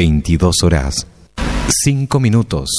[0.00, 1.06] 22 horas
[1.84, 2.70] 5 minutos.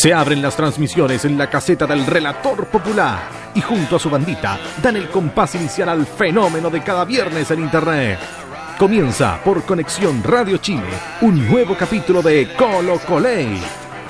[0.00, 3.20] Se abren las transmisiones en la caseta del relator popular
[3.54, 7.60] y junto a su bandita dan el compás inicial al fenómeno de cada viernes en
[7.60, 8.18] Internet.
[8.78, 10.88] Comienza por Conexión Radio Chile
[11.20, 13.60] un nuevo capítulo de Colo Coley.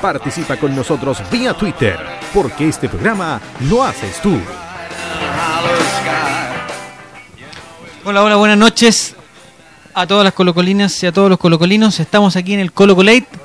[0.01, 1.99] Participa con nosotros vía Twitter
[2.33, 4.39] porque este programa lo haces tú.
[8.05, 9.17] Hola, hola, buenas noches
[9.93, 11.99] a todas las colocolinas y a todos los colocolinos.
[11.99, 13.40] Estamos aquí en el Colo Colate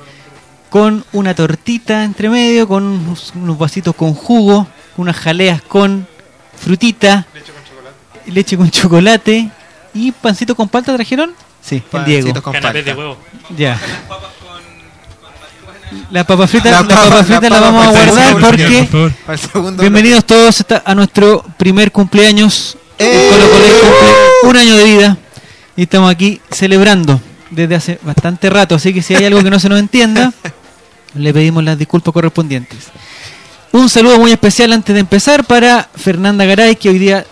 [0.76, 4.66] con una tortita entre medio, con unos, unos vasitos con jugo,
[4.98, 6.06] unas jaleas con
[6.54, 7.24] frutita,
[8.26, 9.48] leche con chocolate,
[9.94, 11.32] y pancito con palta trajeron.
[11.62, 12.42] Sí, el Diego.
[12.42, 13.00] Con Canapés de palta.
[13.00, 13.16] huevo.
[13.56, 13.80] Ya.
[16.10, 18.88] La papa frita La la, papa- papa frita la la, papa vamos a guardar sí,
[18.92, 22.76] porque segundo bienvenidos todos a nuestro primer cumpleaños.
[22.98, 23.30] ¡Eh!
[23.32, 25.16] El Colo Colo cumple un año de vida
[25.74, 27.18] y estamos aquí celebrando
[27.50, 30.32] desde hace bastante rato, así que si hay algo que no se nos entienda,
[31.16, 32.78] le pedimos las disculpas correspondientes.
[33.72, 37.26] Un saludo muy especial antes de empezar para Fernanda Garay, que hoy día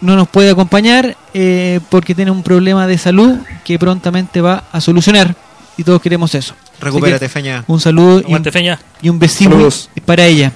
[0.00, 4.80] no nos puede acompañar eh, porque tiene un problema de salud que prontamente va a
[4.80, 5.34] solucionar
[5.76, 6.54] y todos queremos eso.
[6.80, 7.64] Recupérate, que Feña.
[7.66, 8.78] Un saludo y un, feña.
[9.00, 9.90] y un besito Saludos.
[10.04, 10.52] para ella.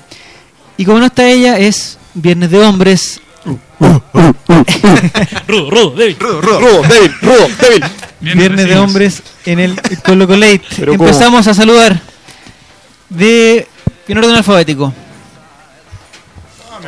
[0.76, 3.20] Y como no está ella, es Viernes de Hombres.
[5.46, 6.16] Rudo, rudo, débil.
[6.18, 6.60] Rudo, rudo.
[6.60, 7.84] Rudo, débil, rudo, débil.
[8.20, 10.62] Viernes de Hombres en el Colo Colate.
[10.78, 12.00] Empezamos a saludar
[13.08, 13.66] de
[14.06, 14.92] en orden alfabético.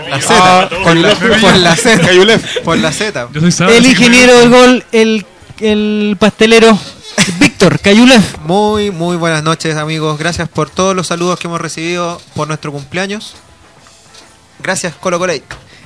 [0.09, 0.69] La Z.
[0.83, 2.01] Por la, por la Z.
[2.01, 2.59] Cayulef.
[2.61, 3.29] Por la Z.
[3.69, 5.27] El ingeniero del gol, el,
[5.61, 6.79] el pastelero
[7.39, 8.39] Víctor Cayulef.
[8.45, 10.19] Muy, muy buenas noches, amigos.
[10.19, 13.35] Gracias por todos los saludos que hemos recibido por nuestro cumpleaños.
[14.63, 15.43] Gracias, Colo Colate.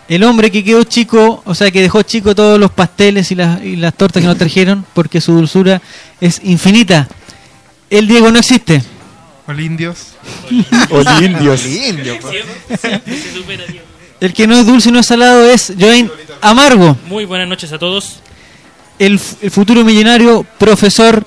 [0.06, 3.62] El hombre que quedó chico, o sea, que dejó chico todos los pasteles y las,
[3.62, 5.81] y las tortas que nos trajeron porque su dulzura
[6.21, 7.09] es infinita.
[7.89, 8.83] El Diego no existe.
[9.47, 10.15] Hola, indios.
[10.91, 11.66] Oye, indios.
[11.66, 12.31] Indio, po.
[12.31, 13.82] Siempre, siempre se supera, tío.
[14.21, 16.10] El que no es dulce y no es salado es Joain
[16.41, 16.97] Amargo.
[17.06, 18.21] Muy buenas noches a todos.
[18.99, 21.27] el, el futuro millonario profesor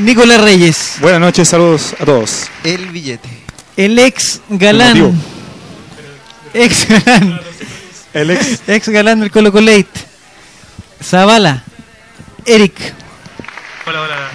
[0.00, 2.48] Nicolás Reyes, Buenas noches, saludos a todos.
[2.64, 3.28] El billete.
[3.76, 5.14] el ex galán, Motivo.
[6.52, 7.40] ex galán,
[8.12, 8.60] El ex.
[8.68, 9.86] ex galán del Colo Colate,
[11.02, 11.64] Zavala,
[12.44, 12.74] Eric,
[13.86, 14.30] Hola, hola.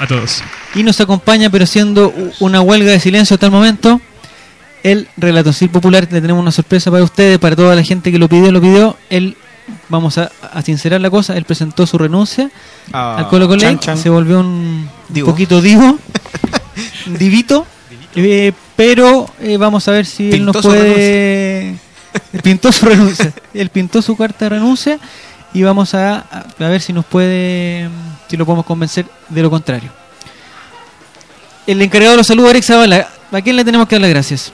[0.00, 0.42] A todos.
[0.74, 4.00] Y nos acompaña, pero siendo una huelga de silencio hasta el momento,
[4.82, 6.08] el relatoncil popular.
[6.10, 8.96] Le tenemos una sorpresa para ustedes, para toda la gente que lo pidió, lo pidió.
[9.10, 9.36] Él,
[9.88, 12.50] vamos a, a sincerar la cosa, él presentó su renuncia
[12.92, 13.98] al Colo Chan, chan.
[13.98, 14.88] se volvió un,
[15.24, 15.98] poquito divo,
[17.18, 17.66] divito,
[18.14, 21.70] eh, pero eh, vamos a ver si él nos puede...
[22.32, 24.98] Él pintó su renuncia, él pintó su carta de renuncia
[25.52, 26.24] y vamos a
[26.58, 27.88] ver si nos puede,
[28.28, 29.97] si lo podemos convencer de lo contrario.
[31.68, 34.52] El encargado de los saludos, Eric Zavala, ¿a quién le tenemos que dar las gracias?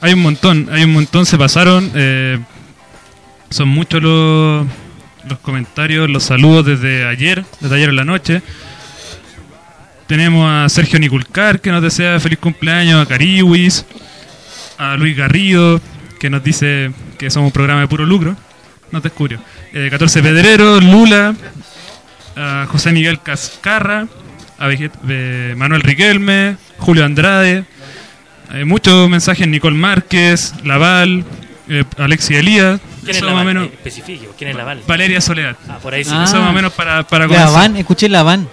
[0.00, 1.92] Hay un montón, hay un montón, se pasaron.
[1.94, 2.40] eh,
[3.48, 4.66] son muchos los,
[5.28, 8.42] los comentarios, los saludos desde ayer, desde ayer en la noche.
[10.08, 13.84] Tenemos a Sergio Niculcar que nos desea feliz cumpleaños, a Cariwis,
[14.78, 15.80] a Luis Garrido
[16.18, 18.34] que nos dice que somos un programa de puro lucro.
[18.90, 19.38] No te escucho.
[19.72, 21.36] Eh, 14 Pedreros, Lula,
[22.36, 24.06] a José Miguel Cascarra,
[24.58, 27.64] a eh, Manuel Riquelme, Julio Andrade,
[28.48, 31.24] hay muchos mensajes, Nicole Márquez, Laval,
[31.68, 33.54] eh, Alexia Elías, ¿Quién es eso la más o Val?
[33.54, 34.82] menos, Especifique, ¿quién es la Val?
[34.86, 35.56] Valeria Soledad.
[35.68, 36.10] Ah, por ahí sí.
[36.12, 36.24] Ah.
[36.24, 37.76] Eso más o menos para, para comenzar.
[37.76, 38.48] escuché la van.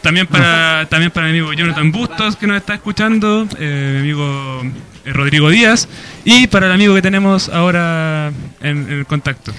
[0.00, 4.62] También para, también para mi amigo Jonathan Bustos que nos está escuchando, eh, mi amigo
[5.04, 5.88] eh, Rodrigo Díaz
[6.24, 9.52] y para el amigo que tenemos ahora en, contacto.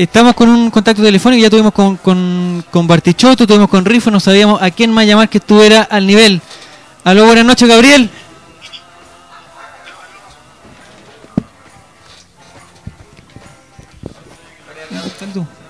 [0.00, 4.18] Estamos con un contacto telefónico, ya tuvimos con, con, con Bartichotto, tuvimos con Rifo, no
[4.18, 6.40] sabíamos a quién más llamar que estuviera al nivel.
[7.04, 8.08] Aló, buenas noches, Gabriel.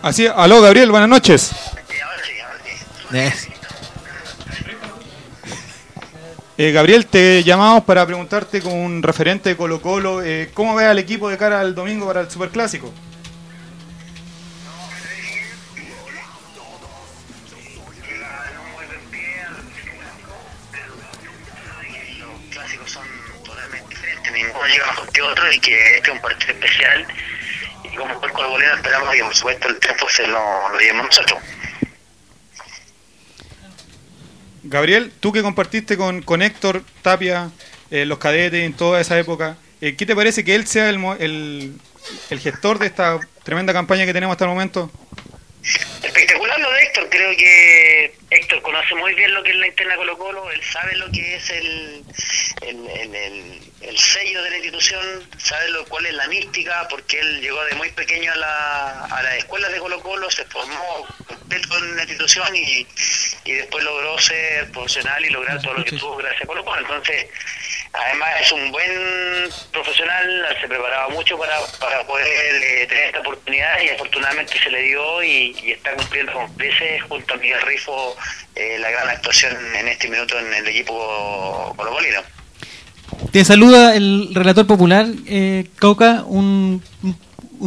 [0.01, 1.51] Así, aló Gabriel, buenas noches.
[3.13, 3.33] Eh,
[6.57, 10.87] Eh, Gabriel, te llamamos para preguntarte con un referente de Colo Colo, eh, ¿cómo ves
[10.87, 12.93] al equipo de cara al domingo para el Superclásico?
[12.93, 13.10] clásicos
[24.67, 27.07] ninguno llega mejor que otro y que este es un partido especial
[27.85, 30.79] y como fue con el bolero esperamos que por supuesto el triunfo se lo, lo
[30.79, 31.39] llevemos nosotros.
[34.63, 37.51] Gabriel, tú que compartiste con, con Héctor Tapia,
[37.91, 41.03] eh, los cadetes en toda esa época, eh, ¿qué te parece que él sea el,
[41.19, 41.73] el,
[42.29, 44.91] el gestor de esta tremenda campaña que tenemos hasta el momento?
[46.03, 49.97] Espectacular lo de Héctor, creo que Héctor conoce muy bien lo que es la interna
[49.97, 52.05] Colo Colo, él sabe lo que es el,
[52.63, 57.19] el, el, el- el sello de la institución, sabe lo cuál es la mística, porque
[57.19, 61.07] él llegó de muy pequeño a la, a las escuelas de Colo Colo, se formó
[61.27, 62.87] completo en la institución y,
[63.45, 66.81] y después logró ser profesional y lograr todo lo que tuvo gracias a Colo Colo,
[66.81, 67.27] entonces
[67.93, 72.27] además es un buen profesional, se preparaba mucho para, para poder
[72.63, 77.03] eh, tener esta oportunidad y afortunadamente se le dio y, y está cumpliendo con creces
[77.05, 78.17] junto a Miguel Rifo
[78.55, 82.23] eh, la gran actuación en este minuto en el equipo colocolino.
[83.33, 86.25] Te saluda el relator popular, eh, Cauca.
[86.27, 87.17] Un, un-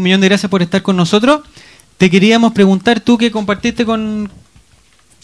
[0.03, 1.41] millón de gracias por estar con nosotros.
[1.97, 4.29] Te queríamos preguntar, tú que compartiste con,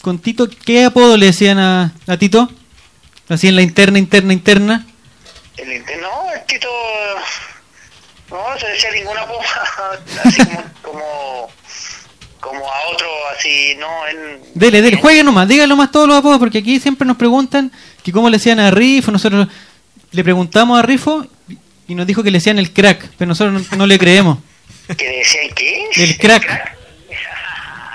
[0.02, 2.50] con Tito, ¿qué apodo le decían a, a Tito?
[3.28, 4.86] Así en la interna, interna, interna.
[5.58, 6.68] El Inter- no, el Tito
[8.30, 9.22] no no se decía ninguna
[10.24, 11.50] así como, como
[12.40, 13.08] como a otro
[13.38, 17.06] así no él Dele, dele, juegue nomás, dígalo más todos los apodos, porque aquí siempre
[17.08, 17.72] nos preguntan
[18.04, 19.12] que cómo le decían a Rifo.
[19.12, 19.48] Nosotros
[20.12, 21.26] le preguntamos a Rifo
[21.88, 24.38] y nos dijo que le decían el crack, pero nosotros no, no le creemos.
[24.98, 26.76] que decían que El crack.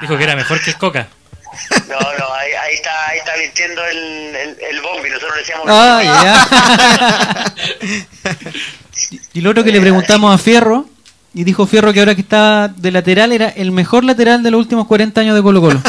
[0.00, 1.08] Dijo que era mejor que el Coca.
[1.88, 3.96] no no ahí, ahí está ahí está mintiendo el,
[4.36, 7.54] el, el bombi nosotros le decíamos Ah, ya.
[9.10, 10.86] y, y lo otro que le preguntamos a Fierro,
[11.32, 14.58] y dijo Fierro que ahora que está de lateral era el mejor lateral de los
[14.60, 15.80] últimos 40 años de Colo Colo.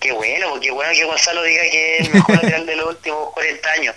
[0.00, 3.18] Qué bueno, porque bueno que Gonzalo diga que es el mejor lateral de los últimos
[3.32, 3.94] 40 años.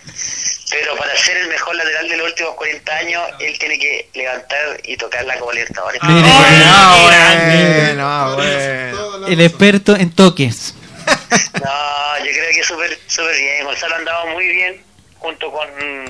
[0.70, 4.82] Pero para ser el mejor lateral de los últimos 40 años, él tiene que levantar
[4.84, 6.02] y tocar la Copa Libertadores.
[6.04, 7.80] Mire, Ah, grande.
[7.86, 9.28] bueno, ah, bueno.
[9.28, 10.74] el experto en toques.
[11.64, 13.66] No, yo creo que súper súper bien.
[13.66, 14.84] Gonzalo ha andado muy bien
[15.20, 15.68] junto con,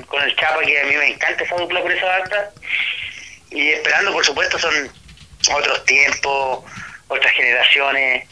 [0.08, 2.50] con el Chapa, que a mí me encanta esa dupla por esa banda.
[3.52, 4.74] Y esperando, por supuesto, son
[5.56, 6.64] otros tiempos,
[7.08, 8.28] otras generaciones.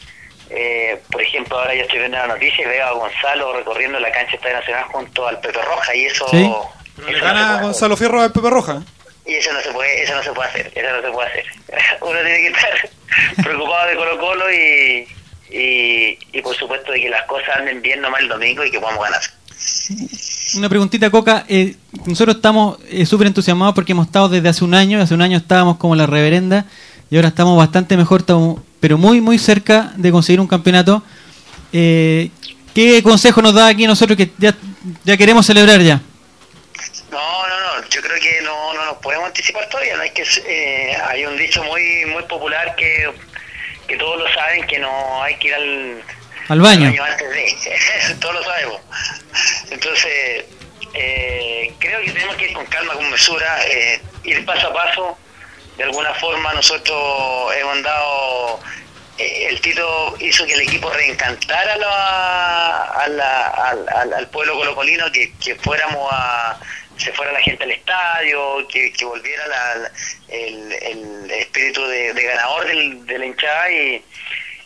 [0.50, 4.12] Eh, por ejemplo, ahora yo estoy viendo la noticia y veo a Gonzalo recorriendo la
[4.12, 6.28] cancha Estadio Nacional junto al Pepe Roja y eso...
[6.30, 6.38] Sí.
[6.44, 8.84] eso Pero no le se gana puede Gonzalo Fierro al Pepe Roja.
[9.26, 11.46] y eso no se puede, eso no se puede hacer, eso no se puede hacer.
[12.02, 12.90] Uno tiene que estar
[13.44, 15.08] preocupado de Colo Colo y,
[15.50, 18.80] y, y por supuesto de que las cosas anden bien nomás el domingo y que
[18.80, 19.22] podamos ganar.
[20.58, 21.46] Una preguntita, Coca.
[21.48, 21.76] eh,
[22.06, 25.02] nosotros estamos eh, súper entusiasmados porque hemos estado desde hace un año.
[25.02, 26.66] Hace un año estábamos como la reverenda
[27.10, 31.04] y ahora estamos bastante mejor, estamos, pero muy, muy cerca de conseguir un campeonato.
[31.74, 32.30] Eh,
[32.74, 34.54] ¿Qué consejo nos da aquí nosotros que ya,
[35.04, 36.02] ya queremos celebrar ya?
[37.10, 40.24] No, no, no, yo creo que no, no nos podemos anticipar todavía, no hay que
[40.48, 43.10] eh, hay un dicho muy muy popular que,
[43.88, 46.02] que todos lo saben que no hay que ir al,
[46.50, 46.88] Al baño.
[47.04, 48.82] antes de, todos lo sabemos.
[49.72, 50.46] Entonces,
[50.94, 55.18] eh, creo que tenemos que ir con calma, con mesura, eh, ir paso a paso.
[55.78, 58.60] De alguna forma nosotros hemos dado,
[59.18, 62.82] eh, el Tito hizo que el equipo reencantara a la-
[64.18, 66.58] al, pueblo colocolino, que, que fuéramos a,
[66.98, 69.92] se fuera la gente al estadio, que, que volviera
[70.30, 74.04] el, el espíritu de, de ganador del, de la hinchada y,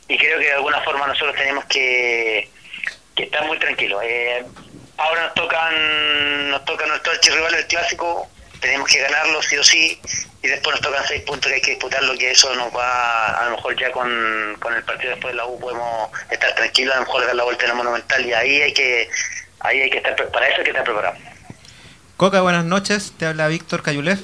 [0.08, 2.50] y creo que de alguna forma nosotros tenemos que,
[3.16, 4.02] que estar muy tranquilos.
[4.04, 4.44] Eh,
[4.98, 10.00] ahora nos tocan nos toca nuestro archirrival el clásico, tenemos que ganarlo sí o sí
[10.42, 13.46] y después nos tocan seis puntos que hay que disputarlo que eso nos va a
[13.46, 17.00] lo mejor ya con, con el partido después de la U podemos estar tranquilos, a
[17.00, 19.10] lo mejor dar la vuelta en el Monumental y ahí hay que
[19.60, 21.16] ahí hay que estar para eso hay que estar preparado.
[22.20, 23.14] Coca, buenas noches.
[23.18, 24.20] Te habla Víctor Cayulev.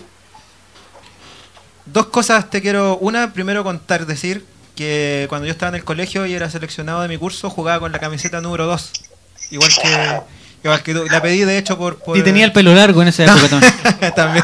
[1.86, 2.98] Dos cosas te quiero.
[2.98, 7.08] Una, primero contar, decir que cuando yo estaba en el colegio y era seleccionado de
[7.08, 8.92] mi curso, jugaba con la camiseta número 2.
[9.51, 10.22] Igual que,
[10.84, 11.05] que tú.
[11.10, 11.98] La pedí, de hecho, por.
[11.98, 13.74] por- Y tenía el pelo largo en esa época también.
[14.15, 14.43] También.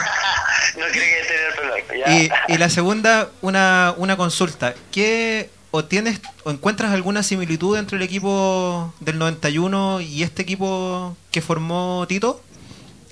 [0.77, 2.11] no creo que tener el pelo largo, ya.
[2.47, 4.73] Y, y la segunda, una, una consulta.
[4.91, 11.15] ¿Qué o tienes o encuentras alguna similitud entre el equipo del 91 y este equipo
[11.31, 12.41] que formó Tito?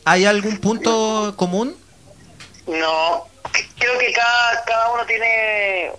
[0.06, 1.76] ¿Hay algún punto común?
[2.68, 3.26] No,
[3.78, 5.92] creo que cada, cada uno tiene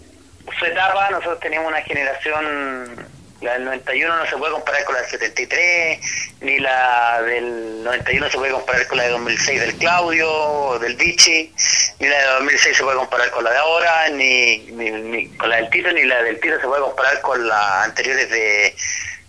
[0.59, 1.11] su etapa.
[1.11, 3.07] Nosotros teníamos una generación,
[3.41, 6.01] la del 91 no se puede comparar con la del 73,
[6.43, 10.95] ni la del 91 se puede comparar con la de 2006 del Claudio, o del
[10.97, 11.53] Vichy,
[12.01, 15.49] ni la de 2006 se puede comparar con la de ahora, ni, ni, ni con
[15.49, 18.77] la del Tito, ni la del Tito se puede comparar con las anteriores de...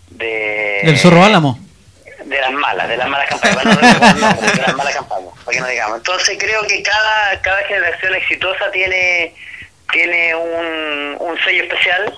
[0.09, 1.57] de Del Zorro Álamo.
[2.25, 5.67] de las malas, de las malas campañas, no de las malas campañas, para que no
[5.67, 5.97] digamos.
[5.99, 9.33] Entonces creo que cada, cada generación exitosa tiene,
[9.93, 12.13] tiene un, un sello especial.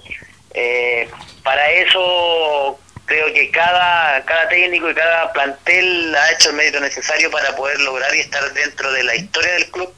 [0.56, 1.08] Eh,
[1.44, 7.30] para eso creo que cada, cada técnico y cada plantel ha hecho el mérito necesario
[7.30, 9.94] para poder lograr y estar dentro de la historia del club.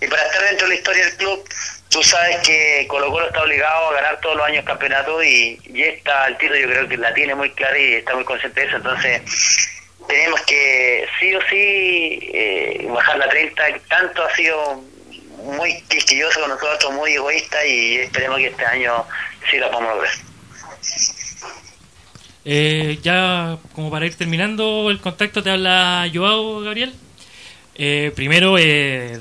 [0.00, 1.48] Y para estar dentro de la historia del club,
[1.88, 5.82] tú sabes que Colo Colo está obligado a ganar todos los años campeonato y, y
[5.82, 8.66] esta al tiro yo creo que la tiene muy clara y está muy consciente de
[8.66, 8.76] eso.
[8.76, 9.22] Entonces
[10.08, 13.62] tenemos que sí o sí eh, bajar la 30.
[13.88, 14.82] Tanto ha sido
[15.44, 19.06] muy quisquilloso con nosotros, muy egoísta y esperemos que este año
[19.50, 20.29] sí la podamos lograr.
[22.44, 26.92] Eh, ya como para ir terminando el contacto te habla Joao Gabriel.
[27.74, 29.20] Eh, primero, eh,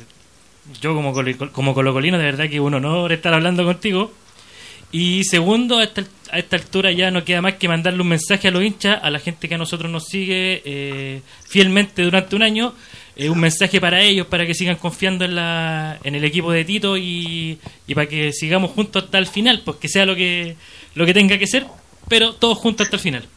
[0.82, 1.14] yo como,
[1.52, 4.12] como colocolino de verdad que un honor estar hablando contigo.
[4.92, 8.48] Y segundo, a esta, a esta altura ya no queda más que mandarle un mensaje
[8.48, 12.42] a los hinchas, a la gente que a nosotros nos sigue eh, fielmente durante un
[12.42, 12.74] año,
[13.20, 16.64] eh, un mensaje para ellos, para que sigan confiando en, la, en el equipo de
[16.66, 20.56] Tito y, y para que sigamos juntos hasta el final, pues que sea lo que,
[20.96, 21.66] lo que tenga que ser,
[22.08, 23.28] pero todos juntos hasta el final.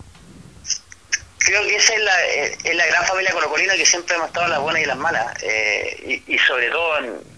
[1.38, 2.24] Creo que esa es la,
[2.70, 5.26] es la gran familia colocolina que siempre hemos estado las buenas y las malas.
[5.42, 7.32] eh, y, y sobre todo en-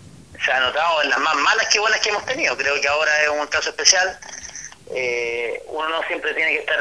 [0.44, 2.54] se ha notado en las más malas que buenas que hemos tenido.
[2.56, 4.18] Creo que ahora es un caso especial.
[4.94, 6.76] Eh, uno no siempre tiene que estar,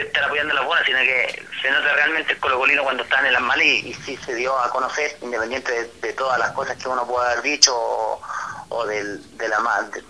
[0.00, 3.42] estar apoyando las buenas, sino que se nota realmente el colocolino cuando están en las
[3.42, 7.06] malas y, sí se dio a conocer, independiente de, de todas las cosas que uno
[7.06, 7.74] pueda haber dicho
[8.68, 9.48] o, del, de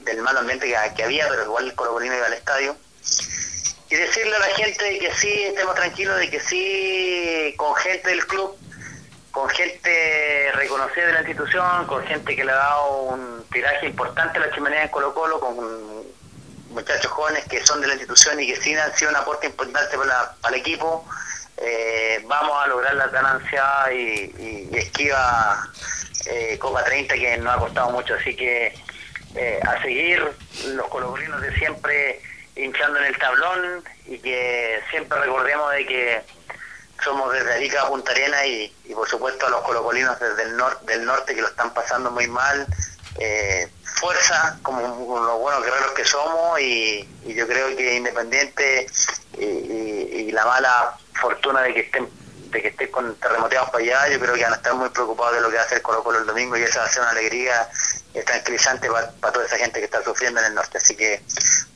[0.04, 2.76] del mal ambiente que, que había, pero igual el colocolino iba al estadio.
[3.90, 8.10] Y decirle a la gente de que sí estemos tranquilos, de que sí con gente
[8.10, 8.56] del club,
[9.30, 14.38] con gente reconocida de la institución, con gente que le ha dado un tiraje importante
[14.38, 15.56] a la chimenea en Colo Colo, con
[16.78, 19.96] muchachos jóvenes que son de la institución y que sí han sido un aporte importante
[19.98, 21.04] para, la- el equipo,
[21.56, 25.68] eh, vamos a lograr la ganancia y, esquiva
[26.26, 28.72] eh, Copa 30 que nos ha costado mucho, así que
[29.34, 30.22] eh, a seguir
[30.66, 32.20] los colocolinos de siempre
[32.54, 36.22] hinchando en el tablón y que siempre recordemos de que
[37.02, 41.34] somos desde Arica a Punta Arena y, por supuesto a los colocolinos desde el norte
[41.34, 42.66] que lo están pasando muy mal
[43.18, 48.86] eh, fuerza como, los buenos guerreros que somos y, yo creo que independiente
[49.38, 52.08] y, la mala fortuna de que estén
[52.50, 55.34] de que estén con terremoteados para allá yo creo que van a estar muy preocupados
[55.34, 57.02] de lo que va a hacer Colo Colo el domingo y esa va a ser
[57.02, 57.68] una alegría
[58.24, 60.78] tranquilizante para toda esa gente que está sufriendo en el norte.
[60.78, 61.22] Así que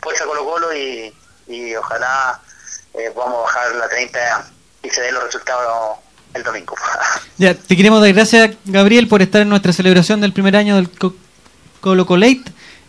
[0.01, 1.13] fuerza Colo Colo y,
[1.47, 2.41] y ojalá
[2.95, 4.51] eh, podamos bajar la 30
[4.83, 5.99] y se den los resultados
[6.35, 6.75] el domingo.
[7.39, 10.89] Ya, te queremos dar gracias, Gabriel, por estar en nuestra celebración del primer año del
[11.83, 12.45] Colo Colate.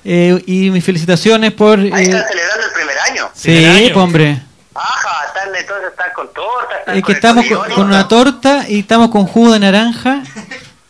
[0.05, 1.79] Eh, y mis felicitaciones por.
[1.79, 4.41] ahí eh, están celebrando el primer año sí, pues, hombre.
[4.75, 8.79] Ajá, están entonces están con torta, están Es con que estamos con, una torta y
[8.79, 10.23] estamos con jugo de naranja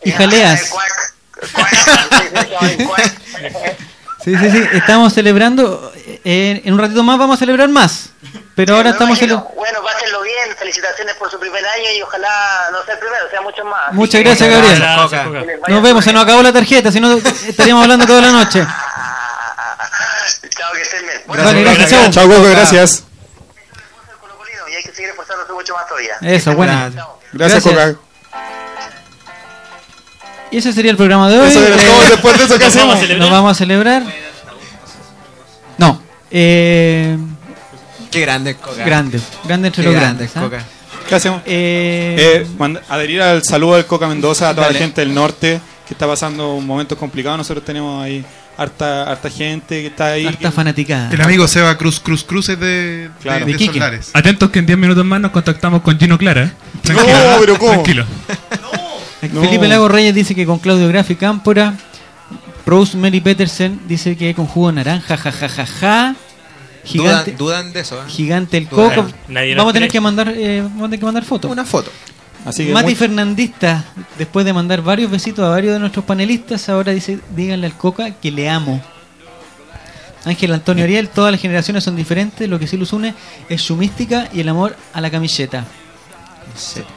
[0.03, 0.72] y Eh, jaleas.
[4.24, 4.63] Sí, sí, sí.
[4.72, 5.91] Estamos celebrando.
[6.24, 8.12] eh, en un ratito más vamos a celebrar más.
[8.55, 9.17] Pero ahora estamos.
[9.17, 9.50] imagino.
[9.53, 10.13] Bueno, bien,
[10.74, 12.30] felicitaciones por su primer año y ojalá
[12.72, 13.94] no sea el primero, sea muchos más.
[13.94, 14.80] Muchas que- gracias, Gabriel.
[14.80, 18.32] Gracias, vaya Nos vemos, se nos acabó la tarjeta, si no estaríamos hablando toda la
[18.32, 18.65] noche.
[20.50, 21.22] Chao, que estén bien.
[21.27, 22.01] Bueno, gracias, gracias.
[22.01, 22.12] chao.
[22.12, 23.03] Chao, Coco, gracias.
[24.72, 26.15] Y hay que seguir esforzándose mucho más todavía.
[26.22, 26.74] Eso, bueno.
[26.96, 27.20] Chao.
[27.34, 27.96] Gracias, Gracias.
[27.96, 28.00] Coca.
[30.51, 31.48] Y ese sería el programa de hoy.
[31.50, 32.10] Eso era Eh, todo.
[32.10, 33.00] Después de eso, ¿qué Nos vamos a hacemos?
[33.00, 33.20] celebrar.
[33.20, 34.03] Nos vamos a celebrar.
[35.77, 36.01] No.
[36.32, 37.18] Eh,
[38.13, 38.86] Qué grande Coca.
[38.86, 39.20] grande.
[39.46, 40.29] Grande entre Qué los grande grandes.
[40.32, 40.41] es ¿ah?
[40.41, 41.15] ¿Qué Coca.
[41.17, 41.41] hacemos?
[41.46, 44.79] Eh, Eh, adherir al saludo del Coca Mendoza a toda Dale.
[44.79, 47.38] la gente del norte que está pasando momentos complicados.
[47.39, 48.24] Nosotros tenemos ahí
[48.58, 50.25] harta, harta gente que está ahí.
[50.27, 51.10] harta fanaticada.
[51.12, 53.39] El amigo Seba Cruz Cruz Cruz es de, Claro.
[53.39, 53.74] de, De de Quique.
[53.74, 54.12] Solares.
[54.13, 56.53] Atentos que en 10 minutos más nos contactamos con Gino Clara.
[56.89, 56.96] No,
[57.39, 57.72] pero ¿cómo?
[57.74, 58.05] Tranquilo.
[59.32, 59.41] No.
[59.41, 61.74] Felipe Lago Reyes dice que con Claudio Graf y Cámpora.
[62.65, 66.15] Rose Mary Petersen dice que con jugo de naranja, jajajaja.
[66.86, 68.02] Gigante, Dudan, dudan de eso.
[68.02, 68.06] ¿eh?
[68.10, 68.96] gigante el Dudan.
[69.04, 69.10] coco.
[69.30, 69.98] Nadie Vamos a tener cree.
[69.98, 71.50] que mandar, eh, vamos a tener que mandar fotos.
[71.52, 71.92] Una foto.
[72.46, 73.86] Así que Mati muy- Fernandista,
[74.18, 78.12] después de mandar varios besitos a varios de nuestros panelistas, ahora dice, díganle al Coca
[78.12, 78.82] que le amo.
[80.25, 83.13] Ángel Antonio Ariel, todas las generaciones son diferentes, lo que sí los une
[83.50, 85.66] es su mística y el amor a la camiseta.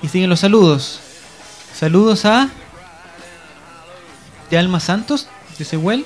[0.02, 1.00] Y siguen los saludos.
[1.76, 2.48] Saludos a
[4.50, 5.28] de Alma Santos,
[5.58, 6.04] dice Well,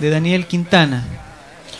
[0.00, 1.04] de Daniel Quintana.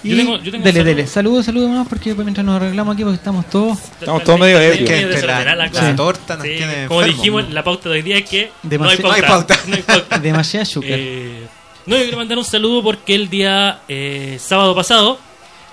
[0.04, 0.84] Y Yo tengo- yo tengo dele, saludo.
[0.96, 1.06] dele.
[1.06, 4.88] Saludos, saludos más porque mientras nos arreglamos aquí porque estamos todos Estamos todos medio ebrios.
[4.88, 5.94] Que la- la la cosa.
[5.96, 9.12] torta nos Sí, tiene Como dijimos, la pauta de hoy día es que Demasi- no
[9.12, 9.56] hay pauta.
[9.68, 10.18] No hay pauta.
[10.18, 10.90] demasiado azúcar.
[10.94, 11.46] Eh,
[11.86, 15.18] no, yo quiero mandar un saludo porque el día eh, sábado pasado,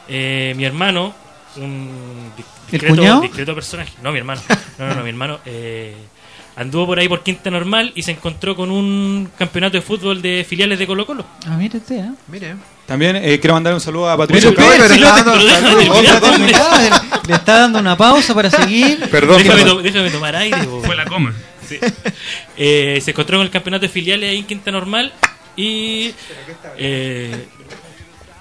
[0.08, 1.14] eh, mi hermano,
[1.56, 3.22] un di- discreto, cuñado?
[3.22, 3.92] discreto personaje.
[4.04, 4.42] No, mi hermano.
[4.78, 5.40] No, no, no, mi hermano.
[5.46, 5.96] eh,
[6.60, 10.46] anduvo por ahí por Quinta Normal y se encontró con un campeonato de fútbol de
[10.48, 11.26] filiales de Colo Colo.
[11.48, 12.12] Ah, mire usted, ¿eh?
[12.28, 12.56] Mire.
[12.86, 14.54] También eh, quiero mandar un saludo a Patricio.
[14.58, 14.76] Ah,
[17.28, 19.00] Le está dando una pausa para seguir.
[19.10, 20.64] Perdón, déjame, to- déjame tomar aire.
[20.64, 20.82] po.
[20.82, 21.34] Fue la coma.
[21.68, 21.78] Sí.
[22.58, 25.14] Eh, se encontró con el campeonato de filiales ahí en Quinta Normal
[25.56, 26.12] y
[26.78, 27.46] eh,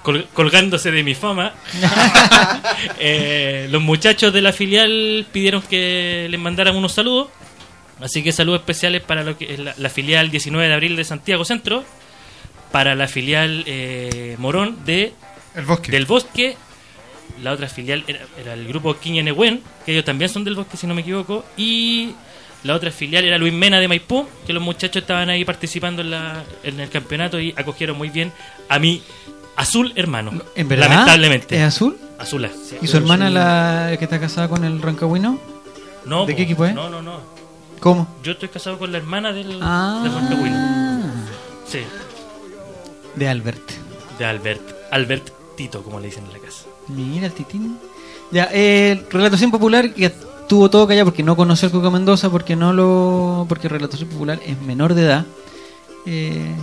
[0.01, 1.53] col- colgándose de mi fama,
[2.99, 7.27] eh, los muchachos de la filial pidieron que les mandaran unos saludos.
[8.01, 11.03] Así que saludos especiales para lo que es la, la filial 19 de abril de
[11.03, 11.83] Santiago Centro,
[12.71, 15.13] para la filial eh, Morón de
[15.55, 15.91] El bosque.
[15.91, 16.55] del Bosque.
[17.43, 20.87] La otra filial era, era el grupo Quiñenehuen, que ellos también son del Bosque, si
[20.87, 21.45] no me equivoco.
[21.57, 22.11] Y
[22.63, 26.11] la otra filial era Luis Mena de Maipú, que los muchachos estaban ahí participando en,
[26.11, 28.31] la, en el campeonato y acogieron muy bien
[28.67, 29.01] a mi
[29.55, 30.31] azul hermano.
[30.55, 30.89] ¿En verdad?
[30.89, 31.55] Lamentablemente.
[31.55, 31.97] ¿Es azul?
[32.17, 32.49] Azula.
[32.49, 32.75] sí.
[32.81, 35.39] ¿Y su hermana, la que está casada con el Rancagüino?
[36.05, 36.73] No, ¿De po, qué equipo es?
[36.73, 37.21] No, no, no.
[37.79, 38.07] ¿Cómo?
[38.23, 40.01] Yo estoy casado con la hermana del, Ah.
[40.03, 41.01] del Rancagüino.
[41.67, 41.79] Sí,
[43.15, 43.71] De Albert.
[44.17, 44.61] de Albert.
[44.91, 46.63] Albert Tito, como le dicen en la casa.
[46.87, 47.77] Mira el titín.
[48.31, 52.55] Ya, eh, Relatación Popular, que estuvo todo callado porque no conoció al Coca Mendoza, porque
[52.55, 53.45] no lo.
[53.47, 55.25] porque Relatación Popular es menor de edad.
[56.05, 56.53] Eh,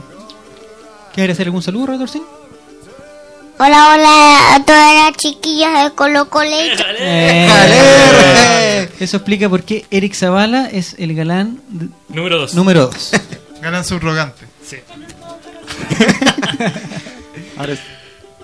[1.15, 2.23] ¿Quieres hacer algún saludo, Relatorcín?
[3.59, 6.85] Hola, hola a todas las chiquillas de Colo Colecho.
[6.99, 7.49] Eh,
[9.01, 12.55] Eso explica por qué Eric Zavala es el galán de- Número 2.
[12.55, 13.11] número 2.
[13.63, 14.45] Ganan subrogante.
[14.65, 14.77] Sí.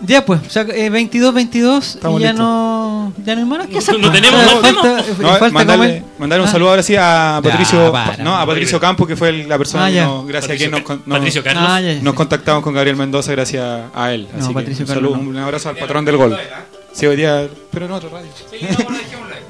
[0.05, 2.45] Ya pues, o sea, eh, 22-22 Estamos y ya listos.
[2.45, 4.01] no, ya no hay más que hacer.
[4.01, 6.47] No tenemos Ah, más falta- No, falta mandarle, un Ah.
[6.49, 9.85] saludo ahora sí a Patricio, para, no, a Patricio Campos, que fue el- la persona
[9.85, 10.05] Ah, que ya.
[10.07, 11.65] nos- gracias Patricio a quien nos, nos- Patricio Carlos.
[11.69, 12.03] Ah, ya, ya.
[12.03, 14.27] nos contactamos con Gabriel Mendoza gracias a él.
[14.33, 15.31] No, Así que Patricio un Carlos saludo, no.
[15.31, 16.37] un abrazo al patrón del gol.
[16.93, 18.29] Sí, hoy día, pero en otra radio.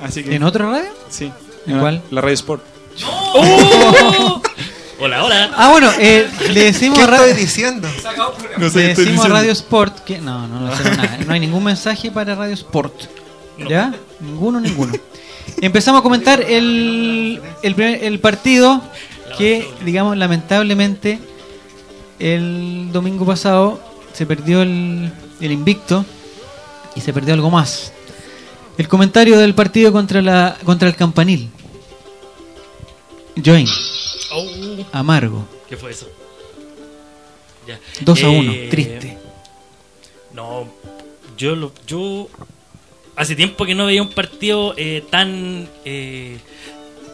[0.02, 0.90] Así que, ¿En otra radio?
[1.09, 1.30] sí.
[1.66, 2.02] ¿En cuál?
[2.11, 2.64] La radio Sport.
[3.35, 4.42] ¡Oh!
[5.00, 5.50] Hola, hola.
[5.56, 7.88] Ah, bueno, eh, le decimos ¿Qué a, ra- estoy diciendo?
[8.57, 11.18] No le decimos a Radio Sport que no, no, no, nada.
[11.26, 12.94] no hay ningún mensaje para Radio Sport.
[13.68, 13.92] ¿Ya?
[14.20, 14.92] Ninguno, ninguno.
[15.61, 18.81] Empezamos a comentar el, el, primer- el partido
[19.37, 21.18] que, digamos, lamentablemente,
[22.20, 23.81] el domingo pasado
[24.12, 26.05] se perdió el, el invicto
[26.94, 27.92] y se perdió algo más.
[28.83, 31.49] El comentario del partido contra, la, contra el campanil.
[33.37, 33.68] Join,
[34.33, 34.45] Oh,
[34.90, 35.47] amargo.
[35.68, 36.09] ¿Qué fue eso?
[37.64, 37.79] Ya.
[38.01, 39.18] 2 a 1, Eh, triste.
[40.35, 40.68] No,
[41.38, 42.29] yo lo, yo
[43.14, 46.38] hace tiempo que no veía un partido eh, tan eh,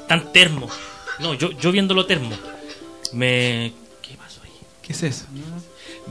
[0.09, 0.71] tan termo.
[1.19, 2.31] No, yo yo viéndolo termo.
[3.13, 4.53] Me ¿Qué pasó ahí?
[4.81, 5.27] ¿Qué es eso?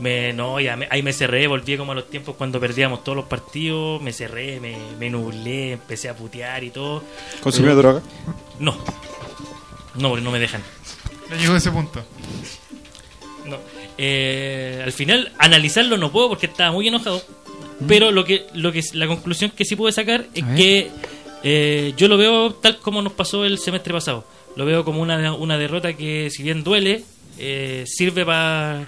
[0.00, 3.16] Me no, ya me- ahí me cerré, volví como a los tiempos cuando perdíamos todos
[3.16, 7.02] los partidos, me cerré, me, me nublé, empecé a putear y todo.
[7.40, 8.02] ¿Consumió droga?
[8.60, 8.76] No.
[9.96, 10.62] No, porque no me dejan.
[11.30, 12.04] Ya llegó ese punto.
[13.44, 13.58] No.
[13.96, 17.20] Eh, al final, analizarlo no puedo porque estaba muy enojado.
[17.86, 20.90] Pero lo que, lo que la conclusión que sí pude sacar es A que
[21.44, 24.24] eh, yo lo veo tal como nos pasó el semestre pasado.
[24.56, 27.04] Lo veo como una, una derrota que, si bien duele,
[27.38, 28.86] eh, sirve para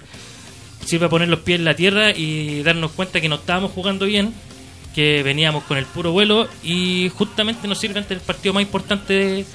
[0.85, 4.05] sirve a poner los pies en la tierra y darnos cuenta que no estábamos jugando
[4.05, 4.33] bien,
[4.95, 9.13] que veníamos con el puro vuelo y justamente nos sirve ante el partido más importante
[9.13, 9.45] de-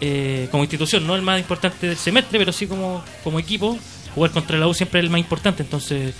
[0.00, 3.78] eh, como institución, no el más importante del semestre, pero sí como, como equipo.
[4.14, 6.14] Jugar contra la U siempre es el más importante, entonces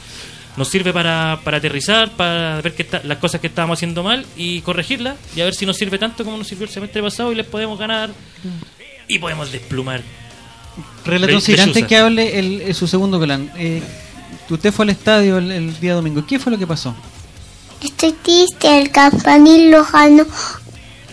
[0.56, 4.60] nos sirve para, para aterrizar, para ver que las cosas que estábamos haciendo mal y
[4.60, 7.34] corregirlas y a ver si nos sirve tanto como nos sirvió el semestre pasado y
[7.34, 8.10] les podemos ganar
[9.08, 10.02] y podemos desplumar.
[11.04, 11.32] Relato
[11.64, 13.50] antes que hable el, el- su segundo plan.
[13.58, 13.82] Eh,
[14.50, 16.24] usted fue al estadio el, el día domingo.
[16.26, 16.94] ¿Qué fue lo que pasó?
[17.82, 20.24] Estoy triste, el campanil lo ganó.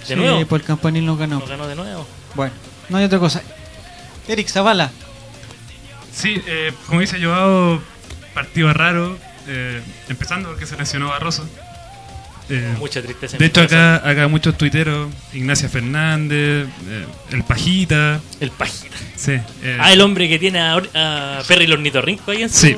[0.07, 0.45] De nuevo.
[0.45, 1.39] por el campanil no ganó.
[1.39, 2.07] Nos ganó de nuevo.
[2.35, 2.53] Bueno,
[2.89, 3.41] no hay otra cosa.
[4.27, 4.91] Eric Zavala.
[6.13, 7.81] Sí, eh, como dice Joao,
[8.33, 9.17] partido raro.
[9.47, 11.47] eh, empezando porque se lesionó Barroso.
[12.51, 13.37] Eh, Mucha tristeza.
[13.37, 18.19] de hecho, acá, acá muchos tuiteros, Ignacia Fernández, eh, el Pajita.
[18.39, 18.95] El Pajita.
[19.15, 19.33] Sí.
[19.63, 22.57] eh, Ah, el hombre que tiene a, a Perry el ornitorrinco ahí en su...
[22.57, 22.75] Sí,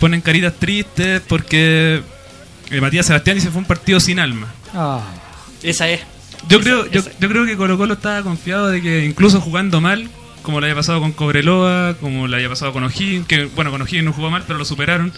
[0.00, 2.02] ponen caritas tristes porque
[2.70, 4.48] eh, Matías Sebastián dice fue un partido sin alma.
[5.62, 6.00] Esa es.
[6.48, 9.40] Yo Esa- creo, yo, esa- yo creo que Colo Colo estaba confiado de que incluso
[9.40, 10.08] jugando mal,
[10.42, 13.80] como le había pasado con Cobreloa, como le había pasado con O'Higgins, que bueno, con
[13.82, 15.12] O'Higgins no jugó mal, pero lo superaron.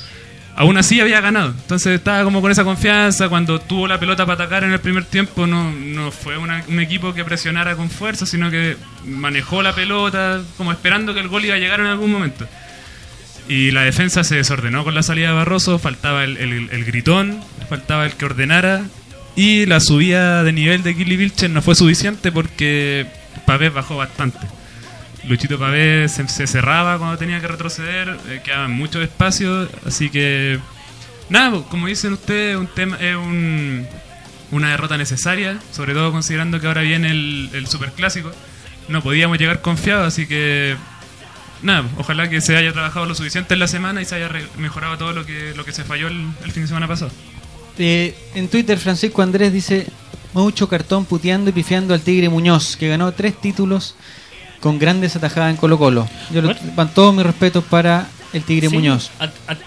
[0.59, 1.49] Aún así había ganado.
[1.51, 3.29] Entonces estaba como con esa confianza.
[3.29, 6.81] Cuando tuvo la pelota para atacar en el primer tiempo, no, no fue una- un
[6.81, 11.45] equipo que presionara con fuerza, sino que manejó la pelota como esperando que el gol
[11.45, 12.47] iba a llegar en algún momento.
[13.49, 17.41] Y la defensa se desordenó con la salida de Barroso, faltaba el, el- el gritón,
[17.69, 18.83] faltaba el que ordenara.
[19.37, 23.07] Y la subida de nivel de Kili Vilches no fue suficiente porque
[23.45, 24.39] Pavés bajó bastante.
[25.29, 30.59] Luchito Pavés se, se cerraba cuando tenía que retroceder, eh, quedaban muchos espacios, así que
[31.29, 33.87] nada, pues, como dicen ustedes, un tema es un,
[34.53, 38.31] una derrota necesaria, sobre todo considerando que ahora viene el, el superclásico.
[38.89, 40.77] No podíamos llegar confiados, así que
[41.63, 44.97] nada, ojalá que se haya trabajado lo suficiente en la semana y se haya mejorado
[44.99, 47.11] todo lo que, lo que se falló el, el fin de semana pasado.
[47.79, 49.87] Eh, en Twitter, Francisco Andrés dice:
[50.33, 53.95] Mucho cartón puteando y pifiando al Tigre Muñoz, que ganó tres títulos
[54.61, 56.09] con grandes atajadas en Colo-Colo.
[56.33, 59.11] Yo lo, van todos mis respetos para el Tigre Sí, Muñoz.
[59.19, 59.59] an- an-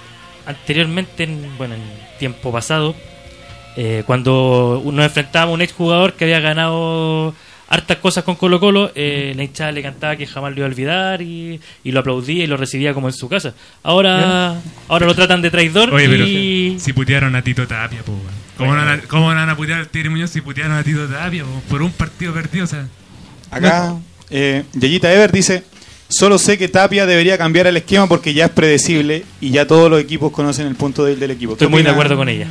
[0.48, 1.82] anteriormente, en, bueno, en
[2.18, 2.96] tiempo pasado,
[3.78, 7.34] eh, cuando nos enfrentábamos a un exjugador que había ganado
[7.70, 10.70] hartas cosas con Colo Colo, eh, la hinchada le cantaba que jamás lo iba a
[10.70, 13.54] olvidar y, y lo aplaudía y lo recibía como en su casa.
[13.84, 14.56] Ahora,
[14.88, 16.78] ahora lo tratan de traidor Oye, pero y...
[16.80, 18.14] si putearon a Tito Tapia, po.
[18.58, 20.84] ¿Cómo, no van a- ¿Cómo no van a putear al Tigre Muñoz si putearon a
[20.84, 22.66] Tito Tapia po, por un partido perdido?
[22.66, 22.88] O sea,
[23.52, 23.96] Acá,
[24.30, 25.64] eh, Yayita Ever dice:
[26.10, 29.90] Solo sé que Tapia debería cambiar el esquema porque ya es predecible y ya todos
[29.92, 31.52] los equipos conocen el punto débil del equipo.
[31.56, 32.48] ¿Qué Estoy muy de acuerdo con ella.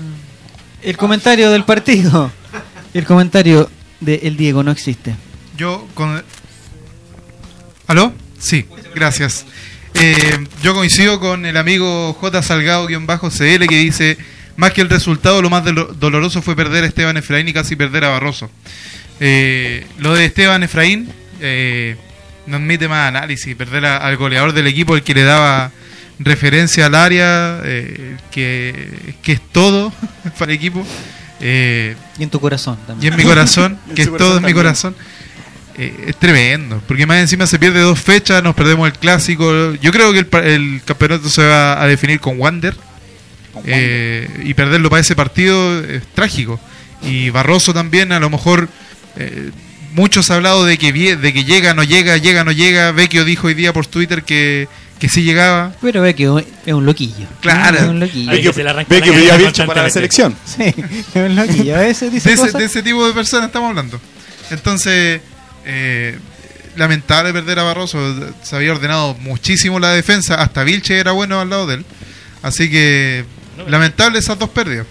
[0.83, 2.31] El comentario del partido.
[2.95, 3.69] El comentario
[4.01, 5.15] de El Diego no existe.
[5.57, 6.23] Yo con...
[7.87, 8.13] ¿Aló?
[8.39, 9.45] Sí, gracias.
[9.95, 12.43] Eh, yo coincido con el amigo J.
[12.43, 14.19] Salgado-CL que dice,
[14.57, 17.77] más que el resultado, lo más dolo- doloroso fue perder a Esteban Efraín y casi
[17.77, 18.51] perder a Barroso.
[19.21, 21.09] Eh, lo de Esteban Efraín
[21.41, 21.97] eh,
[22.47, 25.73] no admite más análisis, perder al goleador del equipo, el que le daba
[26.21, 29.93] referencia al área, eh, que, que es todo
[30.39, 30.87] para el equipo.
[31.41, 33.13] Eh, Y en tu corazón y también.
[33.13, 34.95] en mi corazón, que es todo en mi corazón.
[35.77, 39.75] Eh, es tremendo, porque más encima se pierde dos fechas, nos perdemos el clásico.
[39.75, 42.75] Yo creo que el, el campeonato se va a definir con Wander.
[43.65, 46.59] eh, y perderlo para ese partido es trágico.
[47.03, 48.69] Y Barroso también, a lo mejor,
[49.17, 49.51] eh,
[49.93, 52.91] muchos han hablado de que, de que llega, no llega, llega, no llega.
[52.91, 55.73] Vecchio dijo hoy día por Twitter que, que sí llegaba.
[55.81, 56.25] Pero ve que
[56.67, 57.27] es un loquillo.
[57.41, 57.77] Claro.
[57.79, 58.31] Es un loquillo.
[58.33, 60.37] Ve que- se le arranca ve que pedía Vilche para la selección.
[60.45, 60.63] Sí,
[61.15, 61.77] es un loquillo.
[61.77, 62.59] A veces dice de, ese, cosas.
[62.61, 64.01] de ese tipo de personas estamos hablando.
[64.51, 65.21] Entonces,
[65.65, 66.19] eh,
[66.77, 67.99] lamentable perder a Barroso.
[68.43, 70.35] Se había ordenado muchísimo la defensa.
[70.37, 71.85] Hasta Vilche era bueno al lado de él.
[72.43, 73.25] Así que,
[73.67, 74.87] lamentable esas dos pérdidas.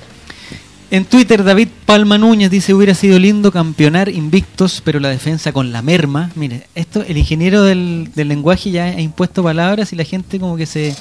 [0.89, 5.71] En Twitter, David Palma Núñez dice: Hubiera sido lindo campeonar invictos, pero la defensa con
[5.73, 6.31] la merma.
[6.35, 10.55] Mire, esto, el ingeniero del, del lenguaje ya ha impuesto palabras y la gente como
[10.55, 10.95] que se.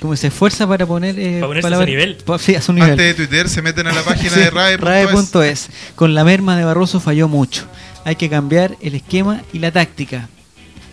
[0.00, 2.16] Como se esfuerza para poner eh, Para ponerse a palabras- su nivel.
[2.24, 2.90] pa- sí, a su nivel.
[2.92, 4.80] Antes de Twitter se meten a la página Sí, de RAE.es.
[4.80, 5.68] RAE.es.
[5.94, 7.66] Con la merma de Barroso falló mucho.
[8.04, 10.28] Hay que cambiar el esquema y la táctica.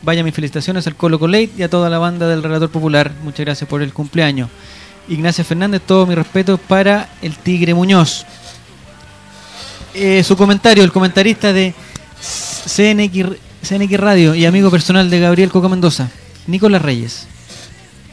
[0.03, 3.11] Vaya mis felicitaciones al Colo Colate y a toda la banda del Relator Popular.
[3.23, 4.49] Muchas gracias por el cumpleaños.
[5.09, 8.25] Ignacio Fernández, todo mi respeto para el Tigre Muñoz.
[9.93, 11.73] Eh, su comentario, el comentarista de
[12.21, 16.09] CNX, CNX Radio y amigo personal de Gabriel Coca Mendoza,
[16.47, 17.27] Nicolás Reyes.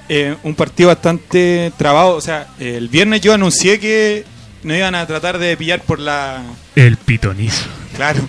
[0.08, 2.16] Eh, un partido bastante trabado.
[2.16, 4.24] O sea, el viernes yo anuncié que
[4.62, 6.42] no iban a tratar de pillar por la.
[6.74, 7.66] el pitonizo.
[7.94, 8.20] Claro,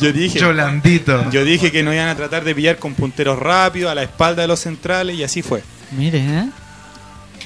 [0.00, 0.38] yo dije.
[0.38, 1.30] Yolandito.
[1.30, 4.42] Yo dije que no iban a tratar de pillar con punteros rápidos a la espalda
[4.42, 5.62] de los centrales y así fue.
[5.92, 6.48] Mire, ¿eh?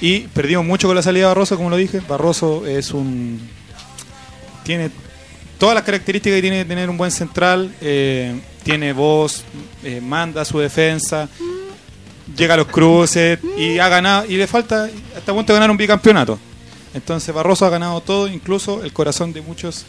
[0.01, 2.01] Y perdimos mucho con la salida de Barroso, como lo dije.
[2.07, 3.39] Barroso es un.
[4.63, 4.89] Tiene
[5.59, 7.71] todas las características que tiene que tener un buen central.
[7.81, 9.43] eh, tiene voz,
[9.83, 11.27] eh, manda su defensa,
[12.37, 14.25] llega a los cruces y ha ganado.
[14.29, 14.87] Y le falta
[15.17, 16.37] hasta punto de ganar un bicampeonato.
[16.93, 19.85] Entonces Barroso ha ganado todo, incluso el corazón de muchos.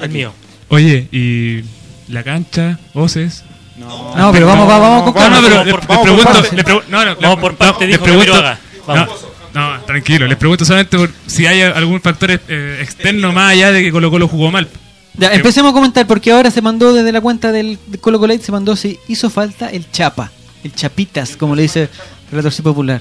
[0.00, 0.32] El mío.
[0.68, 1.64] Oye, y
[2.12, 3.42] la cancha, voces.
[3.76, 6.82] No, No, pero vamos, vamos, vamos con No, pero le, pregunto.
[6.88, 8.58] no, no, por parte, no, dijo le pregunto- Quiroga.
[8.86, 9.26] Vamos.
[9.54, 10.26] No, tranquilo.
[10.26, 14.10] Les pregunto solamente por si hay algún factor eh, externo más allá de que Colo
[14.10, 14.68] Colo jugó mal.
[15.16, 18.18] Ya, Que- empecemos a comentar porque ahora se mandó desde la cuenta del de Colo
[18.18, 20.32] Colate, se mandó si hizo falta el Chapa,
[20.64, 21.88] el Chapitas, como le dice el
[22.32, 23.00] relator sí popular.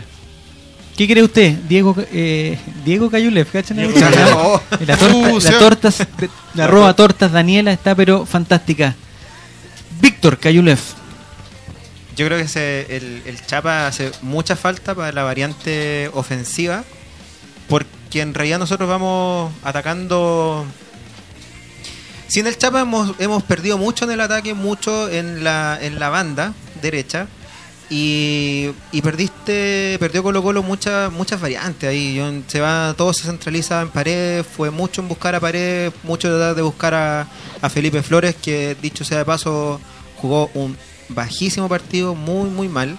[0.95, 1.53] ¿Qué cree usted?
[1.67, 3.77] Diego eh, Diego Cayulev, ¿cachan?
[3.77, 4.11] Diego La,
[4.85, 6.07] la torta- Uh, la se- tortas,
[6.53, 8.93] la arroba tortas Daniela está pero fantástica.
[9.99, 10.77] Víctor Cayulev.
[12.15, 16.83] Yo creo que ese- el, el Chapa hace mucha falta para la variante ofensiva,
[17.67, 20.65] porque en realidad nosotros vamos atacando.
[22.27, 26.09] Sin el Chapa hemos, hemos perdido mucho en el ataque, mucho en la, en la
[26.09, 27.27] banda derecha.
[27.89, 32.43] Y, y perdiste, perdió Colo Colo muchas muchas variantes ahí.
[32.47, 36.55] Se va, todo se centraliza en pared, fue mucho en buscar a pared, mucho tratar
[36.55, 37.27] de buscar a,
[37.61, 39.79] a Felipe Flores, que dicho sea de paso,
[40.17, 40.75] jugó un
[41.09, 42.95] bajísimo partido, muy muy mal.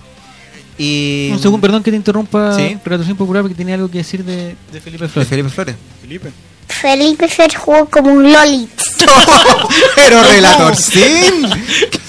[0.77, 2.77] Y Un segundo, perdón que te interrumpa, Sí.
[3.07, 5.29] Sí popular, porque tenía algo que decir de, de Felipe de Flores.
[5.29, 5.77] Felipe Flores.
[6.01, 6.31] Felipe.
[6.67, 8.71] Felipe Fer jugó como un Lolit.
[9.97, 11.49] Pero relator sin.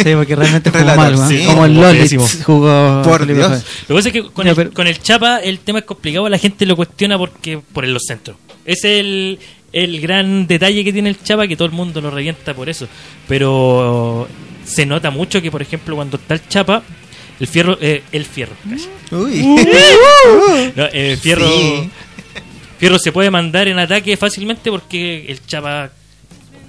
[0.04, 1.28] Sí, porque realmente jugó Relator, mal, ¿no?
[1.28, 1.44] sí.
[1.46, 3.02] Como el Lolit jugó.
[3.04, 3.50] Por Felipe Dios.
[3.52, 3.64] Fer.
[3.82, 6.28] Lo que pasa es que con, Ya, el, con el Chapa el tema es complicado,
[6.30, 8.38] la gente lo cuestiona porque por los centros.
[8.66, 9.40] Ese es el,
[9.74, 12.88] el gran detalle que tiene el Chapa, que todo el mundo lo revienta por eso.
[13.28, 14.28] Pero
[14.66, 16.84] se nota mucho que, por ejemplo, cuando está el Chapa,
[17.40, 18.88] el fierro, eh, el fierro, casi.
[19.12, 19.42] Uy.
[20.76, 21.90] No, eh, fierro, Sí.
[22.80, 25.92] fierro se puede mandar en ataque fácilmente porque el Chapa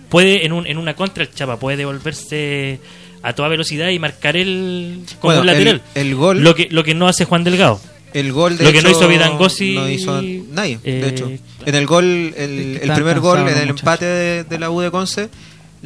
[0.09, 2.79] puede, en, un, en una contra, el Chapa puede devolverse
[3.23, 5.83] a toda velocidad y marcar el como Bueno, un lateral.
[5.95, 7.81] el- el gol- Lo que, lo que no hace Juan Delgado.
[8.15, 11.31] El gol de Lo que hecho, no hizo Vidangosi- no hizo nadie, Eh, de hecho.
[11.67, 12.05] En el gol,
[12.37, 15.29] el, el primer gol, en el empate de, de la U de Conce,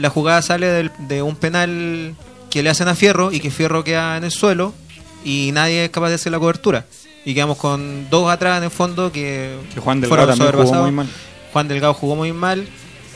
[0.00, 2.14] la jugada sale del- de un penal
[2.50, 4.74] que le hacen a Fierro y que Fierro queda en el suelo
[5.24, 6.84] y nadie es capaz de hacer la cobertura.
[7.24, 10.90] Y quedamos con dos atrás en el fondo que, Que Juan Delgado también jugó muy
[10.92, 11.08] mal.
[11.52, 12.66] Juan Delgado jugó muy mal.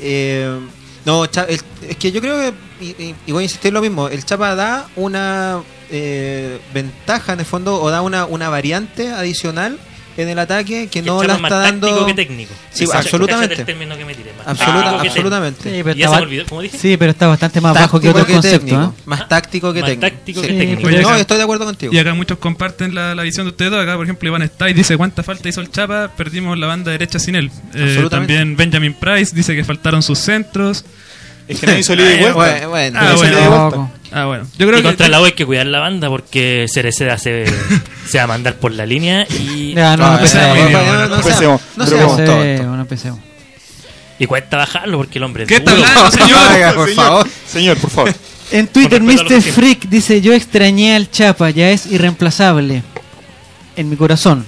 [0.00, 0.58] Eh,
[1.06, 1.64] no, es
[1.98, 2.36] que yo creo
[2.80, 7.46] que, y voy a insistir lo mismo, el Chapa da una eh, ventaja en el
[7.46, 9.78] fondo o da una, una variante adicional
[10.16, 12.06] en el ataque que el no Chapa la es más está táctico dando...
[12.06, 12.54] que técnico.
[12.70, 13.54] Sí, absolutamente.
[13.54, 15.62] el término que me tiré, más Absoluta- que absolutamente.
[15.62, 16.78] Sí, pero Y ya se me estaba- olvidó, ¿cómo dije?
[16.78, 18.58] Sí, pero está bastante más bajo que otro concepto.
[18.66, 18.94] técnico.
[18.96, 19.02] ¿eh?
[19.06, 20.14] Más táctico que Más técnico.
[20.14, 20.46] táctico Sí.
[20.48, 20.90] que técnico.
[20.90, 21.92] No, acá- estoy de acuerdo contigo.
[21.92, 23.82] Y acá muchos comparten la, la visión de ustedes dos.
[23.82, 27.18] Acá, por ejemplo, Iván Stay dice cuánta falta hizo el Chapa, perdimos la banda derecha
[27.18, 27.50] sin él.
[27.74, 30.84] Eh, también Benjamin Price dice que faltaron sus centros.
[31.48, 32.32] Es que nadie hizo ida y vuelta.
[32.34, 32.98] Bueno, bueno.
[33.00, 33.30] Ah, bueno.
[33.32, 33.64] ida y vuelta.
[33.76, 33.90] Loco.
[34.12, 34.46] Ah, bueno.
[34.58, 37.44] Yo creo y que contra la U hay que cuidar la banda porque Cereceda se,
[38.08, 40.28] se va a mandar por la línea y, Ya, no, No, muy
[40.62, 40.78] No,
[42.40, 42.76] bien.
[42.76, 43.18] no, pesemos.
[44.18, 46.74] y cuesta bajarlo porque el hombre es ¿Qué está hablando, señor?
[46.74, 47.28] Por Señor, favor.
[47.46, 48.14] Señor, por favor.
[48.52, 49.26] En Twitter, Mr.
[49.26, 52.82] que Freak dice: Yo extrañé al Chapa, ya es irreemplazable.
[53.76, 54.46] En mi corazón.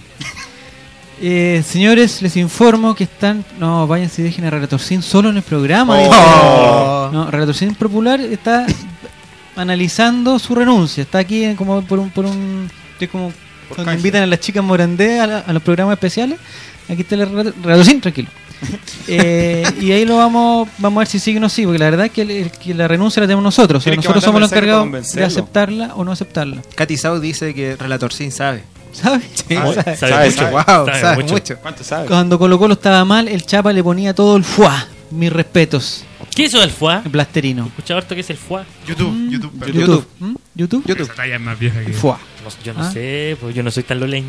[1.21, 3.45] Eh, señores, les informo que están.
[3.59, 5.99] No, váyanse y dejen a Relatorcín solo en el programa.
[5.99, 6.11] dice.
[6.13, 7.09] Oh.
[7.13, 8.67] No, Relatorcín Popular está
[9.57, 11.03] analizando su renuncia.
[11.03, 12.11] Está aquí en- como por un.
[12.11, 13.33] Por un estoy como
[13.75, 16.39] cuando invitan a las chicas Morandé a, la- a los programas especiales.
[16.89, 18.29] Aquí está el Relator- Relatorcín, tranquilo.
[19.09, 21.91] Eh, y ahí lo vamos vamos a ver si sigue o no sigue, porque la
[21.91, 23.81] verdad es que, el- que la renuncia la tenemos nosotros.
[23.81, 26.63] O sea, nosotros somos los encargados de aceptarla o no aceptarla.
[26.75, 28.65] Katy Sau dice que Relator Sin sabe.
[29.03, 29.25] ¿Sabes?
[29.51, 30.37] Ah, Sabe, sabe, mucho.
[30.39, 30.51] sabe.
[30.53, 31.35] Wow, sabe sabe mucho.
[31.35, 31.57] mucho.
[31.59, 32.09] ¿Cuánto sabes?
[32.09, 34.87] Cuando Colo Colo estaba mal, el Chapa le ponía todo el fuá.
[35.11, 36.05] Mis respetos.
[36.35, 37.03] ¿Qué es eso del FUA?
[37.05, 37.67] El blasterino.
[37.67, 38.67] ¿Escuchaba harto qué es el FUA?
[38.87, 39.73] YouTube, YouTube.
[39.73, 40.07] YouTube.
[40.19, 40.35] ¿Mm?
[40.55, 40.85] YouTube.
[41.01, 42.19] Esa talla es más vieja que Fuá.
[42.45, 42.91] No, yo no Ah.
[42.93, 44.25] sé, pues yo no soy tan loleñ.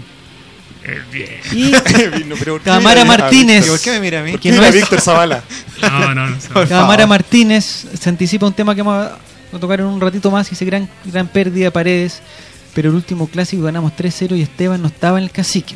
[1.11, 1.29] Bien.
[1.51, 1.71] Y
[2.79, 3.65] Mira, Martínez.
[3.65, 4.37] ¿Y por qué me mira a mí?
[4.37, 5.43] que no es- Víctor Zavala.
[5.81, 6.37] No, no, no.
[6.39, 7.07] Favor.
[7.07, 9.09] Martínez se anticipa un tema que vamos
[9.51, 10.49] a tocar en un ratito más.
[10.49, 12.21] Dice gran, gran pérdida de paredes.
[12.77, 15.73] Pero el último clásico ganamos 3-0 y Esteban no estaba en el cacique.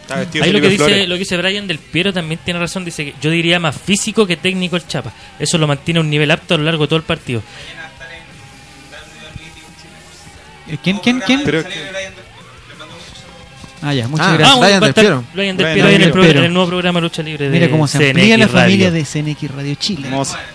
[0.00, 2.86] Está vestido Ahí lo que, dice, lo que dice Brian del Piero también tiene razón.
[2.86, 5.12] Dice que yo diría más físico que técnico el Chapa.
[5.38, 7.42] Eso lo mantiene a un nivel apto a lo largo de todo el partido.
[10.68, 11.42] Eh, ¿Quién, quién, quién?
[11.44, 11.62] Pero
[13.86, 14.58] Ah, ya, muchas Ah, gracias.
[14.60, 15.24] Brian del Piero.
[15.34, 18.08] Brian del Piero en el, pro- nuevo programa Lucha Libre de Mira cómo se CNX
[18.08, 18.60] amplía la Radio.
[18.60, 20.08] familia de CNX Radio Chile.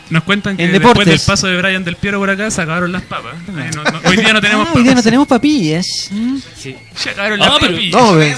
[0.10, 1.20] Nos cuentan que En después deportes.
[1.22, 3.36] del paso de Brian del Piero por acá se acabaron las papas.
[3.48, 5.04] No- no- hoy día no tenemos Ah, hoy día no papas.
[5.04, 5.86] tenemos papillas.
[6.12, 6.38] ¿Mm?
[6.58, 6.76] Sí.
[6.96, 8.02] Se acabaron Ah, las papillas.
[8.02, 8.36] No, ven.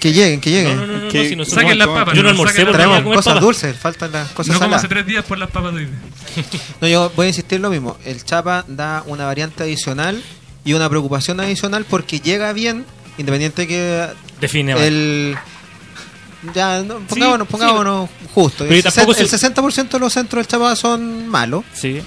[0.00, 0.76] Que lleguen, que No, lleguen.
[0.76, 2.14] no, no, no, Que- si nosotros- Saquen las no, papas.
[2.14, 3.02] Yo no no, almorcé porque no papas.
[3.02, 3.42] comer Cosas papas.
[3.42, 4.78] dulces, faltan las cosas No como saladas.
[4.84, 6.44] hace tres días por las papas de hoy día.
[6.80, 7.96] No, yo voy a insistir lo mismo.
[8.04, 10.22] El Chapa da una variante adicional
[10.64, 12.84] y una preocupación adicional porque llega bien,
[13.18, 14.06] independiente que
[14.40, 15.36] Define el...
[16.54, 17.52] Ya, no, pongámonos, sí.
[17.52, 18.64] pongámonos justo.
[18.64, 22.00] Pero El, tampoco 60%, su- el 60% de los centros del Chapa son malos, Sí.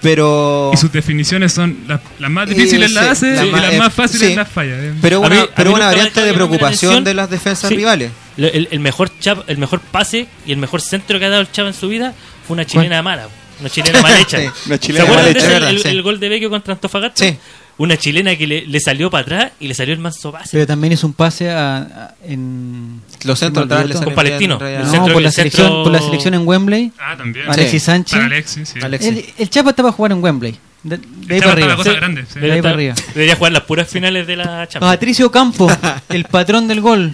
[0.00, 0.70] pero...
[0.72, 2.00] Y sus definiciones son las,
[2.30, 4.34] más difíciles las sí, hace la y más- las eh, más fáciles sí.
[4.34, 4.72] las falla.
[4.82, 4.94] eh.
[5.02, 7.76] Pero una, mí- pero una variante de preocupación de las defensas Sí.
[7.76, 8.10] rivales.
[8.38, 11.52] El, el mejor chap- el mejor pase y el mejor centro que ha dado el
[11.52, 12.14] Chava en su vida
[12.46, 13.28] fue una chilena mala.
[13.60, 14.38] Una chilena mal hecha.
[14.40, 14.46] Sí.
[14.66, 15.46] Una ¿Se chilena acuerdan mal de hecha.
[15.46, 15.88] ese, verdad, el, sí.
[15.88, 17.22] el gol de Vecchio contra Antofagasta?
[17.22, 17.36] Sí.
[17.76, 20.50] Una chilena que le, le salió para atrás y le salió el manso pase.
[20.52, 23.00] Pero también hizo un pase a, a- en.
[23.24, 23.78] Los centros todo.
[23.80, 24.58] salen Con Palestino.
[24.64, 26.92] El No, centro- por, la el selección, centro- por la selección en Wembley.
[27.00, 27.48] Ah, también.
[27.48, 27.86] Alexis Sí.
[27.86, 28.12] Sánchez.
[28.12, 28.78] Para Alexis, sí.
[28.80, 29.08] Alexis.
[29.10, 30.56] El, el Chapa estaba a jugar en Wembley.
[30.84, 31.76] De, de ahí para arriba.
[31.76, 32.38] cosa grande, sí.
[32.38, 32.94] De ahí para arriba.
[33.14, 34.94] Debería jugar las puras finales de la Champions.
[34.94, 35.68] Patricio Campo,
[36.10, 37.12] el patrón del gol.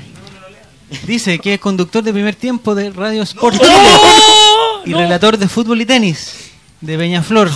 [1.07, 4.83] Dice que es conductor de primer tiempo de Radio Sport ¡Oh!
[4.85, 7.49] y relator de fútbol y tenis de Peñaflor,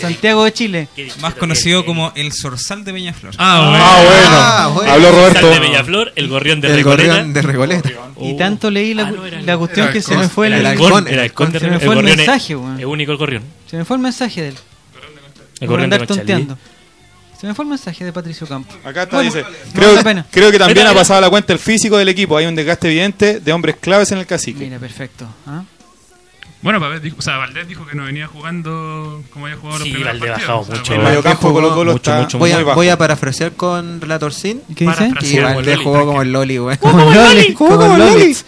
[0.00, 0.88] Santiago de Chile.
[1.20, 3.34] Más conocido como el Zorzal de Peñaflor.
[3.38, 3.84] Ah, bueno.
[3.84, 4.90] Ah, bueno.
[4.90, 4.94] Ah.
[4.94, 5.50] Habló Roberto.
[5.50, 7.08] de Bellaflor, el gorrión de El Recoleta.
[7.14, 7.90] gorrión de Recoleta.
[8.20, 10.46] Y tanto leí la, Ah, no, era el- la cuestión que el se me fue
[10.48, 12.56] el, el El halcón, halcón, el el halcón de Se me el fue el mensaje,
[12.56, 12.78] weón.
[12.80, 13.42] Es único el gorrión.
[13.68, 14.54] se me fue el mensaje de él.
[15.60, 16.58] El gorrión de tonteando.
[17.40, 18.76] Se me fue el mensaje de Patricio Campos.
[18.84, 19.42] Acá está, Bueno, dice.
[19.42, 22.36] no Creo, creo que también Mira, ha pasado a la cuenta el físico del equipo.
[22.36, 24.58] Hay un desgaste evidente de hombres claves en el cacique.
[24.64, 25.24] Mira, perfecto.
[25.46, 25.62] ¿ah?
[26.60, 29.90] Bueno, Pavés dijo, o sea, Valdés dijo que no venía jugando como había jugado Sí,
[29.92, 30.48] los primeros Valdés ha partidos.
[30.48, 30.92] bajado o sea, mucho.
[30.94, 32.74] bueno, medio campo Colo Colo Mucho, está mucho, Voy muy a, bajo.
[32.76, 34.60] voy a parafrasear con Relator Sin.
[34.74, 35.12] ¿Qué dice?
[35.22, 36.76] Y el Valdés jugó como el Loli, güey.
[36.78, 38.34] Como el Loli, como el Loli.
[38.34, 38.44] Sí,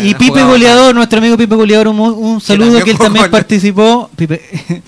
[0.00, 4.10] Y Pipe Goleador, nuestro amigo Pipe Goleador, un, un saludo que él también participó.
[4.16, 4.42] Pipe,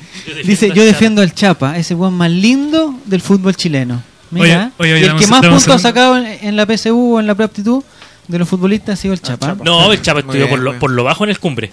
[0.44, 0.84] dice, yo Chapa".
[0.84, 4.02] defiendo al Chapa, ese buen más lindo del fútbol chileno.
[4.30, 7.20] Mira, Oye, oye, y el que más puntos ha sacado en, en la PSU o
[7.20, 7.82] en la preaptitud
[8.28, 9.56] de los futbolistas ha sido el Chapa.
[9.64, 11.70] No, el Chapa estudió por lo bajo en el cumbre.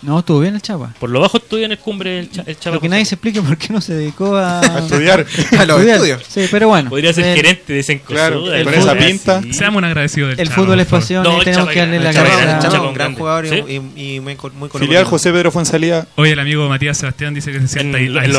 [0.00, 0.94] No, estuvo bien el Chapa.
[1.00, 2.76] Por lo bajo estudió en el cumbre el, cha, el Chapa.
[2.76, 5.20] Lo que nadie se explique por qué no se dedicó a, A estudiar.
[5.58, 5.96] A los estudiar.
[5.96, 6.22] estudios.
[6.28, 6.88] Sí, pero bueno.
[6.90, 8.16] Podría ser el, gerente de Sencosuda.
[8.28, 9.42] Claro, el con fútbol esa es pinta.
[9.52, 11.98] Seamos un agradecido del el fútbol es pasión No, y el tenemos Chapa que darle
[12.00, 12.70] la el Chapa, Chapa gracia.
[12.70, 13.64] Chapa, un gran jugador y- ¿Sí?
[13.96, 15.04] y, y muy, muy Filial.
[15.04, 18.08] José Pedro Fonsalía Oye, el amigo Matías Sebastián dice que se En, sienta en, ahí.
[18.10, 18.32] lo en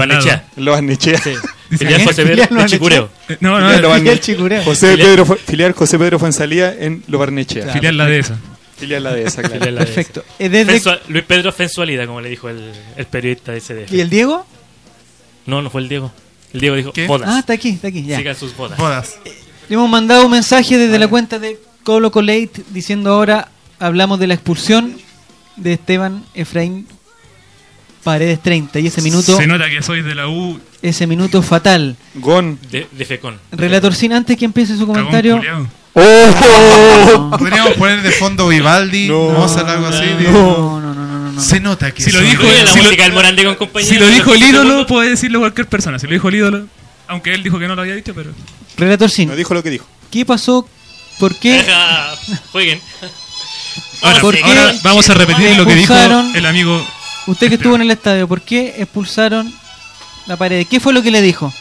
[0.63, 1.17] Lo Barnechea.
[1.21, 1.31] Sí.
[1.69, 3.09] Dice Filial que- José Pedro Chicureo.
[3.27, 4.63] Eh, No, no, Lo Filial Chicureo.
[4.63, 7.73] José Pedro, filial José Pedro Fonsalía en Lo Barnechea.
[7.73, 8.37] filial la de esa.
[8.79, 9.55] Filial la de esa, claro.
[9.57, 10.23] Filial la de Perfecto.
[10.37, 10.45] ese.
[10.45, 13.91] Eh, desde- Fensua- Luis Pedro Fensualida, como le dijo el, el periodista de CDF.
[13.93, 14.45] ¿Y el Diego?
[15.45, 16.11] No, no fue el Diego.
[16.53, 17.05] El Diego dijo ¿Qué?
[17.07, 17.29] bodas.
[17.31, 18.03] Ah, está aquí, está aquí.
[18.03, 18.17] Ya.
[18.17, 18.77] Sigan sus bodas.
[18.77, 19.17] Bodas.
[19.67, 24.27] Le hemos mandado un mensaje desde la cuenta de Colo Colate diciendo ahora hablamos de
[24.27, 24.97] la expulsión
[25.57, 26.87] de Esteban Efraín
[28.03, 30.59] Paredes 30 y ese minuto Se nota que soy de la U.
[30.81, 31.95] ese minuto fatal.
[32.15, 32.57] Gon.
[32.71, 33.37] De, de Fecón.
[33.51, 35.37] Relator sin antes que empiece su cagón comentario.
[35.37, 35.67] culiao.
[35.93, 37.35] ¡Oh!
[37.37, 39.29] Podríamos poner de fondo Vivaldi, No.
[39.29, 40.05] Mozart, algo así.
[40.19, 41.41] No, no, no, no, no.
[41.41, 43.89] Se nota que Si lo dijo- la si música del Morandé con compañía.
[43.89, 45.97] Si lo dijo el ídolo, puede decirlo cualquier persona.
[45.99, 46.65] Si lo dijo el ídolo,
[47.07, 48.31] aunque él dijo que no lo había dicho, pero.
[48.77, 49.29] Relator sin.
[49.29, 49.85] No dijo lo que dijo.
[50.11, 50.67] ¿Qué pasó?
[51.19, 51.65] ¿Por qué?
[52.51, 52.81] Jueguen.
[54.01, 55.93] Ahora, ¿Por qué ahora vamos a repetir lo que dijo
[56.33, 56.85] el amigo.
[57.27, 59.53] Usted que estuvo en el estadio, ¿por qué expulsaron
[60.25, 60.65] la pared?
[60.67, 61.53] ¿Qué fue lo que le dijo?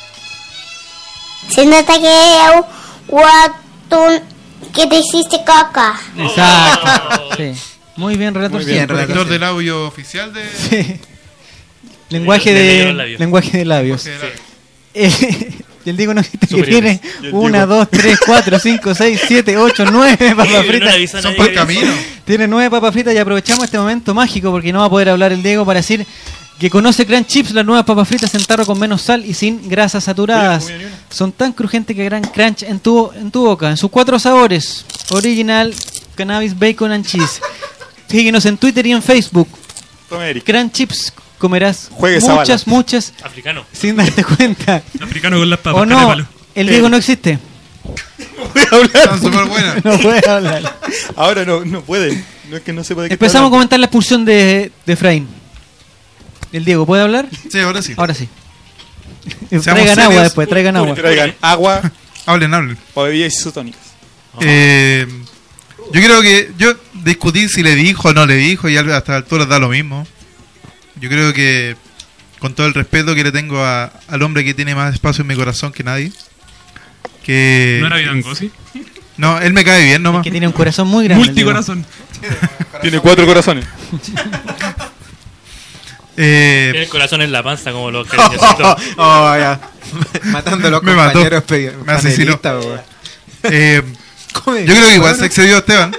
[1.48, 2.38] Se nota que
[3.88, 4.20] guatón
[4.74, 5.98] que te hiciste caca.
[6.16, 7.36] Exacto.
[7.36, 7.52] Sí.
[7.96, 8.86] Muy bien, Relator Muy bien,
[9.28, 10.42] del audio oficial de.
[10.50, 11.00] Sí.
[12.10, 13.20] Lenguaje de labios.
[13.20, 14.04] lenguaje de labios.
[14.04, 14.24] de la-
[14.94, 17.74] Eh, y el Diego nos dice que tiene Y el 1, Diego.
[17.76, 21.14] 2, 3, 4, 5, 6, 7, 8, 9 papas no fritas.
[21.14, 21.92] a Son por camino.
[22.24, 25.32] Tiene 9 papas fritas y aprovechamos este momento mágico porque no va a poder hablar
[25.32, 26.06] el Diego para decir
[26.58, 29.68] que conoce Crunch Chips, las nuevas papas fritas en tarro con menos sal y sin
[29.68, 30.66] grasas saturadas.
[31.08, 33.70] Son tan crujientes que gran crunch en tu, en tu boca.
[33.70, 34.84] En sus cuatro sabores.
[35.10, 35.72] Original,
[36.16, 37.40] cannabis, bacon and cheese.
[38.08, 39.48] Síguenos en Twitter y en Facebook.
[40.08, 40.44] Toma, Eric.
[40.44, 43.64] Crunch Chips comerás Juegue muchas, muchas Africano.
[43.72, 44.82] sin darte cuenta.
[45.00, 45.82] Africano con las papas.
[45.82, 46.14] ¿O no?
[46.54, 47.38] El Diego no existe.
[48.54, 49.14] Voy a hablar.
[49.14, 49.82] Están.
[49.84, 50.78] No puede hablar.
[51.14, 52.24] Ahora no, no puede.
[52.50, 54.92] No es que no sepa de qué está Empezamos a comentar la expulsión de, de
[54.92, 55.28] Efraín.
[56.52, 57.26] El Diego, ¿puede hablar?
[57.50, 57.94] Sí, ahora sí.
[57.96, 58.28] Ahora sí.
[59.50, 60.94] Seamos traigan agua después, traigan agua.
[60.94, 61.92] Traigan agua
[62.26, 62.78] Hablen, hablen.
[62.94, 63.80] o bebidas isotónicas.
[64.40, 65.06] Eh,
[65.92, 69.16] yo creo que yo discutir si le dijo o no le dijo y hasta la
[69.18, 70.06] altura da lo mismo.
[71.00, 71.76] Yo creo que
[72.38, 75.28] con todo el respeto que le tengo a- al hombre que tiene más espacio en
[75.28, 76.12] mi corazón que nadie,
[77.24, 78.50] que ¿No era Vidangosi?
[79.16, 80.22] no, él me cae bien nomás.
[80.22, 81.24] Que tiene un corazón muy grande.
[81.24, 81.84] Multicorazón.
[82.82, 83.64] Tiene cuatro corazones.
[86.20, 88.82] Eh, Tiene el corazón en la panza como los cariñositos.
[88.96, 89.60] Oh, ya.
[90.24, 91.12] Matando a los Me mató.
[91.12, 92.38] compañeros pe- Me asesinó.
[92.38, 92.80] panelistas, weón.
[93.44, 93.82] eh,
[94.32, 95.96] ¿Cómo yo creo que igual se excedió Esteban.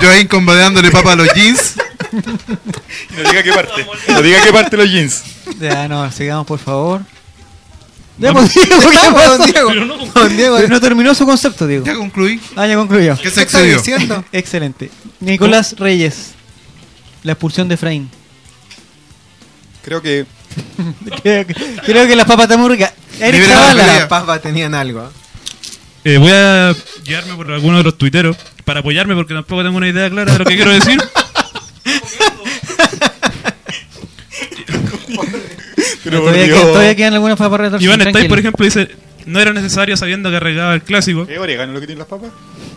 [0.00, 1.76] Yo ahí incomodándole papa a los jeans.
[2.12, 3.86] No diga qué parte.
[4.08, 5.22] No diga qué parte los jeans.
[5.60, 7.02] Ya, no, sigamos por favor.
[8.18, 9.38] Ya, pues, Diego, ¿qué Vamos, pasó?
[9.38, 9.68] don Diego.
[9.70, 11.86] Pero no, Don Diego, Pero no terminó su concepto, Diego.
[11.86, 12.40] Ya concluí.
[12.56, 13.16] Ah, ya concluyó.
[13.16, 13.76] ¿Qué se ¿qué está excedió?
[13.78, 14.24] diciendo?
[14.32, 14.90] Excelente.
[15.20, 16.32] Nicolás Reyes.
[17.22, 18.10] La expulsión de Efraín.
[19.84, 20.26] Creo que
[21.22, 21.54] creo, que,
[21.86, 22.92] creo que las papas están muy ricas.
[23.20, 23.86] Eric Zavala.
[23.86, 25.10] Las papas tenían algo.
[26.04, 29.88] Eh, voy a guiarme por alguno de los tuiteros para apoyarme porque tampoco tengo una
[29.88, 30.98] idea clara de lo que quiero decir.
[36.02, 37.82] Pero todavía, quedan, todavía quedan algunas papas retorcidas.
[37.82, 38.28] Iván Stay, tranquilo.
[38.30, 38.88] por ejemplo, dice:
[39.26, 41.26] No era necesario sabiendo que arreglaba el clásico.
[41.28, 42.30] ¿Es orégano lo que tienen las papas?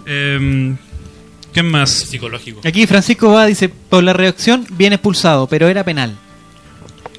[0.05, 0.75] Eh,
[1.53, 1.89] ¿Quién más?
[1.91, 2.61] Psicológico.
[2.65, 6.17] Aquí Francisco va, dice, por la reacción, bien expulsado, pero era penal.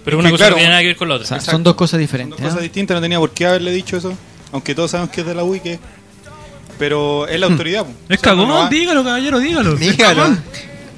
[0.05, 1.29] Pero una que, cosa claro, no tiene nada que ver con la O otra.
[1.29, 2.39] sea, son dos cosas Son diferentes.
[2.39, 4.17] dos cosas distintas, no tenía por qué haberle dicho eso.
[4.53, 5.79] Aunque todos sabemos que es de la UI que
[6.79, 7.85] Pero es la autoridad.
[7.85, 7.91] po.
[8.09, 9.77] Es O sea, cagón, no dígalo, caballero, dígalo.
[9.77, 10.37] Dígalo.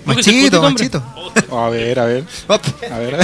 [0.04, 1.02] ¿Por qué se Machito, machito.
[1.52, 2.24] A ver, a ver.
[2.48, 3.16] A ver.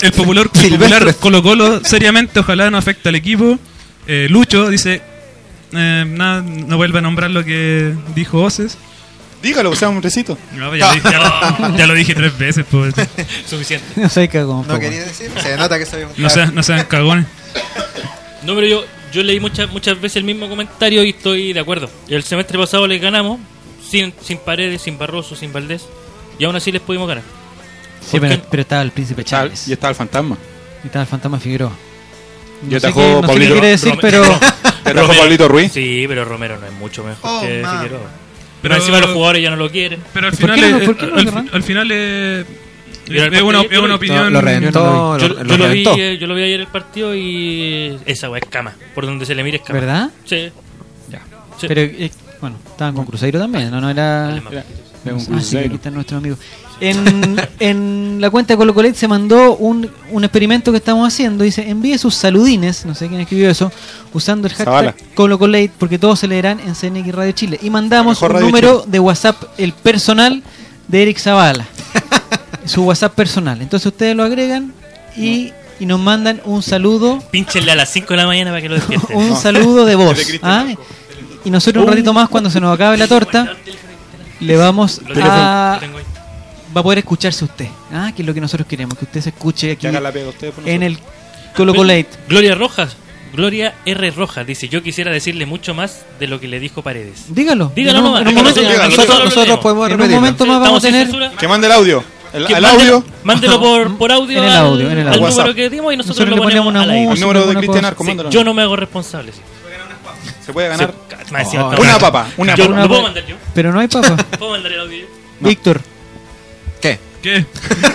[0.00, 3.58] El popular, el popular Colo Colo, seriamente, ojalá no afecte al equipo.
[4.06, 5.02] Eh, Lucho dice:
[5.72, 8.78] eh, nada, no vuelve a nombrar lo que dijo Oces.
[9.44, 10.36] Dígalo, sea, un recito.
[10.54, 11.18] No, ya, lo dije, ya
[11.68, 12.64] lo- ya lo dije tres veces.
[12.68, 12.94] Pues.
[13.46, 13.86] Suficiente.
[14.00, 14.66] No sé cagón.
[14.66, 15.30] No quería decir.
[15.40, 17.26] Se nota que soy un No, sean, no sean cagones.
[18.42, 21.88] No, pero yo, yo leí muchas muchas veces el mismo comentario y estoy de acuerdo.
[22.08, 23.38] El semestre pasado les ganamos
[23.88, 25.86] sin, sin Paredes, sin Barroso, sin Valdés
[26.38, 27.22] y aún así les pudimos ganar.
[28.00, 28.42] Sí, ¿Por pero, qué?
[28.50, 29.68] pero estaba el príncipe Chávez.
[29.68, 30.36] y estaba el fantasma.
[30.82, 31.72] Y estaba el fantasma Figueroa.
[32.62, 34.22] Y No sé atajó qué, no sé qué Pablito- quiere decir, Rome- pero...
[34.84, 35.72] Te atajó Romero- Pablito Ruiz.
[35.72, 37.76] Sí, pero Romero no es mucho mejor Oh, que man.
[37.78, 38.10] Figueroa.
[38.64, 40.00] Pero- Pero encima los jugadores ya no lo quieren.
[40.12, 40.74] Pero al ¿Por final,
[41.52, 42.46] al, final es,
[43.42, 44.32] una, partido- es una opinión.
[44.32, 45.96] lo reventó, Yo, lo, yo lo vi, reventó.
[45.98, 48.72] eh, yo lo vi ayer el partido y esa weá es cama.
[48.94, 49.78] Por donde se le mire es cama.
[49.78, 50.10] ¿Verdad?
[50.24, 50.50] Sí.
[51.10, 51.20] Ya.
[51.60, 51.66] Sí.
[51.68, 52.10] Pero, eh,
[52.40, 53.80] bueno, estaban con Cruzeiro también, ¿no?
[53.80, 54.28] No era...
[54.28, 54.64] Alemán.
[55.04, 56.38] Era un Ah, sí, aquí están nuestros amigos.
[56.80, 61.44] En, en la cuenta de Colo Colet se mandó un, un experimento que estamos haciendo.
[61.44, 63.72] Dice, envíe sus saludines, no sé quién escribió eso,
[64.12, 64.94] usando el hashtag.
[65.14, 67.58] Colo Colet, porque todos se leerán en CNX Radio Chile.
[67.62, 70.42] Y mandamos un radio número de WhatsApp, el personal
[70.88, 71.66] de Eric Zavala.
[72.64, 73.60] su WhatsApp personal.
[73.60, 74.72] Entonces ustedes lo agregan
[75.16, 78.68] y, y nos mandan un saludo Pínchenle a las 5 de la mañana para que
[78.68, 79.16] lo despierten.
[79.16, 80.18] un saludo de voz.
[80.42, 80.66] ¿ah?
[81.44, 83.54] Y nosotros un ratito más, cuando se nos acabe la torta,
[84.40, 85.80] le vamos a...
[86.76, 87.68] Va a poder escucharse usted.
[87.92, 88.12] ¿ah?
[88.14, 90.28] Que es lo que nosotros queremos, que usted se escuche aquí Que haga la pega
[90.30, 91.08] usted por en nosotros.
[91.08, 92.08] el Colo Colate.
[92.28, 92.96] Gloria Rojas.
[93.32, 94.10] Gloria R.
[94.12, 97.24] Rojas dice: Yo quisiera decirle mucho más de lo que le dijo Paredes.
[97.34, 97.72] Dígalo.
[97.74, 100.60] Dígalo en un, nomás, en un dígalo, momento, dígalo, Nosotros, podemos en un momento más
[100.60, 101.08] vamos a tener...
[101.36, 102.04] Que mande el audio.
[102.32, 103.04] El, audio.
[103.24, 105.20] Mándelo por, por audio, En el al- audio, en el al audio.
[105.20, 105.54] número WhatsApp.
[105.56, 107.12] que dimos y nosotros, Nosotros lo le ponemos una al aire.
[107.12, 107.84] El número de Cristian.
[107.84, 108.30] Arco, Sí, mándalo.
[108.30, 109.32] yo no me hago responsable.
[109.32, 109.40] sí.
[110.46, 110.92] Se puede ganar
[111.38, 112.26] encima Oh, una papa.
[112.36, 112.80] Una Yo, papa.
[112.82, 113.36] ¿Lo puedo mandar yo?
[113.54, 114.16] Pero no hay papa.
[114.38, 115.06] ¿Puedo mandar el audio yo?
[115.40, 115.80] Víctor,
[117.24, 117.46] ¿Qué?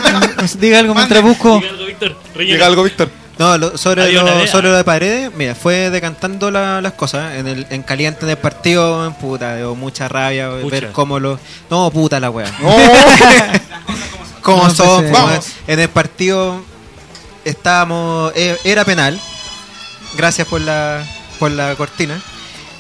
[0.60, 1.60] Diga algo mientras busco.
[1.60, 2.16] Diga algo, Víctor.
[2.34, 2.54] Rellena.
[2.56, 3.10] Llega algo, Víctor.
[3.38, 7.36] No, lo- sobre, lo, sobre lo de Paredes, mira, fue decantando la- las cosas.
[7.36, 10.72] En, el, en caliente del partido, puta, dio mucha rabia Pucha.
[10.80, 11.40] ver cómo lo.
[11.70, 12.52] No, puta la wea.
[12.64, 12.78] Oh,
[14.42, 15.46] Cómo No, son, pues, vamos.
[15.68, 16.62] En el partido
[17.46, 18.34] estábamos.
[18.36, 19.20] eh, Era penal.
[20.18, 21.06] Gracias por la,
[21.38, 22.20] por la cortina.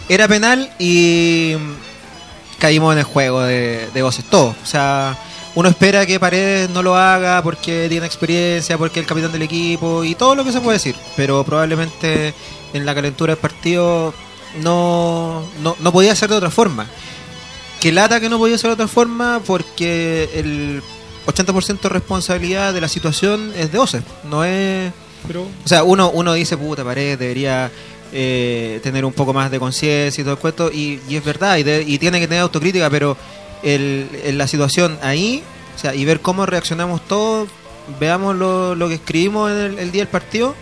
[0.10, 1.56] Era penal y
[2.58, 4.56] caímos en el juego de, de voces, todo.
[4.64, 5.16] O sea,
[5.56, 9.41] uno espera que Paredes no lo haga porque tiene experiencia, porque es el capitán del
[9.41, 10.95] equipo y todo lo que se puede decir.
[11.16, 12.34] Pero probablemente
[12.74, 14.14] en la calentura del partido
[14.62, 16.88] no, no, no podía ser de otra forma.
[17.80, 20.82] Que lata que no podía ser de otra forma porque el
[21.28, 24.02] 80% de responsabilidad de la situación es de Ose.
[24.30, 24.91] No es.
[25.28, 27.72] Pero O sea, uno, uno dice, puta, Paredes debería
[28.14, 31.58] eh, tener un poco más de conciencia y todo el cuento, y, y es verdad,
[31.58, 33.16] y, de- y tiene que tener autocrítica, pero
[33.64, 35.43] el, en la situación ahí,
[35.76, 37.49] o sea, y ver cómo reaccionamos todos,
[37.99, 40.55] veamos lo, lo que escribimos en el, el día del partido,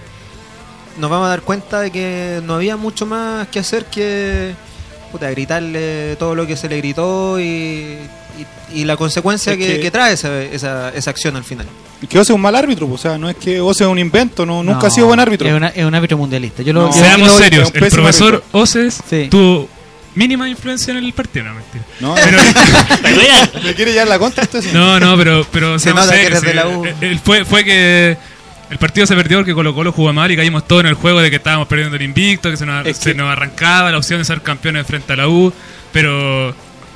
[0.99, 4.53] nos vamos a dar cuenta de que no había mucho más que hacer que
[5.11, 7.43] puta, gritarle todo lo que se le gritó y,
[8.73, 11.65] y, y la consecuencia Es que, que- que trae esa, esa, esa acción al final.
[12.09, 12.89] que Ose es un mal árbitro.
[12.91, 14.45] O sea, no es que Ose es un invento.
[14.45, 15.47] No, nunca No, ha sido buen árbitro.
[15.47, 16.61] Es, una- es un árbitro mundialista.
[16.61, 16.93] Yo lo, No.
[16.93, 17.71] yo- Seamos lo- serios.
[17.73, 18.59] El profesor árbitro.
[18.59, 19.27] Oces Sí.
[19.29, 19.69] tuvo
[20.18, 21.45] mínima influencia en el partido.
[21.45, 21.84] No, mentira.
[21.99, 22.39] No, Pero-.
[23.63, 24.61] ¿Me quiere llevar la contra esto?
[24.61, 24.70] Sí.
[24.74, 26.86] No, no, pero, pero Se nota que eres de la U.
[26.86, 28.18] Eh, eh, fue, fue que
[28.70, 31.22] el partido se perdió porque Colo Colo jugó mal y caímos todos en el juego
[31.22, 33.97] de que estábamos perdiendo el invicto, que se nos, Es se que- nos arrancaba la
[33.97, 35.53] opción de ser campeones frente a la U,
[35.93, 36.49] pero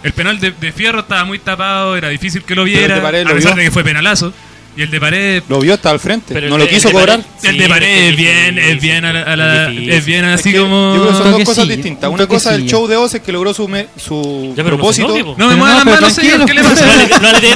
[0.03, 3.26] el penal de, de Fierro estaba muy tapado, era difícil que lo viera, de Paredes
[3.28, 3.59] a lo pesar vio.
[3.59, 4.34] de que fue penalazo.
[4.76, 6.34] Y el de Pared Lo vio hasta al frente.
[6.34, 7.22] Pero no el lo quiso el cobrar.
[7.43, 10.51] El de Pared es bien, es bien, a la- a la- es bien Es así
[10.53, 10.95] que como...
[10.95, 12.07] Yo creo que son dos cosas distintas.
[12.09, 14.78] un Una cosa es el show de Ose que logró su, me- su Ya, pero
[14.78, 15.36] no se propósito.
[15.38, 16.86] No me muevan las manos, señor, ¿qué le tranquilo.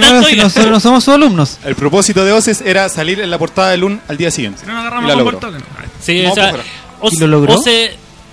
[0.03, 0.35] pasa?
[0.35, 1.57] Nosotros no somos sus alumnos.
[1.65, 4.61] El propósito de Ose era salir en la portada del UN al día siguiente.
[4.61, 5.39] Si no agarramos la con.
[6.01, 6.63] Sí, o sea, pues,
[7.01, 7.55] Ose, ¿Y lo logró?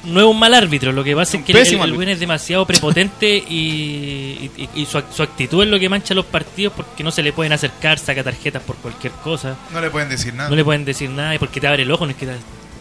[0.04, 3.28] No es un mal árbitro, lo que pasa es que el, el es demasiado prepotente
[3.36, 7.10] y, y- y su, ac- su actitud es lo que mancha los partidos porque no
[7.12, 10.50] se le pueden acercar, saca tarjetas por cualquier cosa, No le pueden decir nada.
[10.50, 12.32] no le pueden decir nada y porque te abre el ojo, no es que te,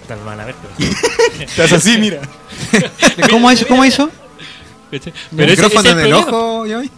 [0.07, 0.55] te lo van a ver.
[1.55, 2.21] Pero, hace así, mira.
[3.29, 3.67] ¿Cómo hizo?
[3.67, 4.09] ¿Cómo hizo?
[4.89, 5.13] ¿cachai?
[5.31, 6.37] El pero ese, ese micrófono es en el problema.
[6.37, 6.89] ojo, ¿ya ves?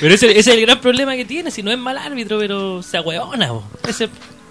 [0.00, 2.82] Pero ese, ese es el gran problema que tiene, si no es mal árbitro, pero
[2.82, 3.50] se ahueona.
[3.88, 4.08] Ese,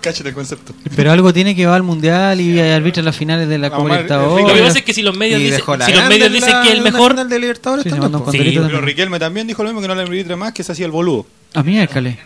[0.09, 0.73] El concepto.
[0.95, 4.01] Pero algo tiene que va al mundial y arbitra las finales de la Copa ver,
[4.03, 4.61] lo que Libertadores.
[4.67, 6.81] pasa es que si los medios dicen, si los medios en dicen que es el
[6.81, 8.81] mejor, final de Libertadores Pero.
[8.81, 11.25] Riquelme también dijo lo mismo que no le arbitre más, que se hacía el boludo.
[11.53, 12.19] A mí, Cale.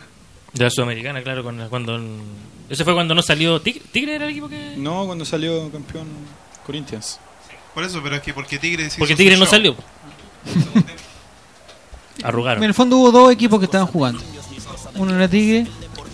[0.54, 2.00] de la Sudamericana, claro, con- cuando...
[2.70, 4.74] Ese fue cuando no salió Tigre, Tigre era el equipo que...
[4.78, 6.08] No, cuando salió campeón
[6.66, 7.20] Corinthians.
[7.74, 9.52] Por eso, pero es que porque Tigre Porque Tigre no show.
[9.52, 9.76] salió.
[12.24, 12.64] Arrugaron.
[12.64, 14.22] En el fondo hubo dos equipos que estaban jugando.
[14.96, 15.68] Uno era Tigre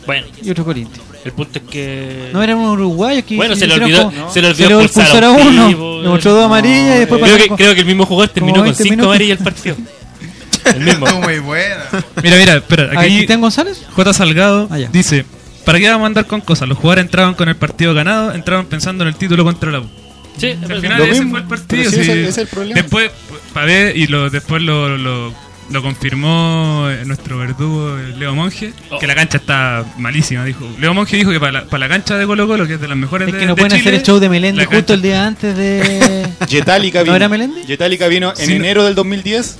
[0.05, 1.07] Bueno, y otro Corinthians.
[1.25, 2.29] El punto es que...
[2.33, 4.83] No eran unos uruguayos que Bueno, se le olvidó, como- se le olvidó se le
[4.83, 5.67] expulsar expulsar a un uno.
[5.69, 8.05] tipo, Le mostró dos amarillas y después creo, pasó que, con- creo que el mismo
[8.05, 9.09] jugador terminó con 20 cinco minutos.
[9.15, 9.75] amarillas el partido.
[10.65, 11.05] El mismo.
[11.21, 11.83] Muy buena.
[12.23, 13.81] Mira, mira, espera, ¿A ver, aquí Cristian González?
[13.93, 14.13] J.
[14.13, 15.25] Salgado Ah, dice:
[15.65, 16.69] ¿Para qué vamos a andar con cosas?
[16.69, 19.89] Los jugadores entraban con el partido ganado, entraban pensando en el título contra la U.
[20.37, 21.83] Sí, Al final ese mismo, fue el partido.
[21.91, 22.01] sí, sí.
[22.01, 22.75] ese- ese es el problema.
[22.81, 23.11] Después,
[23.53, 25.33] para ver, y lo, después lo, lo,
[25.71, 28.99] lo confirmó nuestro verdugo Leo Monge, Oh.
[28.99, 30.43] que la cancha está malísima.
[30.45, 32.81] dijo Leo Monge dijo que para la, para la cancha de Colo Colo, que es
[32.81, 34.57] de las mejores Es de que no de pueden Chile, hacer el show de Melendi
[34.59, 36.27] la justo cancha- el día antes de.
[36.47, 37.15] Yetálica ¿No vino.
[37.15, 37.63] era Melendi?
[37.65, 39.57] Yetálica vino en Sí, no- enero del 2010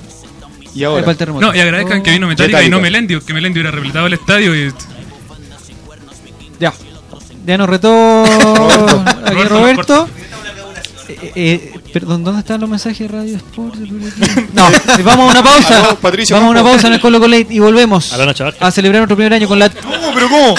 [0.74, 1.14] y ahora.
[1.40, 2.02] No, y agradezcan Oh.
[2.02, 2.76] que vino Metallica y Metallica.
[2.76, 4.72] no Melendi, que Melendi hubiera repletado el estadio y
[6.60, 6.72] Ya.
[7.46, 10.08] Ya nos retó aquí Roberto, Roberto.
[11.08, 13.76] Eh, eh, perdón, ¿dónde están los mensajes de Radio Sport?
[14.52, 14.64] No,
[15.04, 15.78] vamos a una pausa.
[15.78, 19.16] Aló, Patricio vamos a una pausa en el Colo Colo y volvemos a celebrar nuestro
[19.16, 20.12] primer año con la ¿Cómo?
[20.12, 20.54] ¿Pero cómo?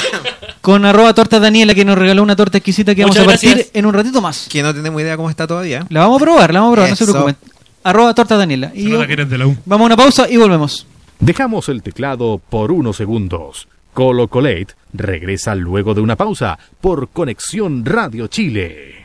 [0.61, 3.71] con arroba torta Daniela que nos regaló una torta exquisita que vamos a partir gracias.
[3.73, 4.47] en un ratito más.
[4.49, 5.86] Que no tenemos idea cómo está todavía.
[5.89, 7.36] La vamos a probar, la vamos a probar, no se preocupen.
[7.83, 8.71] Arroba torta Daniela.
[8.73, 9.57] Y de la U.
[9.65, 10.88] vamos a una pausa y volvemos.
[11.19, 13.67] Dejamos el teclado por unos segundos.
[13.93, 19.05] Colo Colate regresa luego de una pausa por Conexión Radio Chile.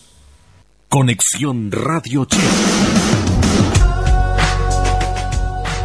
[0.91, 2.43] Conexión Radio Chile.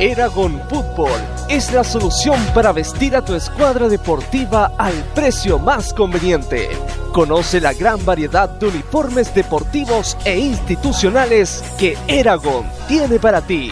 [0.01, 6.71] Eragon Fútbol es la solución para vestir a tu escuadra deportiva al precio más conveniente.
[7.13, 13.71] Conoce la gran variedad de uniformes deportivos e institucionales que Eragon tiene para ti.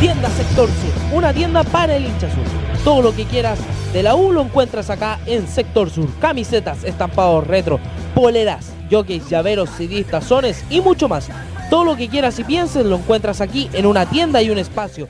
[0.00, 2.44] Tienda Sector Sur, una tienda para el hincha sur.
[2.82, 3.58] Todo lo que quieras
[3.92, 6.08] de la U lo encuentras acá en Sector Sur.
[6.18, 7.78] Camisetas, estampados retro,
[8.14, 11.28] poleras, jockeys, llaveros, CDs, tazones y mucho más.
[11.74, 15.08] Todo lo que quieras y pienses lo encuentras aquí en una tienda y un espacio.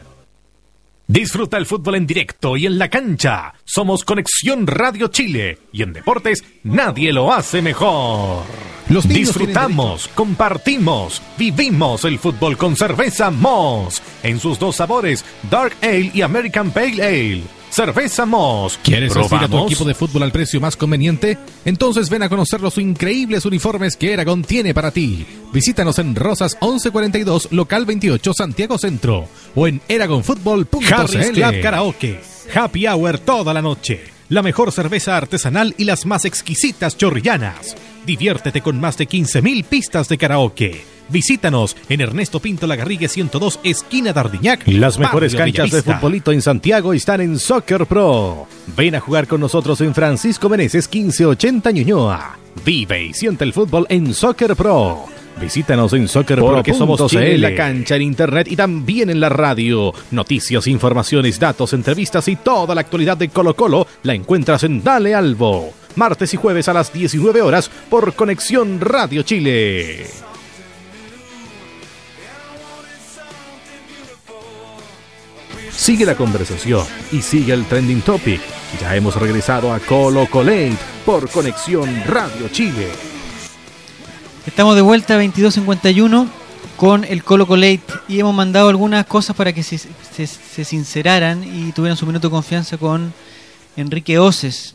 [1.06, 3.52] Disfruta el fútbol en directo y en la cancha.
[3.66, 8.44] Somos Conexión Radio Chile y en deportes nadie lo hace mejor.
[8.88, 14.00] Los Disfrutamos, compartimos, vivimos el fútbol con cerveza Moss.
[14.22, 17.42] En sus dos sabores, Dark Ale y American Pale Ale.
[17.74, 18.78] Cerveza Moss.
[18.84, 21.36] ¿Quieres a tu equipo de fútbol al precio más conveniente?
[21.64, 25.26] Entonces ven a conocer los increíbles uniformes que Eragon tiene para ti.
[25.52, 29.26] Visítanos en Rosas 1142, local 28, Santiago Centro.
[29.56, 30.94] O en eragonfutbol.cl.
[30.94, 32.20] Harris Club Karaoke.
[32.54, 34.04] Happy Hour toda la noche.
[34.28, 37.74] La mejor cerveza artesanal y las más exquisitas chorrillanas.
[38.06, 40.93] Diviértete con más de 15.000 pistas de karaoke.
[41.08, 44.66] Visítanos en Ernesto Pinto Lagarrigue 102, esquina Dardiñac.
[44.66, 48.46] Las mejores canchas de futbolito en Santiago están en Soccer Pro.
[48.76, 52.38] Ven a jugar con nosotros en Francisco Meneses 1580 Ñuñoa.
[52.64, 55.06] Vive y siente el fútbol en Soccer Pro.
[55.40, 56.54] Visítanos en soccerpro.cl.
[56.54, 59.92] Porque somos Chile en la cancha, en internet y también en la radio.
[60.10, 65.14] Noticias, informaciones, datos, entrevistas y toda la actualidad de Colo Colo la encuentras en Dale
[65.14, 65.72] Albo.
[65.96, 70.06] Martes y jueves a las 19 horas por Conexión Radio Chile.
[75.76, 78.40] Sigue la conversación y sigue el trending topic.
[78.80, 82.88] Ya hemos regresado a Colo Colate por Conexión Radio Chile.
[84.46, 86.28] Estamos de vuelta a 22.51
[86.76, 91.44] con el Colo Colate y hemos mandado algunas cosas para que se, se, se sinceraran
[91.44, 93.12] y tuvieran su minuto de confianza con
[93.76, 94.74] Enrique Oces.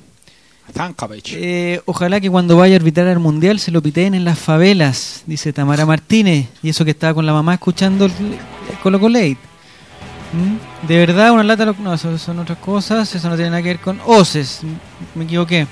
[1.32, 5.24] Eh, ojalá que cuando vaya a arbitrar al mundial se lo piteen en las favelas,
[5.26, 6.48] dice Tamara Martínez.
[6.62, 9.38] Y eso que estaba con la mamá escuchando el, el Colo Colate.
[10.34, 10.69] ¿Mm?
[10.88, 11.66] De verdad, una lata.
[11.66, 13.14] lo- No, eso son otras cosas.
[13.14, 14.62] Eso no tiene nada que ver con Oces.
[15.16, 15.68] Me equivoqué.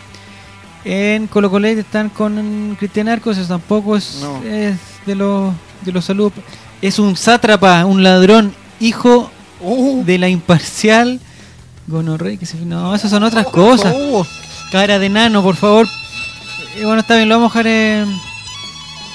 [0.85, 3.37] En Colo Colate están con Cristian Arcos.
[3.37, 6.33] Eso tampoco es, es de los de los saludos.
[6.81, 9.31] Es un sátrapa, un ladrón, hijo
[10.05, 11.19] de la imparcial
[11.87, 12.37] Gonorrey.
[12.37, 13.93] Que se, no, esas son otras cosas.
[14.71, 15.87] Cara de nano, por favor.
[16.77, 17.71] Eh, bueno, está bien, lo vamos a dejar.
[17.71, 18.05] eh,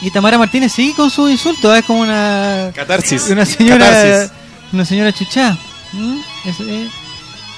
[0.02, 1.74] Y Tamara Martínez sigue con su insulto.
[1.74, 2.70] Es como una.
[2.74, 3.28] Catarsis.
[3.30, 3.86] Una señora.
[3.86, 4.32] Catarsis.
[4.72, 5.56] Una señora chuchá.
[5.92, 6.18] ¿Mm?
[6.44, 6.88] Es, eh,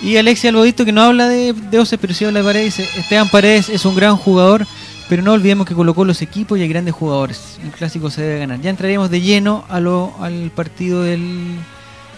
[0.03, 2.77] Y Alexia Albodito, que no habla de, de Oces, pero sí habla de Paredes.
[2.77, 4.67] dice, Esteban Paredes es un gran jugador,
[5.09, 7.59] pero no olvidemos que colocó los equipos y hay grandes jugadores.
[7.63, 8.61] El clásico se debe ganar.
[8.61, 11.57] Ya entraremos de lleno a lo, al partido del,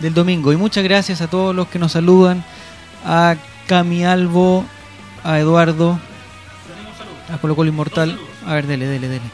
[0.01, 0.53] del domingo.
[0.53, 2.45] Y muchas gracias a todos los que nos saludan.
[3.05, 3.37] A
[3.67, 4.64] Cami Albo,
[5.23, 5.99] a Eduardo,
[7.33, 8.19] a Colo Colo Inmortal.
[8.47, 9.25] A ver, dele, dele, dele.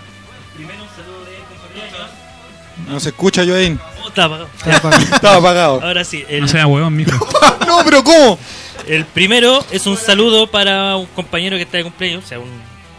[2.88, 3.78] No se escucha, Joaín.
[4.08, 4.48] Está apagado.
[5.14, 5.82] Estaba apagado.
[5.82, 6.24] Ahora sí.
[6.28, 7.12] El, No sea huevón, mijo.
[7.66, 8.38] no, pero ¿cómo?
[8.86, 12.48] el primero es un saludo para un compañero que está de cumpleaños, o sea, un,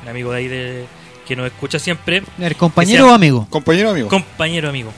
[0.01, 0.85] un amigo de ahí de,
[1.25, 2.23] que nos escucha siempre.
[2.37, 3.47] Ver, ¿Compañero o amigo?
[3.49, 4.09] Compañero amigo.
[4.09, 4.91] Compañero amigo.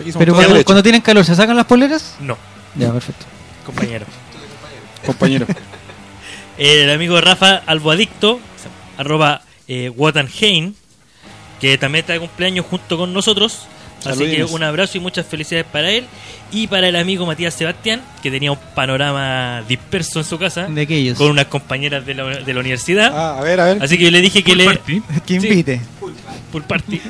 [0.00, 0.34] Aquí Pero
[0.64, 2.16] cuando, tienen calor, ¿se sacan las poleras?
[2.20, 2.36] No.
[2.76, 3.26] Ya, perfecto.
[3.66, 4.06] Compañero.
[5.04, 5.46] Compañero.
[6.58, 8.38] El amigo de Rafa Alboadicto,
[8.98, 10.74] arroba eh, Wotanheim,
[11.60, 13.66] que también está de cumpleaños junto con nosotros.
[14.04, 16.06] Así que un abrazo y muchas felicidades para él.
[16.52, 20.66] Y para el amigo Matías Sebastián, que tenía un panorama disperso en su casa.
[20.66, 21.16] De aquellos.
[21.18, 23.12] Con unas compañeras de la, de la universidad.
[23.14, 23.82] Ah, a ver, a ver.
[23.82, 24.64] Así que yo le dije que Pool le.
[24.64, 25.02] party.
[25.26, 25.46] Que Sí.
[25.48, 25.80] invite.
[26.50, 27.00] Pool party.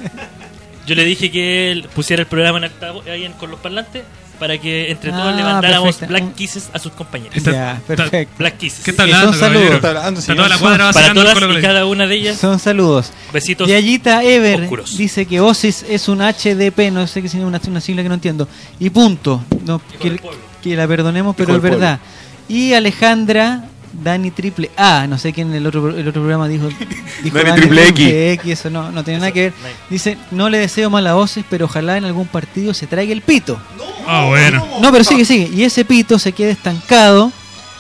[0.86, 4.03] Yo le dije que él pusiera el programa en altavoz ahí en- con los parlantes
[4.41, 6.12] para que entre todos Ah, le mandáramos perfecto.
[6.12, 7.36] Black Kisses a sus compañeros.
[7.36, 8.34] Está- Ya, perfecto.
[8.38, 8.82] Black Kisses.
[8.84, 9.74] ¿Qué está hablando, son saludos.
[9.74, 10.36] Está hablando, Está señor.
[10.45, 12.38] toda la cuadra Para todas y cada una de ellas.
[12.38, 13.12] Son saludos.
[13.32, 13.68] Besitos.
[13.68, 14.97] Yayita Ever oscuros.
[14.97, 18.14] dice que Osis es un HDP, no sé qué significa una, una sigla que no
[18.16, 18.49] entiendo.
[18.80, 19.45] Y punto.
[19.64, 20.18] No, que,
[20.62, 22.01] que la perdonemos, pero Hijo es verdad.
[22.49, 26.68] Y Alejandra Dani Triple A, no sé quién en el otro, el otro programa dijo,
[27.22, 28.09] dijo Dani Triple X.
[28.12, 29.53] X, eso no, no tiene nada que ver.
[29.88, 33.22] Dice, no le deseo mal a Osis, pero ojalá en algún partido se traiga el
[33.22, 33.61] pito.
[34.07, 34.66] Ah, bueno.
[34.80, 35.51] No, pero sigue, sigue.
[35.53, 37.32] Y ese pito se queda estancado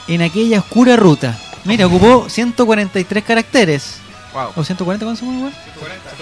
[0.08, 1.38] en aquella oscura ruta.
[1.64, 3.96] Mira, ocupó 143 caracteres.
[4.32, 4.52] Wow.
[4.56, 5.52] ¿O 140 cuántos son, igual?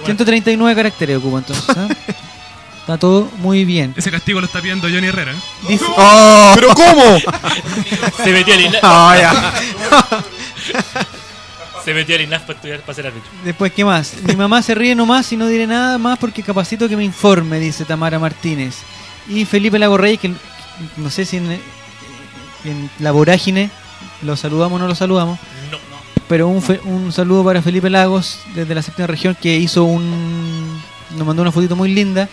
[0.05, 1.77] 139 caracteres ocupó entonces.
[1.77, 1.89] ¿ah?
[2.89, 3.93] Está todo muy bien.
[3.99, 5.33] Ese castigo lo está pidiendo Johnny Herrera.
[5.33, 5.69] ¿eh?
[5.69, 5.85] Dice,
[6.55, 7.19] ¿Pero cómo?
[8.25, 8.83] Se metió al INAF.
[8.83, 9.53] No, ya.
[11.85, 13.31] Se metió al INAF para estudiar para ser árbitro.
[13.45, 14.15] Después, ¿qué más?
[14.27, 17.61] Mi mamá se ríe nomás y no diré nada más porque capacito que me informe,
[17.61, 18.77] dice Tamara Martínez.
[19.29, 20.33] Y Felipe Lagorrey, que
[20.97, 21.61] no sé si en,
[22.65, 23.71] en la vorágine
[24.23, 25.39] lo saludamos o no lo saludamos.
[25.71, 25.77] No.
[26.27, 30.81] Pero un, fe- un saludo para Felipe Lagos desde la séptima región que hizo un.
[31.17, 32.31] Nos mandó una fotito muy linda.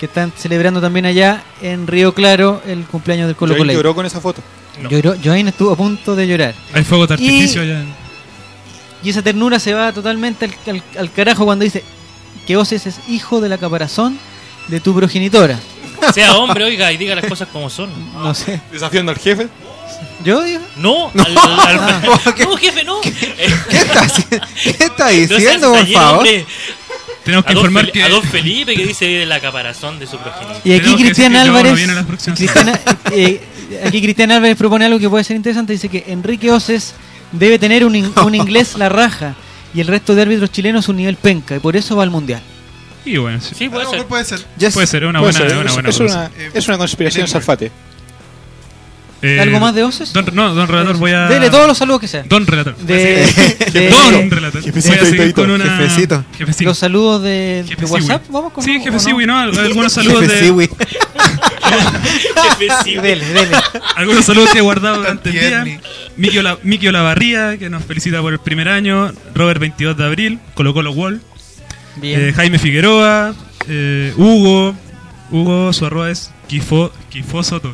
[0.00, 3.72] Que están celebrando también allá en Río Claro el cumpleaños del Colo Colo.
[3.72, 4.42] lloró con esa foto.
[4.82, 4.90] No.
[4.90, 6.54] Lloró, Joaín estuvo a punto de llorar.
[6.74, 7.80] Hay fuego de Y- artificio allá.
[7.80, 7.94] en-
[9.02, 11.82] Y esa ternura se va totalmente al, al- al carajo cuando dice
[12.46, 14.18] que Oces es hijo de la caparazón
[14.68, 15.58] de tu progenitora.
[16.14, 17.88] Sea hombre, oiga, y diga las cosas como son.
[18.12, 18.60] No sé.
[18.70, 19.48] Desafiando al jefe.
[20.24, 20.60] ¿Yo digo?
[20.76, 22.02] No, al, al-
[22.38, 23.00] no, jefe, no.
[23.00, 23.08] ¿Qué
[23.70, 24.06] está,
[24.62, 26.18] ¿Qué está No seas diciendo, por favor?
[26.18, 26.46] hombre.
[27.26, 30.62] Tenemos que informar Fel- que- A don Felipe que dice la caparazón de su progenitor.
[30.64, 31.92] Y aquí Cristian Álvarez, viene
[32.34, 32.80] Cristiana-
[33.12, 33.40] eh,
[33.84, 35.74] aquí Cristian Álvarez propone algo que puede ser interesante.
[35.74, 36.94] Dice que Enrique Oces
[37.32, 39.34] debe tener un, in- un inglés la raja
[39.74, 42.40] y el resto de árbitros chilenos un nivel penca y por eso va al mundial.
[43.04, 43.54] Y bueno, sí.
[43.54, 44.04] Sí, puede A lo ser.
[44.06, 44.40] puede ser.
[44.72, 46.30] Puede ser una Puede buena, ser, una es- buena es, cosa.
[46.36, 47.70] una, es una conspiración salfate.
[49.26, 50.12] Eh, ¿Algo más de Oces?
[50.12, 51.26] Don, no, don Relator, voy a.
[51.28, 52.28] Dele todos los saludos que sean.
[52.28, 52.76] Don Relator.
[52.76, 53.26] De-
[54.12, 54.60] Don Relator.
[54.60, 55.64] Voy a Jefecito, seguir con una.
[55.78, 56.24] Jefecito.
[56.38, 56.70] Jefecito.
[56.70, 58.22] Los saludos de, de Jefe WhatsApp.
[58.30, 58.98] Vamos con Sí, ¿o jefe no?
[59.00, 59.38] Siwi, ¿no?
[59.40, 60.40] Algunos saludos Jefe de.
[60.46, 60.70] Siwi.
[63.02, 63.56] Dele, dele.
[63.96, 65.80] Algunos saludos que he guardado durante el día.
[66.16, 69.12] Miki, Ola- Miki Olavarría, que nos felicita por el primer año.
[69.34, 71.20] Robert 22 de abril, Colo Colo Wall.
[71.96, 72.28] Bien.
[72.28, 73.34] Eh, Jaime Figueroa.
[73.68, 74.74] eh, Hugo.
[75.30, 77.72] Hugo, su arroba es Kifo, Kifosoto.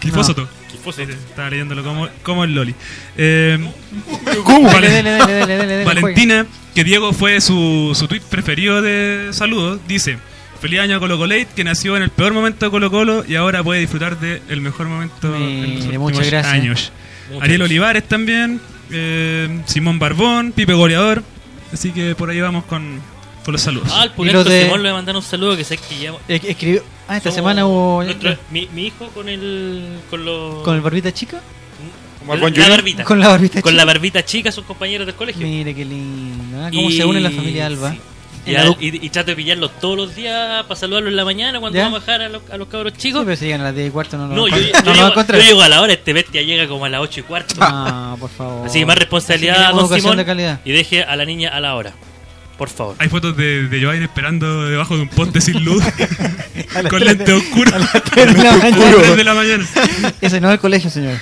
[0.00, 0.46] Kifosoto.
[0.46, 0.48] Kifosoto.
[0.90, 2.74] Sí, Estaba leyéndolo como, como el Loli.
[3.16, 3.58] Eh,
[4.44, 4.70] ¿Cómo?
[4.72, 10.18] Vale- Dele, Valentina, que Diego fue su, su tweet preferido de saludos, dice:
[10.60, 13.34] Feliz año a Colo Colate, que nació en el peor momento de Colo Colo y
[13.36, 16.46] ahora puede disfrutar del mejor momento en los últimos gracias.
[16.46, 16.92] años.
[17.28, 17.62] Muchas Ariel.
[17.62, 18.60] Olivares también,
[18.90, 21.22] eh, Simón Barbón, Pipe Goleador.
[21.72, 23.00] Así que por ahí vamos con,
[23.44, 23.88] con los saludos.
[23.92, 26.12] Ah, al los de- Simón le mandaron un saludo que sé que ya.
[26.28, 26.82] Escribió.
[27.08, 28.02] Ah, esta somos semana hubo.
[28.04, 29.98] nuestro- mi, mi hijo con el.
[30.10, 31.40] Con, los, ¿Con el barbita chica?
[32.20, 32.70] Como el la, Bon la Junior.
[32.78, 33.04] barbita.
[33.04, 33.76] Con la barbita Con chica.
[33.76, 35.44] la barbita chica, sus compañeros del colegio.
[35.46, 36.62] Mire qué lindo.
[36.64, 36.70] ¿ah?
[36.72, 37.90] ¿Cómo Y- se une la familia Alba?
[37.90, 38.00] sí.
[38.44, 41.10] En Y, la a- du- y- y trato de pillarlos todos los días para saludarlos
[41.10, 41.84] en la mañana cuando ¿Ya?
[41.84, 43.22] vamos a bajar a los, a los cabros Sí, chicos.
[43.24, 44.88] pero si llegan a las 10 y cuarto no lo no, yo, no lo van
[44.88, 45.40] a llego, encontrar.
[45.40, 47.54] yo llego a la hora, este bestia llega como a las 8 y cuarto.
[47.60, 48.66] Ah, por favor.
[48.66, 50.16] Así que más Así responsabilidad, que don educación Simón.
[50.16, 50.60] de calidad.
[50.64, 51.92] Y deje a la niña a la hora.
[52.62, 52.94] Por favor.
[53.00, 55.82] Hay fotos de, de Joaquín esperando debajo de un poste sin luz,
[56.90, 57.72] con lente oscuro.
[57.74, 58.76] a las de la mañana.
[59.02, 59.66] tres de la mañana.
[60.20, 61.18] Ese no es el colegio, señor.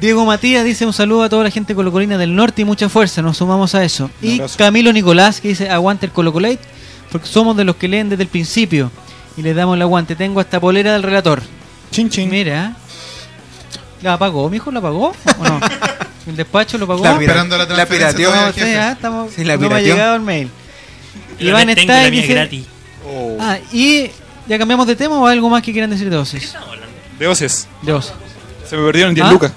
[0.00, 3.20] Diego Matías dice un saludo a toda la gente colocolina del norte y mucha fuerza,
[3.20, 4.10] nos sumamos a eso.
[4.22, 4.40] Y.
[4.56, 6.60] Camilo Nicolás que dice aguante el Colocolate,
[7.12, 8.90] porque somos de los que leen desde el principio
[9.36, 10.16] y le damos el aguante.
[10.16, 11.42] Tengo hasta polera del relator.
[11.90, 12.30] Chin, chin.
[12.30, 12.74] Mira.
[14.00, 14.72] ¿La apagó, mijo?
[14.72, 15.14] ¿La apagó?
[15.38, 15.60] ¿O no?
[16.26, 17.04] ¿El despacho lo pagó?
[17.04, 18.30] La, pira- Esperando la la transferencia pirateó.
[18.30, 20.50] todavía, No, sí, ah, estamos, Sí, la no me ha llegado el mail.
[21.38, 22.66] La y mía dice- gratis.
[23.08, 23.36] Oh.
[23.40, 24.10] Ah, y
[24.48, 26.54] ya cambiamos de tema o algo más que quieran decir de Oces.
[27.18, 27.68] De Oces.
[27.82, 28.12] De Oces.
[28.68, 29.30] Se me perdieron 10 ¿Ah?
[29.32, 29.52] lucas.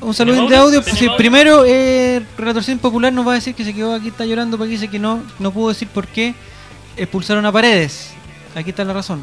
[0.00, 0.82] Un saludo ¿Tenemos de audio.
[0.82, 4.24] Sí, ¿Tenemos primero, eh, Relatorción Popular nos va a decir que se quedó aquí, está
[4.24, 6.34] llorando porque dice que no, no pudo decir por qué
[6.96, 8.10] expulsaron a Paredes.
[8.54, 9.22] Aquí está la razón.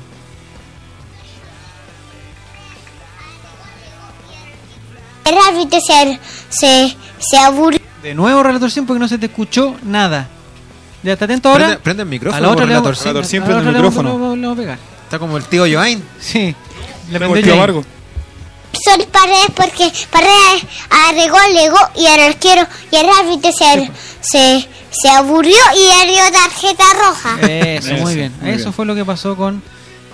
[5.26, 6.19] El árbitro se,
[6.49, 7.80] se, se aburrió.
[8.03, 10.28] De nuevo, Relatorción, porque no se te escuchó nada.
[11.03, 11.65] ¿Ya está atento ahora?
[11.65, 12.38] Prende, prende el micrófono.
[12.38, 13.30] a la Relator, Relator, sí.
[13.32, 14.36] siempre a la en el otra le vamos- micrófono.
[14.36, 14.80] le vamos a pegar.
[15.03, 16.03] Está como el tío Joain.
[16.19, 16.55] Sí.
[17.11, 17.84] Le prendió el tío.
[18.84, 20.63] Son paredes porque paredes
[21.07, 23.89] arregó, legó y el arquero y el árbitro se,
[24.21, 27.39] se, se aburrió y le dio tarjeta roja.
[27.47, 28.34] Eso, muy bien.
[28.41, 28.73] muy Eso bien.
[28.73, 29.63] fue lo que pasó con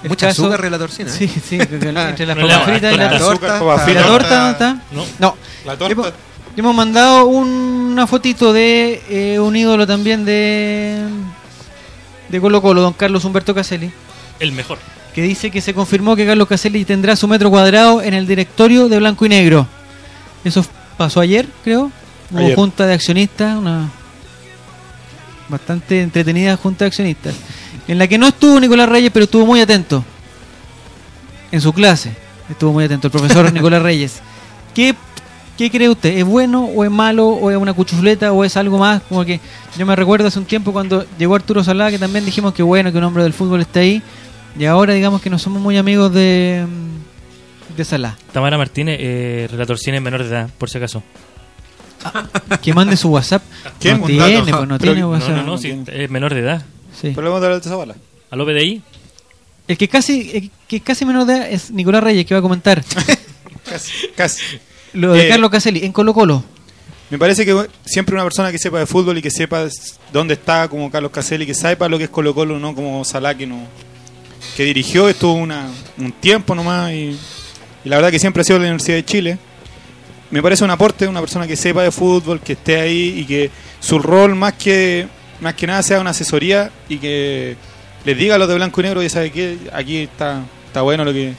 [0.09, 1.09] Mucha caso- azúcar relatorcina.
[1.09, 1.13] ¿eh?
[1.17, 3.59] Sí, sí, entre las papas la- fritas y la la, torta.
[3.59, 4.73] papas ¿Y la torta dónde está?
[4.91, 5.05] No.
[5.19, 5.37] No.
[5.65, 6.13] La hemos- torta.
[6.57, 7.47] hemos mandado un-
[7.91, 11.03] una fotito de eh, un ídolo también de
[12.29, 13.91] de Colo Colo, don Carlos Humberto Caselli,
[14.39, 14.77] El mejor.
[15.13, 18.87] que dice que se confirmó que Carlos Caselli tendrá su metro cuadrado en el directorio
[18.87, 19.67] de Blanco y Negro.
[20.45, 20.65] Eso
[20.97, 21.91] pasó ayer, creo.
[22.31, 22.55] Hubo Ayer.
[22.55, 23.89] junta de accionistas, una
[25.49, 27.35] bastante entretenida junta de accionistas,
[27.87, 30.03] en la que no estuvo Nicolás Reyes, pero estuvo muy atento
[31.51, 32.15] en su clase.
[32.49, 34.21] Estuvo muy atento el profesor Nicolás Reyes.
[34.73, 34.95] ¿Qué,
[35.57, 36.17] ¿Qué cree usted?
[36.17, 39.01] ¿Es bueno o es malo o es una cuchufleta o es algo más?
[39.03, 39.39] Como que
[39.77, 42.91] yo me recuerdo hace un tiempo cuando llegó Arturo Salá que también dijimos que bueno
[42.91, 44.01] que un hombre del fútbol está ahí
[44.57, 46.65] y ahora digamos que no somos muy amigos de
[47.77, 48.17] de Salá.
[48.33, 51.01] Tamara Martínez, eh, relator cine menor de edad, por si acaso.
[52.61, 53.43] Que mande su WhatsApp.
[53.79, 54.01] ¿Quién?
[54.01, 55.35] No tiene, pues no Pero- tiene No, WhatsApp.
[55.37, 56.63] no, no, sí, es menor de edad.
[57.01, 57.11] Sí.
[57.15, 57.95] Pero le vamos a dar el Zabala.
[58.29, 58.81] ¿A López de ahí?
[59.67, 62.41] El que casi el que casi menor de edad es Nicolás Reyes que va a
[62.41, 62.83] comentar
[63.69, 63.91] Casi.
[64.15, 64.43] Casi.
[64.93, 66.43] lo de Eh, Carlos Caselli en Colo Colo.
[67.09, 69.67] Me parece que siempre una persona que sepa de fútbol y que sepa
[70.13, 73.35] dónde está, como Carlos Caselli, que sepa lo que es Colo Colo, no como Salah,
[73.35, 73.59] que, no,
[74.55, 77.17] que dirigió, estuvo una, un tiempo nomás y,
[77.83, 79.37] y la verdad que siempre ha sido de la Universidad de Chile.
[80.31, 83.51] Me parece un aporte, una persona que sepa de fútbol, que esté ahí y que
[83.81, 85.07] su rol más que,
[85.41, 87.57] más que nada sea una asesoría y que
[88.05, 91.03] les diga a los de blanco y negro, ya sabe que aquí está, está bueno
[91.03, 91.33] lo que...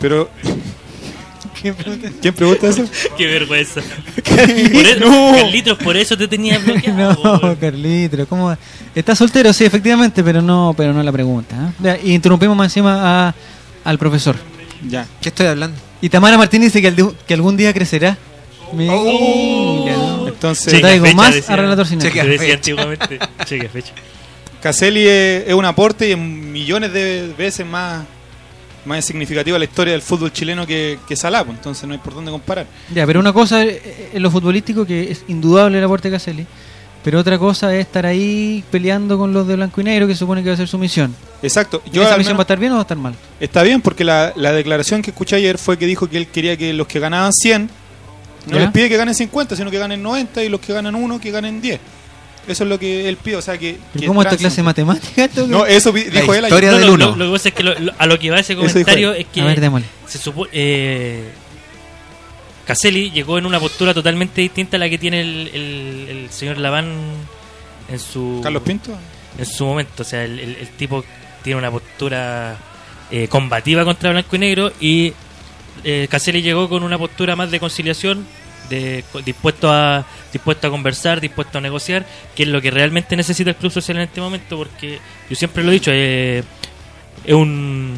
[0.00, 0.30] Pero...
[1.60, 2.84] ¿Quién pregunta eso?
[3.16, 3.80] Qué vergüenza.
[4.24, 5.32] Por eso- No.
[5.34, 7.40] Carlitos, por eso te tenía bloqueado.
[7.42, 8.46] No, Carlito, ¿cómo?
[8.46, 8.58] va?
[8.94, 11.56] Está soltero, sí, efectivamente, pero no, pero no la pregunta.
[11.56, 11.72] ¿eh?
[11.80, 13.34] Ya, Y interrumpimos más encima a-
[13.84, 14.36] al profesor.
[14.88, 15.06] Ya.
[15.20, 15.76] ¿Qué estoy hablando?
[16.00, 18.16] Y Tamara Martínez dice que, al- que algún día crecerá.
[18.72, 19.84] Mira, Oh.
[20.38, 22.24] Entonces, Yo traigo fecha, más decía- a relator fecha.
[22.24, 23.18] decía antiguamente.
[23.44, 23.92] Chequea fecha.
[24.62, 28.04] Caselli es, es un aporte y es millones de veces más,
[28.84, 31.98] más significativo a la historia del fútbol chileno que, que Salah, pues, entonces no hay
[32.00, 32.66] por dónde comparar.
[32.94, 33.80] Ya, pero una cosa es
[34.14, 36.46] en lo futbolístico que es indudable el aporte de Caselli,
[37.04, 40.20] pero otra cosa es estar ahí peleando con los de blanco y negro que se
[40.20, 41.14] supone que va a ser su misión.
[41.42, 41.80] Exacto.
[41.92, 43.14] ¿Y ¿Esa misión va a estar bien o va a estar mal?
[43.38, 46.56] Está bien porque la, la declaración que escuché ayer fue que dijo que él quería
[46.56, 47.70] que los que ganaban 100
[48.46, 48.60] no ¿Ya?
[48.64, 51.30] les pide que ganen 50, sino que ganen 90 y los que ganan 1 que
[51.30, 51.80] ganen 10.
[52.46, 53.78] Eso es lo que él pide, o sea que...
[53.92, 55.24] ¿Pero que ¿Cómo esta clase de matemática?
[55.24, 55.46] esto?
[55.46, 56.64] No, eso dijo él ayer.
[56.64, 58.56] No, no, Lo, lo que pasa es que lo- lo- a lo que va ese
[58.56, 59.86] comentario es que A ver, démosle.
[60.06, 61.28] se supo- eh,
[62.66, 66.58] Caselli llegó en una postura totalmente distinta a la que tiene el, el- el señor
[66.58, 66.92] Laván
[67.90, 68.96] en su Carlos Pinto.
[69.38, 70.02] en su momento.
[70.02, 71.04] O sea, el tipo
[71.42, 72.56] tiene una postura
[73.10, 75.12] eh, combativa contra blanco y negro y
[75.84, 78.26] eh, Caselli llegó con una postura más de conciliación,
[78.68, 82.04] de dispuesto a dispuesto a conversar, dispuesto a negociar,
[82.34, 84.98] que es lo que realmente necesita el club social en este momento, porque
[85.28, 86.42] yo siempre lo he dicho, eh,
[87.24, 87.94] es un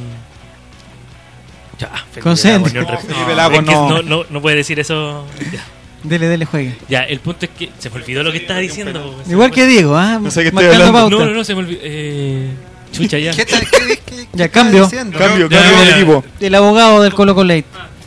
[1.78, 2.28] ya, Felipe.
[2.74, 3.89] Lagos, No, Felipe es que no.
[3.89, 5.26] no, no, no puede decir eso.
[5.53, 5.64] Ya.
[6.03, 6.76] Dele, dele, juegue.
[6.89, 9.22] Ya, el punto es que se me olvidó lo que estaba diciendo.
[9.28, 9.66] Igual que.
[9.66, 10.18] Diego, ¿ah?
[10.20, 10.93] No sé qué estoy hablando.
[10.93, 11.16] pauta.
[11.16, 11.81] No, no, no, se me olvidó.
[11.83, 12.51] Eh,
[12.93, 13.32] chucha, ya.
[13.32, 13.68] ¿Qué tal?
[13.70, 14.84] ¿Qué, qué- Ya, cambio.
[14.84, 15.18] diciendo?
[15.18, 16.24] Cambio, Ya, cambio ya, del equipo.
[16.41, 17.55] El abogado del Colo Colo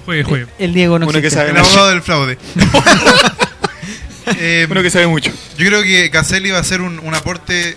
[0.06, 0.48] Juegue, juegue.
[0.60, 2.38] El Diego no Uno que sabe El abogado del fraude.
[4.38, 5.32] Eh, Uno que sabe mucho.
[5.58, 7.76] Yo creo que Caselli va a ser un, un aporte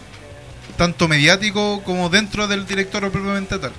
[0.76, 3.72] tanto mediático como dentro del directorio propiamente tal.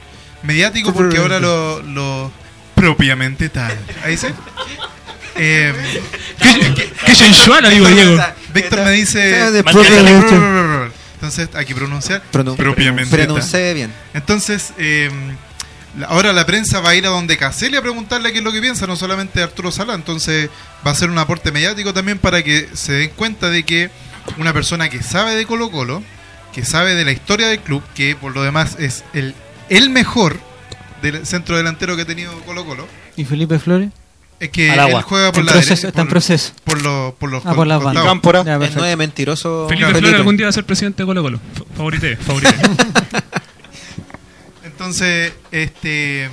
[0.43, 2.29] Mediático porque ahora lo, lo
[2.75, 3.73] propiamente tal.
[4.03, 4.27] Ahí sí.
[5.39, 5.71] Eh,
[6.41, 8.17] Qué, qué sensual, amigo Diego.
[8.55, 9.51] Víctor me dice.
[11.17, 13.15] Entonces, hay que pronunciar Pronun- propiamente.
[13.17, 13.91] pronuncie bien.
[14.13, 15.09] Entonces, eh,
[16.07, 18.61] ahora la prensa va a ir a donde Caselli a preguntarle qué es lo que
[18.61, 19.95] piensa, no solamente Arturo Sala.
[19.95, 20.49] Entonces,
[20.85, 23.89] va a ser un aporte mediático también para que se den cuenta de que
[24.37, 26.03] una persona que sabe de Colo Colo,
[26.53, 29.33] que sabe de la historia del club, que por lo demás es el,
[29.69, 30.39] el mejor
[31.01, 33.89] del centro delantero que ha tenido Colo Colo, ¿Y Felipe Flores?
[34.39, 34.99] Es que Al agua.
[34.99, 36.53] él juega por En la proceso, derecha, está en por- proceso.
[36.63, 38.03] Por, los por los Ah, por las bandas.
[38.03, 38.43] Cámpora.
[38.43, 38.79] Ya, El perfecto.
[38.81, 39.65] nueve mentiroso.
[39.69, 41.39] Felipe Flores algún día va a ser presidente de Colo Colo.
[41.75, 42.55] Favorite, favorite.
[44.63, 46.29] Entonces, este.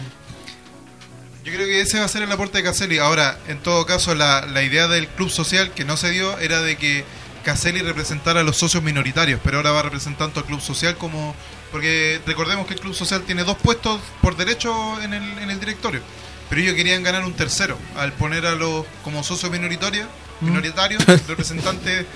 [1.45, 2.99] Yo creo que ese va a ser el aporte de Caselli.
[2.99, 6.63] Ahora, en todo caso, la, la idea del club social que no se dio era
[6.63, 7.05] de que
[7.45, 11.35] Caselli representara a los socios minoritarios, pero ahora va representando al club social como.
[11.71, 15.59] Porque recordemos que el club social tiene dos puestos por derecho en el, en el
[15.59, 16.01] directorio,
[16.49, 20.07] pero ellos querían ganar un tercero al poner a los como socios minoritarios,
[20.41, 20.47] Mm.
[20.47, 22.07] minoritarios, representantes.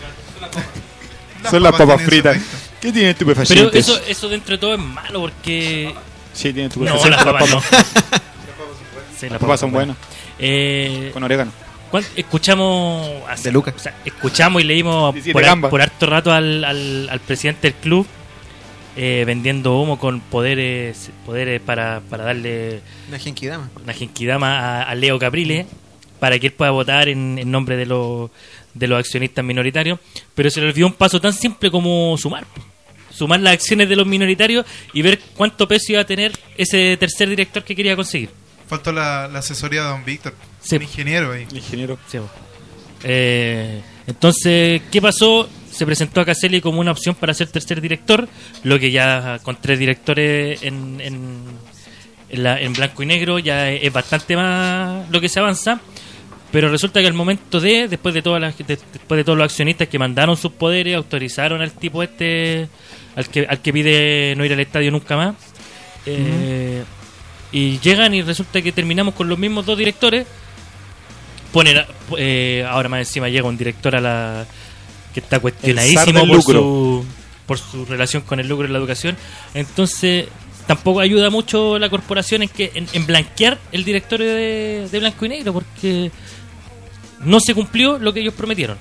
[1.50, 2.36] Son las papas tienen fritas.
[2.36, 2.56] efecto.
[2.80, 3.88] ¿Qué tiene Pero estupefacientes?
[3.88, 5.94] eso, eso dentro de todo es malo porque.
[6.32, 7.10] Sí, tiene No, estupefacientes.
[7.10, 7.62] las las papas no.
[9.18, 9.96] Sí, Las papas son buenas.
[10.38, 11.52] Eh, Con orégano.
[12.16, 13.74] Escuchamos hace- De Lucas.
[13.76, 15.70] o sea, escuchamos y leímos por, de har- gamba.
[15.70, 18.06] por harto rato al, al, al presidente del club
[18.98, 23.70] eh, vendiendo humo con poderes poderes para, para darle Una genkidama.
[23.82, 25.66] una genkidama a, a Leo Caprile
[26.20, 28.30] para que él pueda votar en, en nombre de los
[28.74, 29.98] de los accionistas minoritarios,
[30.34, 32.44] pero se le olvidó un paso tan simple como sumar.
[33.10, 37.28] Sumar las acciones de los minoritarios y ver cuánto peso iba a tener ese tercer
[37.28, 38.30] director que quería conseguir.
[38.68, 40.76] Faltó la, la asesoría de don Víctor, Sí.
[40.76, 41.46] un ingeniero ahí.
[41.52, 41.98] Ingeniero.
[42.06, 42.28] Sí, po.
[43.04, 45.48] Eh, entonces, ¿qué pasó?
[45.78, 48.28] Se presentó a Caselli como una opción para ser tercer director,
[48.64, 53.92] lo que ya con tres directores en, en, la- en blanco y negro ya es
[53.92, 55.80] bastante más lo que se avanza.
[56.50, 59.44] Pero resulta que al momento de, después de todas las, de- después de todos los
[59.44, 62.68] accionistas que mandaron sus poderes, autorizaron al tipo este,
[63.14, 65.36] al que, al que pide no ir al estadio nunca más,
[66.06, 66.82] eh,
[67.52, 70.26] y llegan y resulta que terminamos con los mismos dos directores,
[71.52, 71.82] ponen
[72.16, 74.46] eh, ahora más encima llega un director a la
[75.12, 76.60] que está cuestionadísimo por lucro.
[76.60, 77.04] su,
[77.46, 79.16] por su relación con el lucro en la educación
[79.54, 80.26] entonces
[80.66, 85.24] tampoco ayuda mucho la corporación en que en, en blanquear el directorio de, de blanco
[85.26, 86.10] y negro porque
[87.20, 88.78] no se cumplió lo que ellos prometieron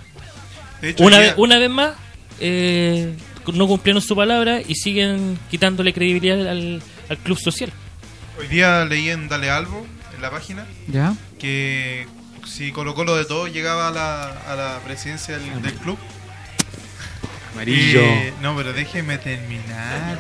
[0.82, 1.96] hecho, una vez una vez más
[2.40, 3.14] eh,
[3.54, 7.72] no cumplieron su palabra y siguen quitándole credibilidad al, al club social
[8.40, 9.84] Hoy día leí en Dale Albo,
[10.16, 11.16] en la página, ¿Ya?
[11.40, 12.06] que
[12.46, 15.98] si Colo Colo de todo llegaba a la, a la presidencia del, del club.
[17.54, 18.00] Amarillo.
[18.02, 20.18] eh, no, pero déjeme terminar.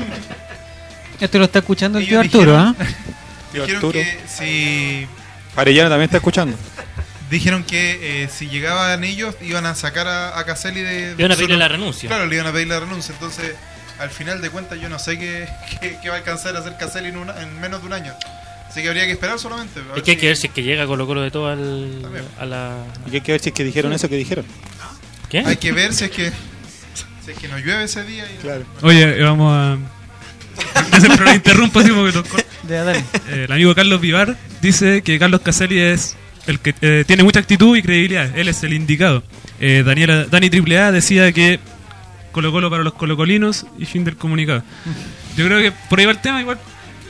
[1.19, 2.86] Esto lo está escuchando el tío Ellos Arturo, dijeron- ¿ah?
[3.51, 3.93] Tío Dijeron Arturo.
[3.93, 5.07] que si
[5.55, 6.57] Arellano también está escuchando.
[7.30, 11.32] dijeron que eh, si llegaban ellos iban a sacar a, a Caselli de, Le iban
[11.32, 12.07] a solo- pedirle la renuncia.
[12.09, 13.13] Claro, le iban a pedir la renuncia.
[13.13, 13.53] Entonces,
[13.99, 15.47] al final de cuentas, yo no sé qué,
[15.82, 18.13] qué- qué va a alcanzar a hacer Caselli en, una- en menos de un año.
[18.69, 19.80] Así que habría que esperar solamente.
[19.80, 21.32] a ver es que hay si- que ver si es que llega Colo Colo de
[21.32, 22.01] todo al,
[22.38, 22.78] a la
[23.11, 24.45] Y hay que ver si es que dijeron eso que dijeron.
[25.30, 25.39] ¿Qué?
[25.39, 26.32] Hay que ver si es que,
[27.28, 28.25] si es que no llueve ese día.
[28.32, 28.38] Y...
[28.41, 28.63] Claro.
[28.82, 29.78] Oye, vamos a.
[31.23, 32.23] Lo interrumpo así porque.
[32.69, 33.03] Eh,
[33.45, 36.15] el amigo Carlos Vivar dice que Carlos Caselli es
[36.47, 38.38] el que eh, tiene mucha actitud y credibilidad.
[38.38, 39.23] Él es el indicado.
[39.59, 41.59] Eh, Daniela, Dani AAA decía que
[42.32, 44.63] Colo Colo para los colocolinos y fin del comunicado.
[45.36, 46.59] Yo creo que por ahí va el tema, igual.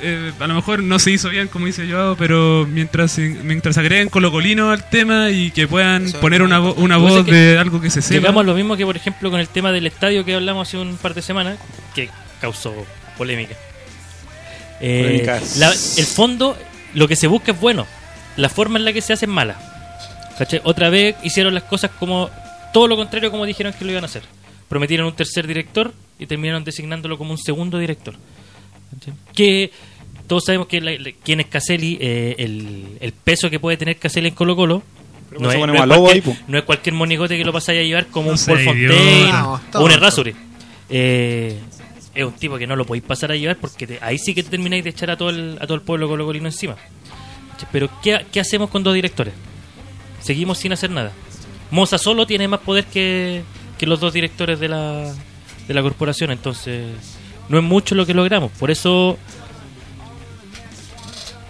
[0.01, 4.09] Eh, a lo mejor no se hizo bien como dice yo, pero mientras mientras agreguen
[4.09, 8.01] colocolino al tema y que puedan poner una, vo- una voz de algo que se
[8.01, 8.15] sepa.
[8.21, 10.77] Llegamos a lo mismo que, por ejemplo, con el tema del estadio que hablamos hace
[10.77, 11.57] un par de semanas,
[11.95, 12.09] que
[12.41, 12.73] causó
[13.17, 13.55] polémica.
[14.79, 15.23] Eh,
[15.57, 16.57] la- el fondo,
[16.93, 17.87] lo que se busca es bueno.
[18.35, 19.57] La forma en la que se hace es mala.
[20.63, 22.29] Otra vez hicieron las cosas como
[22.73, 24.21] todo lo contrario como dijeron que lo iban a hacer.
[24.69, 28.13] Prometieron un tercer director y terminaron designándolo como un segundo director.
[29.33, 29.71] Que
[30.27, 33.97] todos sabemos que la- la- quién es Caselli, eh, el, el peso que puede tener
[33.97, 34.83] Caselli en Colo Colo.
[35.39, 37.83] No se es, no, es cualquier, ahí, no es cualquier monigote que lo pasáis a
[37.83, 38.59] llevar como No un Paul.
[38.63, 40.35] Fontaine No, o un Errázuriz.
[40.89, 41.59] Eh,
[42.15, 44.41] es un tipo que no lo podéis pasar a llevar porque te- ahí sí que
[44.43, 46.75] te termináis de echar a todo el, a todo el pueblo colocolino encima.
[47.71, 49.33] Pero ¿qué, qué hacemos con dos directores?
[50.21, 51.11] Seguimos sin hacer nada.
[51.71, 53.43] Moza solo tiene más poder que,
[53.77, 55.13] que los dos directores de la,
[55.67, 56.85] de la corporación, entonces
[57.49, 58.51] no es mucho lo que logramos.
[58.59, 59.17] Por eso...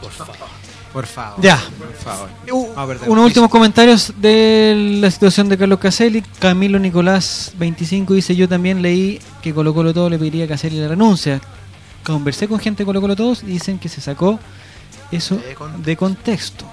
[0.02, 0.36] Por favor.
[0.94, 1.42] Por favor.
[1.42, 1.58] Ya.
[1.78, 2.30] Por favor.
[2.88, 6.24] Perder Unos últimos comentarios de la situación de Carlos Caselli.
[6.40, 10.80] Camilo Nicolás 25 dice, yo también leí que Colo Colo Todo le pediría a Caselli
[10.80, 11.40] la renuncia.
[12.04, 14.40] Conversé con gente de Colo Colo Todos y dicen que se sacó
[15.12, 15.40] eso
[15.84, 16.66] de contexto.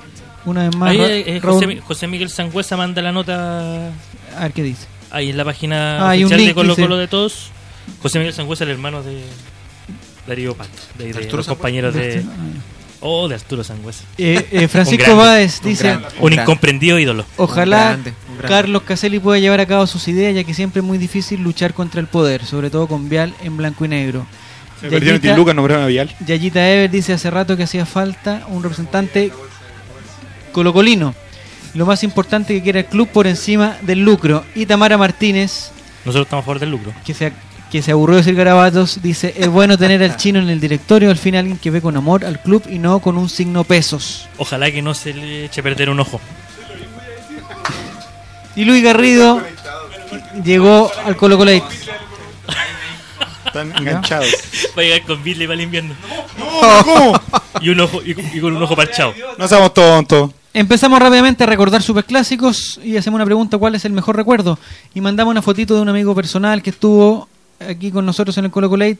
[0.46, 3.88] Una vez más, Ahí eh, eh, José, Mi- José Miguel Sangüesa manda la nota
[4.36, 4.86] a ver qué dice.
[5.10, 6.82] ahí en la página Ah, hay un oficial de link, Colo dice.
[6.82, 7.50] Colo de todos.
[8.02, 9.22] José Miguel Sangüesa, el hermano de
[10.26, 11.48] Darío Pato, de, de Arturo los Sangüesa?
[11.54, 12.18] compañeros De.
[12.18, 12.34] Arturo-
[13.06, 14.04] Oh, de Arturo Sangüesa.
[14.16, 17.26] Eh, eh, Francisco Báez un dice, un incomprendido ídolo.
[17.36, 18.48] Ojalá Un grande, un grande.
[18.48, 21.74] Carlos Caselli pueda llevar a cabo sus ideas, ya que siempre es muy difícil luchar
[21.74, 24.26] contra el poder, sobre todo con Vial en blanco y negro.
[24.80, 26.14] Se perdieron Yayita- 10 lucas, nombraron a Vial.
[26.26, 29.30] Yayita Ever dice hace rato que hacía falta un representante
[30.52, 31.14] colocolino.
[31.74, 34.44] Lo más importante que quiera el club por encima del lucro.
[34.54, 35.72] Y Tamara Martínez,
[36.06, 36.92] Nosotros estamos a favor del lucro.
[37.04, 37.32] que se,
[37.74, 41.10] que se aburrió de decir garabatos, dice, es bueno tener al chino en el directorio,
[41.10, 44.28] al fin alguien que ve con amor al club y no con un signo pesos.
[44.38, 46.20] Ojalá que no se le eche a perder un ojo.
[48.54, 49.42] Y Luis Garrido
[50.44, 51.66] llegó al Colo Colo Están
[53.76, 54.28] enganchados.
[54.78, 55.96] Va a llegar con Billy para el invierno.
[56.38, 57.20] No, ¿cómo?
[57.60, 59.12] Y, un ojo, y, y con un ojo parchado.
[59.36, 60.30] No seamos tontos.
[60.52, 64.60] Empezamos rápidamente a recordar superclásicos y hacemos una pregunta, ¿cuál es el mejor recuerdo?
[64.94, 67.28] Y mandamos una fotito de un amigo personal que estuvo
[67.68, 68.98] aquí con nosotros en el Colo Colate,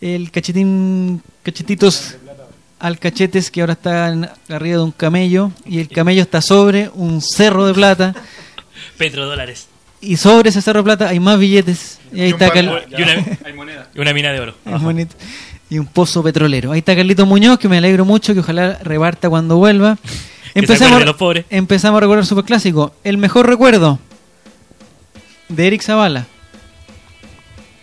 [0.00, 2.16] el cachetín, cachetitos
[2.78, 6.90] al cachetes que ahora está en- arriba de un camello y el camello está sobre
[6.94, 8.14] un cerro de plata
[8.96, 9.66] Petrodólares.
[10.00, 12.64] y sobre ese cerro de plata hay más billetes y ahí Y un está par-
[12.90, 13.88] Y una, Hay moneda.
[13.94, 14.54] y una mina de oro.
[14.64, 15.14] Es bonito.
[15.68, 16.72] y un pozo petrolero.
[16.72, 19.98] Ahí está Carlito Muñoz, que me alegro mucho, que ojalá reparta cuando vuelva.
[21.04, 21.44] Los pobres.
[21.50, 22.92] empezamos a recordar superclásico.
[23.04, 23.98] El mejor recuerdo
[25.48, 26.26] de Eric Zavala.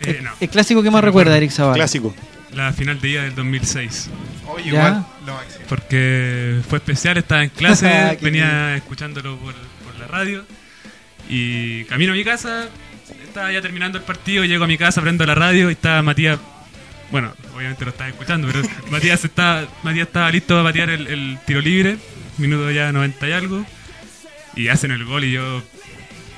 [0.02, 0.32] Eh, no.
[0.40, 1.76] El clásico que más recuerda Eric Zavala.
[1.76, 2.14] Clásico.
[2.54, 4.10] La final de día del 2006.
[4.48, 4.70] Oye, Ya.
[4.70, 5.06] igual.
[5.26, 5.66] lo máximo.
[5.68, 7.88] Porque fue especial, estaba en clase,
[8.20, 10.46] Qué venía escuchándolo por, por la radio.
[11.30, 12.70] Y camino a mi casa,
[13.24, 16.40] estaba ya terminando el partido, llego a mi casa, prendo la radio y estaba Matías.
[17.12, 21.38] Bueno, obviamente lo estaba escuchando, pero Matías, estaba, Matías estaba listo para patear el, el
[21.46, 21.98] tiro libre,
[22.38, 23.66] minuto ya 90 y algo.
[24.56, 25.62] Y hacen el gol y yo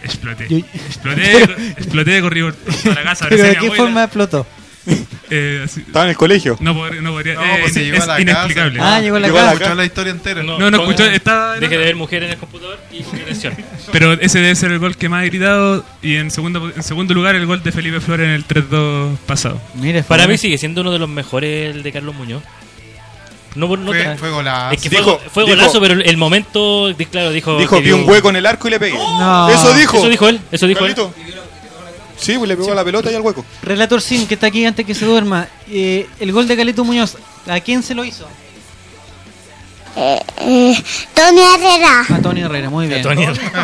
[0.04, 0.48] exploté.
[0.50, 1.44] Yo- Exploté,
[1.78, 3.26] exploté, corrí por toda la casa.
[3.30, 3.76] Pero ¿de a qué abuela.
[3.76, 4.48] forma explotó?
[5.32, 6.58] Eh, así- Estaba en el colegio.
[6.60, 7.36] no, podría- no podría.
[7.36, 8.80] No, eh, pues se es- llegó a es la inexplicable.
[8.80, 8.96] casa.
[8.96, 9.64] Ah, llegó a la Llegó a la casa.
[9.64, 10.42] Escuchó la historia entera.
[10.44, 13.54] No, no escuchó, estaba- Deje de ver mujeres en el computador y atención.
[13.92, 15.86] Pero ese debe ser el gol que más he gritado.
[16.02, 19.62] Y en segundo, en segundo lugar, el gol de Felipe Flores en el 3-2 pasado.
[19.76, 22.42] Mire, Para mí sigue siendo uno de los mejores el de Carlos Muñoz.
[23.56, 24.74] No, por- no Fue, golazo.
[24.76, 27.58] es que fue, Dijo- fue dijo- golazo, pero el, momento, claro, dijo.
[27.58, 28.98] Dijo, que vi un hueco en el arco y le pegué.
[28.98, 29.50] No.
[29.50, 29.98] Eso dijo.
[29.98, 30.96] Eso dijo él, eso dijo él.
[32.18, 33.46] Sí, pues le pegó a la pelota y al hueco.
[33.64, 35.48] Relator Sin, que está aquí antes que se duerma.
[35.70, 37.16] Eh, el gol de Carlito Muñoz,
[37.48, 38.28] ¿a quién se lo hizo?
[39.96, 40.84] Eh, eh,
[41.14, 42.06] Tony Herrera.
[42.10, 43.02] A Tony Herrera, muy bien.
[43.02, 43.60] Tony Perfecto.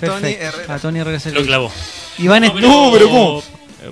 [0.00, 0.74] Tony Herrera.
[0.74, 1.70] A Tony Herrera se lo clavó.
[2.18, 3.42] Iván No, No, pero ¿cómo?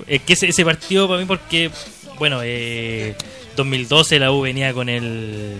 [0.07, 1.71] Es que ese, ese partido para mí porque,
[2.17, 3.15] bueno, eh,
[3.59, 5.55] 2012 la U venía con el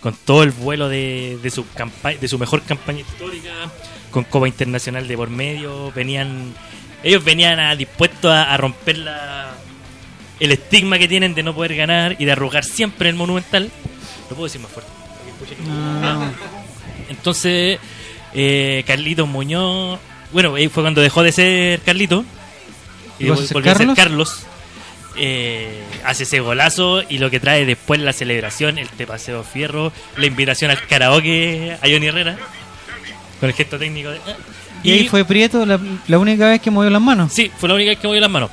[0.00, 3.50] con todo el vuelo de, de su campaña, de su mejor campaña histórica,
[4.10, 6.54] con Copa Internacional de por medio, venían
[7.02, 9.52] ellos venían a- dispuestos a, a romper la,
[10.40, 13.70] el estigma que tienen de no poder ganar y de arrojar siempre el Monumental.
[14.30, 14.90] Lo puedo decir más fuerte.
[15.66, 16.32] No.
[17.08, 17.78] Entonces,
[18.34, 19.98] eh, Carlitos Muñoz
[20.32, 22.24] bueno, ahí fue cuando dejó de ser Carlito.
[23.18, 24.42] Y ¿Y vas a ser volvió a ser Carlos?
[25.18, 29.92] Eh, hace ese golazo y lo que trae después la celebración, el te paseo fierro,
[30.16, 32.36] la invitación al karaoke a Johnny Herrera.
[33.40, 34.18] Con el gesto técnico de...
[34.26, 34.36] "Ah".
[34.82, 37.32] Y ahí fue Prieto la, la única vez que movió las manos.
[37.32, 38.50] Sí, fue la única vez que movió las manos.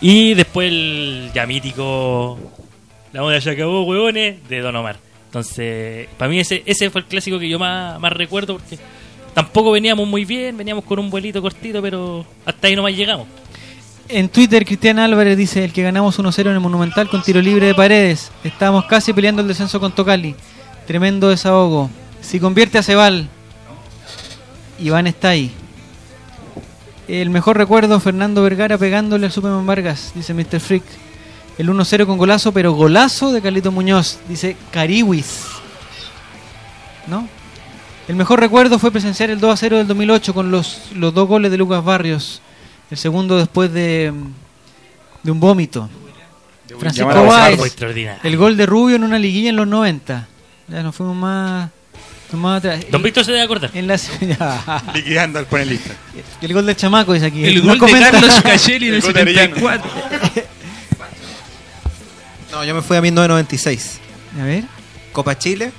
[0.00, 2.38] Y después el ya mítico
[3.12, 4.96] La moda ya acabó, huevones, de Don Omar.
[5.26, 8.78] Entonces, para mí ese, ese fue el clásico que yo más, más recuerdo porque
[9.32, 13.26] tampoco veníamos muy bien, veníamos con un vuelito cortito, pero hasta ahí nomás llegamos.
[14.12, 17.66] En Twitter, Cristian Álvarez dice: El que ganamos 1-0 en el Monumental con tiro libre
[17.66, 18.32] de paredes.
[18.42, 20.34] Estábamos casi peleando el descenso con Tocali.
[20.84, 21.88] Tremendo desahogo.
[22.20, 23.28] Si convierte a Cebal,
[24.80, 25.52] Iván está ahí.
[27.06, 30.58] El mejor recuerdo: Fernando Vergara pegándole al Superman Vargas, dice Mr.
[30.58, 30.82] Freak.
[31.56, 35.44] El 1-0 con golazo, pero golazo de Carlito Muñoz, dice Cariwis.
[37.06, 37.28] ¿No?
[38.08, 41.58] El mejor recuerdo fue presenciar el 2-0 del 2008 con los, los dos goles de
[41.58, 42.42] Lucas Barrios.
[42.90, 44.12] El segundo después de,
[45.22, 45.88] de un vómito.
[46.78, 47.10] Francisco
[47.66, 48.20] extraordinario.
[48.22, 50.28] El gol de Rubio en una liguilla en los 90.
[50.68, 51.70] Ya nos fuimos más,
[52.32, 52.84] más atrás.
[52.90, 53.70] Don Víctor se debe acordar.
[53.74, 53.98] En la.
[54.94, 55.94] Liquidando al panelista.
[56.40, 57.44] El gol del chamaco dice aquí.
[57.44, 59.54] El No gol de comenta- Carlos Cachelli en el El gol de Arellano.
[59.56, 59.90] 74.
[62.52, 64.00] No, yo me fui a 1996.
[64.40, 64.64] A ver.
[65.12, 65.72] Copa Chile,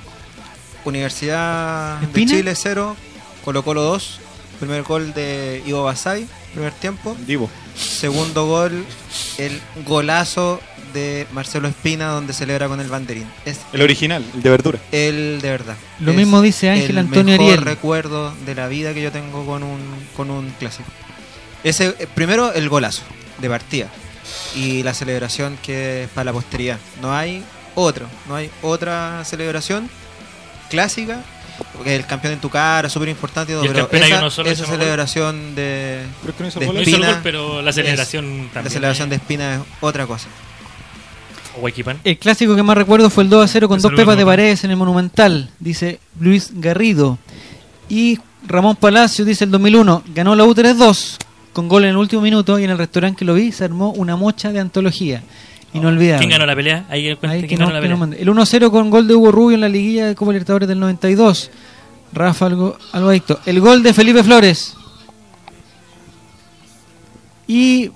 [0.84, 2.32] Universidad ¿Espina?
[2.34, 2.95] de Chile 0,
[3.45, 4.20] Colo Colo 2,
[4.62, 7.18] primer gol de Ivo Basay, primer tiempo.
[7.28, 7.49] Divo.
[7.76, 8.86] Segundo gol,
[9.38, 10.62] el golazo
[10.93, 13.26] de Marcelo Espina donde celebra con el banderín.
[13.45, 14.80] Es El original, el de verdura.
[14.91, 15.76] el de verdad.
[15.99, 17.62] Lo Es mismo dice Ángel el Antonio mejor Ariel.
[17.66, 19.80] recuerdo de la vida que yo tengo con un,
[20.16, 20.89] con un clásico.
[21.64, 23.03] Ese, eh, primero el golazo
[23.39, 23.88] de partida
[24.55, 26.78] y la celebración que es para la posteridad.
[27.01, 27.43] No hay
[27.76, 29.89] otro, no hay otra celebración
[30.70, 31.22] clásica.
[31.76, 34.80] Porque el campeón en tu cara, súper importante pero esa, uno solo, esa ese gol.
[34.80, 36.76] celebración de, Pero es que no hizo de gol.
[36.76, 39.56] No hizo el Espina gol, pero la celebración es- también La celebración es- de Espina
[39.56, 40.28] es otra cosa.
[42.04, 44.64] El clásico que más recuerdo fue el 2 a 0 con dos pepas de paredes
[44.64, 47.18] en el Monumental, dice Luis Garrido.
[47.89, 51.18] Y Ramón Palacio dice el 2001, ganó la U 3-2
[51.52, 53.91] con gol en el último minuto y en el restaurante que lo vi se armó
[53.91, 55.22] una mocha de antología.
[55.74, 56.19] Inolvidable.
[56.19, 56.86] ¿Quién ganó la pelea?
[56.89, 58.22] Ahí quién ganó la no pelea.
[58.22, 61.49] el 1-0 con gol de Hugo Rubio en la liguilla de Copa Libertadores del 92.
[62.13, 63.39] Rafa algo, algo adicto.
[63.45, 64.76] El gol de Felipe Flores.
[67.47, 67.91] Y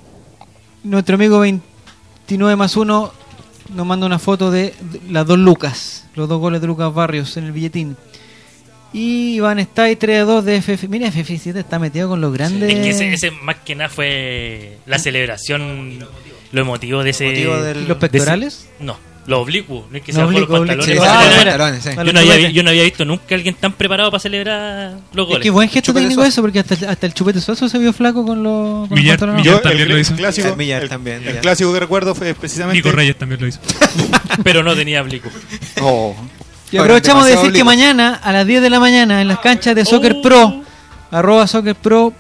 [0.84, 3.12] nuestro amigo 29 más 1
[3.74, 4.74] nos manda una foto de
[5.10, 6.08] las dos Lucas.
[6.16, 7.98] Los dos goles de Lucas Barrios en el billetín.
[8.94, 10.88] Y Iván está ahí 3 a 2 de FF.
[10.88, 12.72] Mira, FF7 está metido con los grandes.
[12.72, 16.00] Es que ese, ese más que nada fue la celebración,
[16.52, 17.26] lo emotivo de ese.
[17.28, 18.54] Emotivo del- ¿Y los pectorales?
[18.78, 19.88] ese- no, lo oblicuo.
[19.90, 21.00] No es que Lo se bajó los oblicuo, pantalones.
[21.02, 21.90] Ah, pantalones, sí.
[21.90, 22.54] yo, no los había, chupetes.
[22.54, 25.40] yo no había visto nunca a alguien tan preparado para celebrar los goles.
[25.40, 28.26] Es que buen gesto técnico eso, porque hasta, hasta el chupete suazo se vio flaco
[28.26, 29.20] con los, con los Millar-.
[29.36, 30.16] Millar también el, lo hizo.
[30.16, 31.42] clásico, El Millar el- también, el Millar.
[31.42, 32.78] clásico que recuerdo fue precisamente.
[32.78, 33.60] Nico Reyes también lo hizo.
[34.44, 35.32] Pero no tenía oblicuo.
[35.82, 36.16] Oh.
[36.72, 39.76] Y aprovechamos de decir que mañana a las 10 de la mañana en las canchas
[39.76, 40.22] de Soccer Oh.
[40.22, 40.62] Pro,
[41.12, 42.12] arroba Soccer Pro,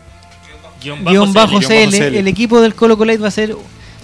[0.82, 1.66] Guión guion bajo CL.
[1.68, 2.16] CL, bajo CL.
[2.20, 3.56] el equipo del Colo Colo va a ser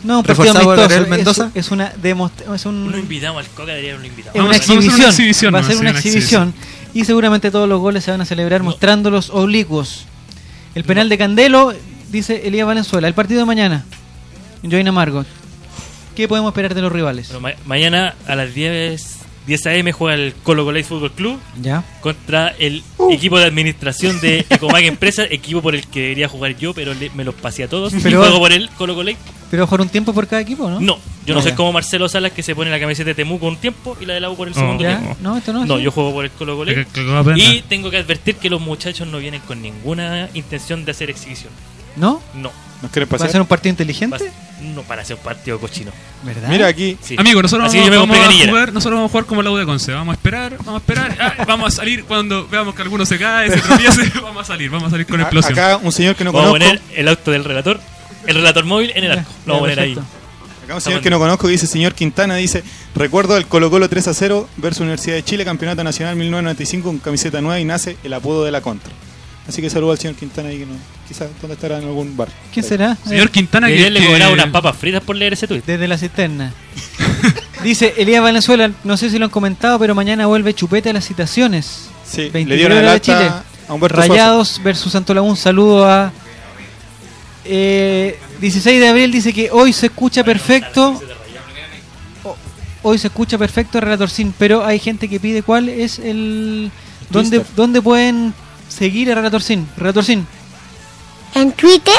[0.04, 1.52] no un partido amistoso, es- Mendoza.
[1.56, 4.36] Es, una demostra- es un- Lo invitamos al Coca, lo invitamos.
[4.36, 5.68] es una Vamos a hacer una exhibición, va a ¿no?
[5.68, 6.54] ser una una exhibición
[6.93, 10.06] y seguramente todos los goles se van a celebrar mostrando los oblicuos.
[10.76, 11.74] El penal de Candelo
[12.12, 13.86] dice Elías Valenzuela, el partido de mañana.
[14.70, 15.26] Join Amargo.
[16.16, 17.32] ¿Qué podemos esperar de los rivales?
[17.39, 19.18] Ma- mañana a las 10,
[19.48, 19.92] 10 a.m.
[19.92, 21.84] juega el Colo Colo Fútbol Club Ya.
[22.02, 26.74] contra el equipo de administración de Ecomag Empresa, equipo por el que debería jugar yo,
[26.74, 27.91] pero le- me los pasé a todos.
[28.03, 29.11] Pero- y juego por el Colo Colo.
[29.49, 30.80] Pero por un tiempo por cada equipo, ¿no?
[30.80, 33.48] No, yo no Ah, soy como Marcelo Salas que se pone la camiseta de Temuco
[33.48, 34.98] un tiempo y la de la U por el segundo ¿Ya?
[34.99, 35.18] tiempo.
[35.22, 35.65] No, esto no.
[35.65, 36.72] No, yo juego por el Colo Colo.
[37.36, 41.52] Y tengo que advertir que los muchachos no vienen con ninguna intención de hacer exhibición.
[41.98, 42.22] ¿No?
[42.36, 42.52] No.
[42.82, 43.32] ¿Nos quieren ¿Va a pasar?
[43.32, 44.32] ser un partido Va- inteligente?
[44.62, 45.92] No para hacer un partido cochino.
[46.24, 46.50] ¿Verdad?
[46.50, 46.98] Mira aquí.
[47.02, 47.16] Sí.
[47.18, 49.26] Amigo, nosotros Así vamos, que yo me vamos compré a jugar, nosotros vamos a jugar
[49.26, 49.92] como la U de Conce.
[49.94, 51.18] Vamos a esperar, vamos a esperar.
[51.20, 54.12] ah, vamos a salir cuando veamos que alguno se cae, se tropiece.
[54.22, 55.54] vamos a salir, vamos a salir con A- explosión.
[55.54, 56.76] Acá un señor que no Vamos a conozco.
[56.78, 57.80] poner el auto del relator,
[58.28, 59.32] el relator móvil en el arco.
[59.46, 59.98] Lo vamos a poner ahí.
[60.64, 62.64] Acá un señor que no conozco dice, señor Quintana, dice,
[62.96, 67.00] recuerdo el Colo Colo 3 a 0 versus Universidad de Chile, Campeonato Nacional 1995 con
[67.00, 68.92] camiseta nueva y nace el apodo de la contra.
[69.47, 70.73] Así que saludo al señor Quintana ahí que no,
[71.07, 72.30] quizás dónde estará en algún bar.
[72.53, 72.95] ¿Quién será?
[73.05, 75.47] Señor Eh, Quintana, Y que, él le que- cobraba unas papas fritas por leer ese
[75.47, 75.65] tuit.
[75.65, 76.53] Desde la cisterna.
[77.63, 81.05] Dice Elías Valenzuela, no sé si lo han comentado, pero mañana vuelve Chupete a las
[81.05, 81.89] citaciones.
[82.05, 83.31] Sí, 23 le dieron alta de Chile.
[83.68, 84.11] a Humberto Suazo.
[84.11, 85.31] Rayados versus Santo Lagún.
[85.31, 86.11] Un saludo a.
[87.45, 91.01] Eh, 16 de abril dice que hoy se escucha perfecto.
[92.84, 96.72] Hoy se escucha perfecto el Relator Sin, pero hay gente que pide cuál es el.
[97.09, 97.43] ¿Dónde.
[97.55, 98.34] ¿Dónde pueden
[98.72, 99.68] seguir a Relator Sin?
[99.77, 100.26] Relator Sin.
[101.35, 101.93] en Twitter,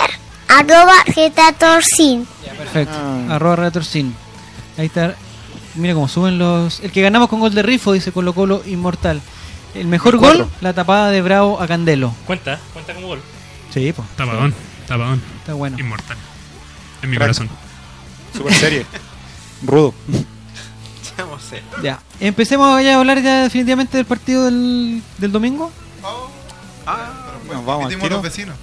[0.49, 2.27] arroba getatorcin.
[2.57, 2.94] Perfecto.
[3.31, 4.15] Arroba Retorcin.
[4.78, 5.15] Ahí está.
[5.74, 6.81] Mira cómo suben los.
[6.81, 9.20] El que ganamos con gol de Rifo, dice Colo Colo Inmortal.
[9.74, 12.15] El mejor El gol, la tapada de Bravo a Candelo.
[12.27, 13.20] Cuenta, cuenta como gol.
[13.73, 14.07] Sí, pues.
[14.16, 14.55] Tapadón,
[14.86, 15.23] tapadón.
[15.39, 15.78] Está bueno.
[15.78, 16.16] Inmortal.
[17.03, 17.28] En mi Crack.
[17.28, 17.49] corazón.
[18.36, 18.86] Super serie.
[19.62, 19.94] Rudo.
[21.82, 22.01] Ya.
[22.20, 25.70] Empecemos ya a hablar ya definitivamente del partido del, del domingo.
[27.47, 28.17] Bueno, vamos al Metimos tiro.
[28.17, 28.57] los vecinos.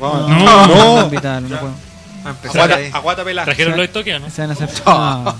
[0.00, 0.28] Vamos.
[0.28, 0.66] No, no.
[0.66, 1.80] no, no invitarlo, no podemos.
[2.26, 2.90] Va a empezar Aguata, ahí.
[2.92, 3.44] aguata pelada.
[3.46, 3.84] ¿Trajeron los
[4.20, 4.30] no?
[4.30, 4.68] Se van a hacer.
[4.86, 5.36] No.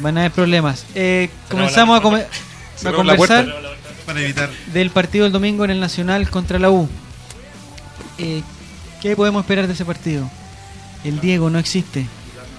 [0.00, 0.84] Van a haber problemas.
[0.94, 2.26] Eh, comenzamos a, come-
[3.16, 3.68] conversar puerta
[4.06, 4.50] para evitar.
[4.72, 6.88] del partido del domingo en el Nacional contra la U.
[8.18, 8.42] Eh,
[9.00, 10.28] ¿Qué podemos esperar de ese partido?
[11.04, 12.06] El Diego no existe.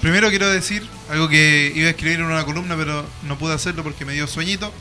[0.02, 3.84] Primero quiero decir algo que iba a escribir en una columna, pero no pude hacerlo
[3.84, 4.72] porque me dio sueñito.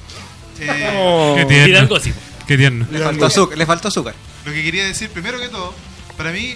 [0.60, 1.34] Eh, Oh.
[1.48, 2.14] Qué.
[2.46, 2.86] Qué tierno.
[2.90, 3.58] Le faltó azúcar.
[3.58, 4.14] Le faltó azúcar.
[4.44, 5.74] Lo que quería decir, primero que todo,
[6.16, 6.54] para mí,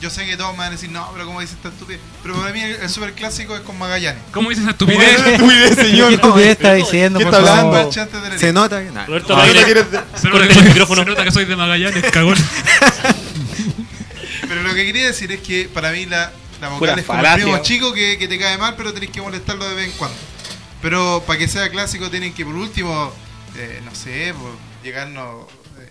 [0.00, 2.00] yo sé que todos me van a decir, no, pero ¿cómo dices esta estupidez?
[2.22, 4.22] Pero para mí el, el super clásico es con Magallanes.
[4.32, 5.18] ¿Cómo dices esa estupidez?
[5.26, 6.08] estupidez, señor.
[6.10, 7.92] ¿Qué estupidez está diciendo, ¿Qué por está hablando?
[8.38, 8.90] Se nota que.
[8.92, 9.06] nah.
[9.06, 11.02] Roberto Magallanes, ¿no Se nota, que el soy, micrófono.
[11.02, 12.36] se nota que soy de Magallanes, cagón.
[14.48, 17.18] Pero lo que quería decir es que para mí la, la Pura vocal es como
[17.18, 17.44] el falacia.
[17.44, 20.16] primo chico que, que te cae mal, pero tenés que molestarlo de vez en cuando.
[20.80, 23.12] Pero para que sea clásico tienen que por último,
[23.56, 24.52] eh, no sé, pues,
[24.88, 25.44] llegarnos
[25.80, 25.88] eh,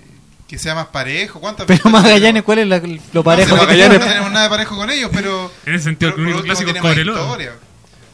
[0.47, 1.39] que sea más parejo.
[1.39, 4.05] ¿Cuántas Pero Magallanes, ¿cuál es la- lo No, parejo si que Magallanes tenemos?
[4.07, 6.71] no tenemos nada de parejo con ellos, pero En ese sentido, pero el único clásico
[6.71, 7.49] es.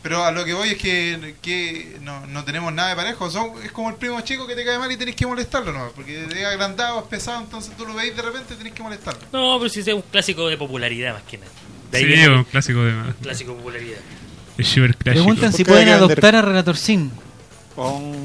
[0.01, 3.31] Pero a lo que voy es que, que no, no tenemos nada de parejo.
[3.31, 5.91] Son, es como el primo chico que te cae mal y tenés que molestarlo, ¿no?
[5.95, 9.21] Porque es agrandado, es pesado, entonces tú lo veis de repente tenés que molestarlo.
[9.31, 11.51] No, pero si es un clásico de popularidad más que nada.
[11.89, 13.97] De ahí Sí, un clásico de un clásico de popularidad.
[15.03, 17.09] Preguntan si ¿Por qué pueden adoptar a Relator Sin.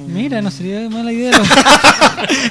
[0.06, 1.30] Mira, no sería mala idea.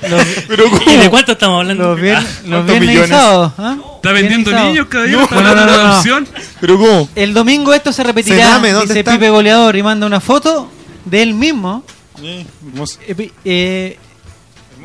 [0.09, 1.89] Los, los- ¿Y de cuánto estamos hablando?
[1.89, 3.53] los vier- Ah, los ¿cuántos viernes y.
[3.57, 3.77] ¿ah?
[3.97, 4.87] Está vendiendo niños, sábados.
[4.89, 5.17] caballero.
[5.19, 6.27] No, Está no, no, adopción.
[6.61, 7.09] Pero ¿cómo?
[7.15, 8.37] El domingo esto se repetirá.
[8.37, 9.11] Sename, ¿dónde dice está?
[9.13, 10.69] Pipe Goleador y manda una foto
[11.05, 11.83] de él mismo.
[12.21, 13.99] Eh, eh, eh,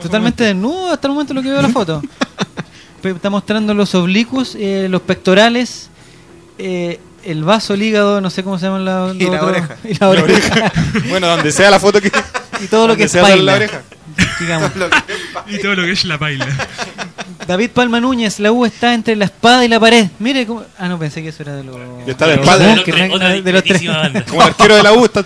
[0.03, 2.03] totalmente desnudo hasta el momento lo que veo la foto.
[3.03, 5.89] Está mostrando los oblicuos, eh, los pectorales,
[6.59, 9.77] eh, el vaso, el hígado, no sé cómo se llaman la, Y la otro- oreja.
[9.85, 10.73] Y la oreja.
[11.09, 12.11] Bueno, donde sea la foto que.
[12.63, 13.55] y todo lo que es la paila.
[13.55, 13.83] oreja.
[14.41, 14.71] digamos.
[15.49, 16.47] Y todo lo que es la paila.
[17.47, 20.09] David Palma Núñez, la U está entre la espada y la pared.
[20.19, 20.63] Mire cómo.
[20.79, 21.77] Ah, no, pensé que eso era de los.
[22.07, 23.83] Está de los Otra- de tres.
[24.29, 25.25] Como el arquero de la U está.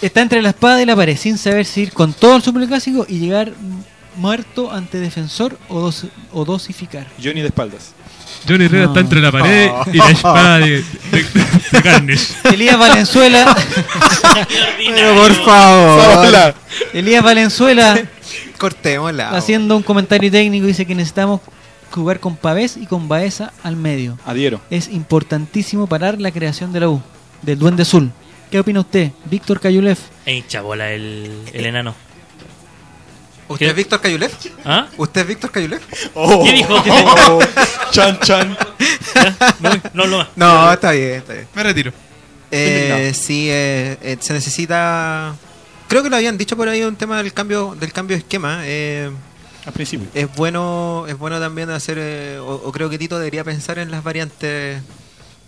[0.00, 3.04] Está entre la espada y la pared, sin saber si ir con todo el superclásico
[3.08, 3.52] y llegar
[4.16, 7.06] muerto ante defensor o, dos- o dosificar.
[7.22, 7.94] Johnny de espaldas.
[8.46, 8.90] Johnny Herrera No.
[8.90, 11.26] está entre la pared y la espada de, de,
[11.72, 12.26] de Carnage.
[12.52, 13.56] Elías Valenzuela.
[14.78, 16.26] Pero por favor.
[16.26, 16.54] Hola.
[16.92, 18.00] Elías Valenzuela
[18.58, 19.30] Cortémosla.
[19.30, 21.40] haciendo un comentario técnico dice que necesitamos
[21.90, 24.18] jugar con Pavés y con Baeza al medio.
[24.26, 24.60] Adhiero.
[24.70, 27.02] Es importantísimo parar la creación de la U,
[27.42, 28.10] del Duende Azul.
[28.50, 29.98] ¿Qué opina usted, Víctor Cayulev?
[30.24, 31.94] E hincha bola el, el enano.
[33.48, 34.30] ¿Usted es Víctor Cayulev?
[34.64, 34.86] ¿Ah?
[34.96, 35.80] ¿Usted es Víctor Cayulev?
[35.80, 36.74] ¿Qué dijo?
[36.74, 37.40] Oh,
[37.90, 38.56] chan, chan.
[39.94, 40.28] No, no más.
[40.36, 41.48] No, está bien, está bien.
[41.54, 41.92] Me retiro.
[42.50, 45.34] Eh, sí, eh, eh, se necesita.
[45.88, 48.60] Creo que lo habían dicho por ahí un tema del cambio del cambio de esquema.
[48.64, 49.10] eh,
[49.66, 50.06] Al principio.
[50.14, 53.90] es bueno es bueno también hacer eh, o, o creo que Tito debería pensar en
[53.90, 54.82] las variantes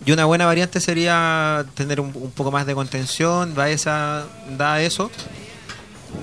[0.05, 4.25] y una buena variante sería tener un, un poco más de contención da esa
[4.57, 5.11] da eso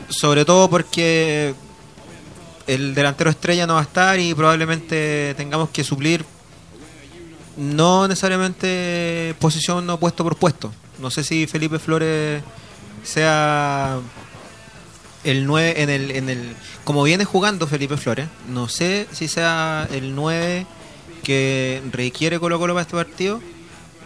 [0.10, 1.54] sobre todo porque
[2.68, 6.26] el delantero estrella no va a estar y probablemente tengamos que suplir
[7.56, 12.44] no necesariamente posición no puesto por puesto no sé si Felipe Flores
[13.04, 14.00] sea
[15.24, 19.88] el 9 en el, en el como viene jugando Felipe Flores, no sé si sea
[19.92, 20.66] el 9
[21.24, 23.42] que requiere Colo Colo para este partido,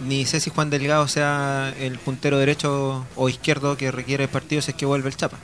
[0.07, 4.61] ni sé si Juan Delgado sea el puntero derecho o izquierdo que requiere el partido
[4.61, 5.38] si es que vuelve el Chapa.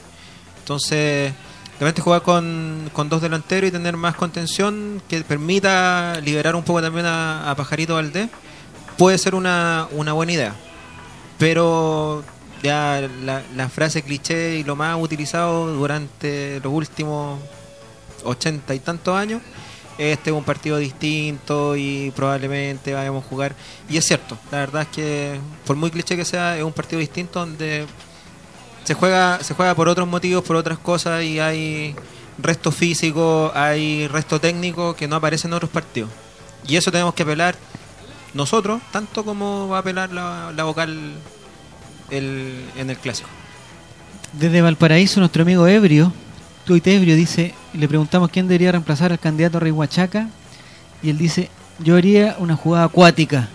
[0.59, 1.33] Entonces,
[1.79, 6.81] realmente jugar con, con dos delanteros y tener más contención que permita liberar un poco
[6.81, 8.29] también a, a Pajarito Valdés
[8.97, 10.55] puede ser una, una buena idea.
[11.37, 12.23] Pero
[12.63, 17.39] ya la, la frase cliché y lo más utilizado durante los últimos
[18.23, 19.41] ochenta y tantos años,
[19.99, 23.55] este es un partido distinto y probablemente vayamos a jugar.
[23.87, 26.99] Y es cierto, la verdad es que por muy cliché que sea, es un partido
[26.99, 27.85] distinto donde
[28.87, 31.93] se juega, se juega por otros motivos, por otras cosas y hay
[32.37, 36.09] resto físico, hay resto técnico que no aparece en otros partidos.
[36.65, 37.57] Y eso tenemos que apelar
[38.33, 41.15] nosotros, tanto como va a apelar la, vocal
[42.11, 43.27] el, en el clásico.
[44.31, 46.13] Desde Valparaíso, nuestro amigo Ebrio,
[46.63, 50.29] Tuit Ebrio, dice, le preguntamos quién debería reemplazar al candidato Rey Huachaca.
[51.03, 51.49] Y él dice,
[51.79, 53.49] yo haría una jugada acuática.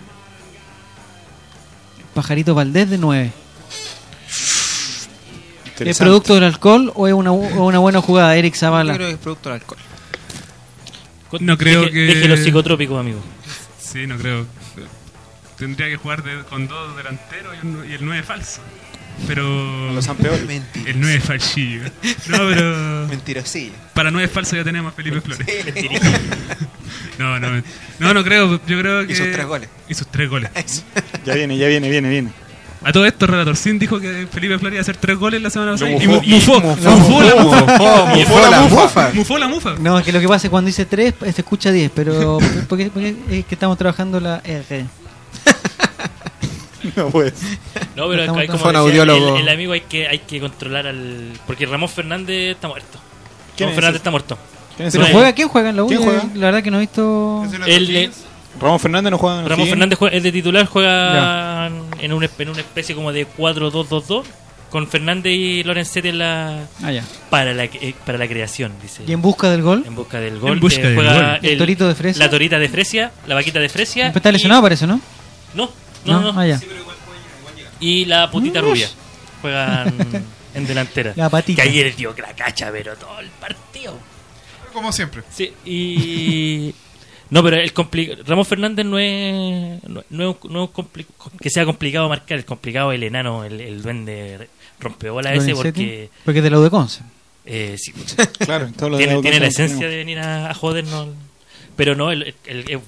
[2.13, 3.42] Pajarito Valdés de 9.
[5.79, 8.93] ¿Es producto del alcohol o es una, o una buena jugada, Eric Zavala?
[8.93, 9.79] Yo creo que es producto del alcohol.
[11.39, 11.99] No creo Deje- que.
[11.99, 13.19] deje los psicotrópicos, amigo.
[13.79, 14.45] Sí, no creo.
[15.57, 18.61] Tendría que jugar de- con dos delanteros y, un- y el 9 falso.
[19.27, 19.91] Pero.
[19.93, 20.45] Los Sanpeoli.
[20.45, 20.89] Mentira.
[20.89, 21.83] El 9 falsillo.
[22.27, 23.07] No, pero.
[23.09, 23.73] Mentirosillo.
[23.93, 25.45] Para 9 falso ya tenemos a Felipe Flores.
[27.19, 27.63] no, no.
[27.99, 28.59] No, no creo.
[28.67, 29.13] Yo creo que.
[29.13, 29.69] Y sus tres goles.
[29.89, 30.49] Y sus tres goles.
[31.25, 32.31] Ya viene, ya viene, viene, viene.
[32.85, 35.49] A todo esto, Relator Sin dijo que Felipe Flores iba a hacer tres goles la
[35.49, 35.91] semana pasada.
[35.91, 36.59] Y mufó.
[36.59, 37.23] mu- mufó.
[37.23, 38.15] La mufa.
[38.15, 39.11] Mufó la mufa.
[39.13, 39.75] Mufó la mufa.
[39.79, 42.39] No, que lo que pasa es que cuando dice 3 se escucha 10, pero
[42.69, 44.85] porque, porque es que estamos trabajando la R.
[46.97, 47.33] No pues.
[47.95, 50.85] No, pero Estamos- hay, como un decía, el, el amigo hay que, hay que controlar
[50.87, 51.31] al.
[51.47, 52.99] Porque Ramón Fernández está muerto.
[53.55, 53.97] ¿Quién Ramón es Fernández ese?
[53.99, 54.37] está muerto.
[54.75, 55.33] ¿Quién es ¿Pero juega?
[55.33, 55.87] ¿Quién juega en la U?
[55.87, 56.23] ¿Quién Yo, juega?
[56.35, 57.45] La verdad que no he visto...
[57.65, 58.11] Eh,
[58.59, 59.69] Ramón Fernández no juega en Ramón O'Higgins.
[59.69, 61.67] Fernández juega- es de titular, juega
[61.99, 64.23] en, un, en una especie como de 4-2-2-2
[64.69, 67.03] con Fernández y Lorenzetti en la, Ah, ya.
[67.29, 69.03] para, la, eh, para la creación, dice.
[69.05, 69.83] ¿Y en busca del gol?
[69.85, 70.59] En busca del gol.
[70.59, 71.39] busca eh, del juega gol.
[71.43, 72.23] ¿El torito de Fresia?
[72.25, 74.07] La torita de Fresia, la vaquita de Fresia.
[74.07, 74.99] Está y- lesionado parece, ¿no?
[75.53, 75.69] No,
[76.05, 76.39] no, no.
[76.39, 76.59] Ah, ya.
[77.79, 78.65] Y la putita Mm.
[78.65, 78.89] rubia.
[79.41, 79.93] Juegan
[80.55, 81.13] en delantera.
[81.15, 81.61] La patita.
[81.61, 83.97] Que ayer dio la cacha, pero todo el partido.
[84.71, 85.21] Como siempre.
[85.31, 86.73] Sí, y.
[87.29, 89.81] No, pero el compli- Ramón Fernández no es.
[89.83, 91.05] No, no es, un- no es
[91.41, 94.47] que sea complicado marcar, el complicado es el enano, el, el duende
[94.79, 96.09] rompebola ese, porque.
[96.25, 97.01] Porque es de la de Conce.
[97.45, 97.91] Eh, sí,
[98.39, 99.91] Claro, todo lo de tiene, la tiene la esencia tenemos.
[99.91, 101.07] de venir a, a jodernos.
[101.75, 102.35] Pero no, el,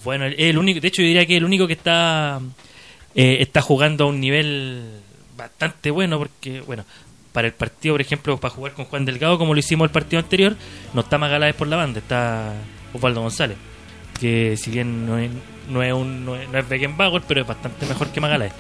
[0.03, 0.26] bueno.
[0.26, 2.40] El único, de hecho, yo diría que es el único que está
[3.16, 4.84] eh, está jugando a un nivel
[5.36, 6.86] bastante bueno, porque, bueno,
[7.34, 10.22] para el partido, por ejemplo, para jugar con Juan Delgado, como lo hicimos el partido
[10.22, 10.56] anterior,
[10.94, 12.53] no está Magaláes por la banda, está
[12.94, 13.57] Osvaldo González,
[14.20, 15.30] que si bien no es,
[15.70, 18.54] no es, un, no es, no es Beckenbauer, pero es bastante mejor que Magaláes.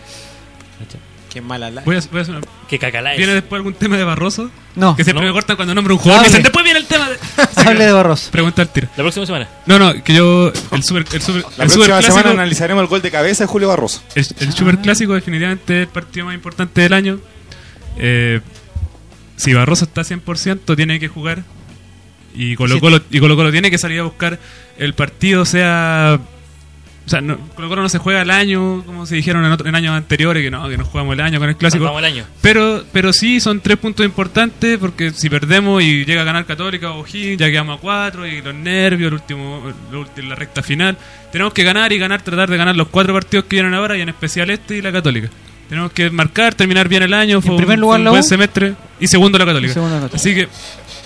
[0.79, 0.99] ¿Cachai?
[1.31, 1.81] Qué mala la.
[1.81, 3.17] Voy a, voy a hacer una- Que Cacalaes.
[3.17, 4.49] ¿Viene después algún tema de Barroso?
[4.75, 4.95] No.
[4.95, 5.29] Que siempre No.
[5.31, 6.21] me cortan cuando nombro un jugador.
[6.21, 6.29] Me Hable.
[6.37, 7.17] dicen, después viene el tema de.
[7.69, 8.31] Hable de Barroso.
[8.31, 8.87] Pregunta al tiro.
[8.95, 9.49] La próxima semana.
[9.65, 10.53] No, no, que yo.
[10.71, 11.05] El super.
[11.11, 14.01] El super, La el próxima superclásico- semana analizaremos el gol de cabeza de Julio Barroso.
[14.15, 17.19] El, el super clásico definitivamente es el partido más importante del año.
[17.97, 18.39] Eh,
[19.35, 21.43] si Barroso está 100%, tiene que jugar.
[22.35, 24.39] Y Colo Colo, y Colo Colo tiene que salir a buscar
[24.77, 26.19] el partido, sea...
[27.05, 29.67] O sea, no, Colo Colo no se juega el año, como se dijeron en, otro-
[29.67, 31.85] en años anteriores, que no, que no jugamos el año con el clásico.
[31.85, 32.23] Nos el año.
[32.41, 36.89] Pero, pero sí son tres puntos importantes porque si perdemos y llega a ganar Católica
[36.93, 39.71] o O'Higgins, ya quedamos a cuatro y los nervios, el último,
[40.17, 40.97] el la recta final.
[41.31, 44.01] Tenemos que ganar y ganar, tratar de ganar los cuatro partidos que vienen ahora y
[44.01, 45.29] en especial este y la Católica.
[45.69, 47.39] Tenemos que marcar, terminar bien el año.
[47.39, 49.69] Fue un- primer lugar un buen semestre y segundo la Católica.
[49.71, 50.15] Y segundo la Católica.
[50.17, 50.47] Así que,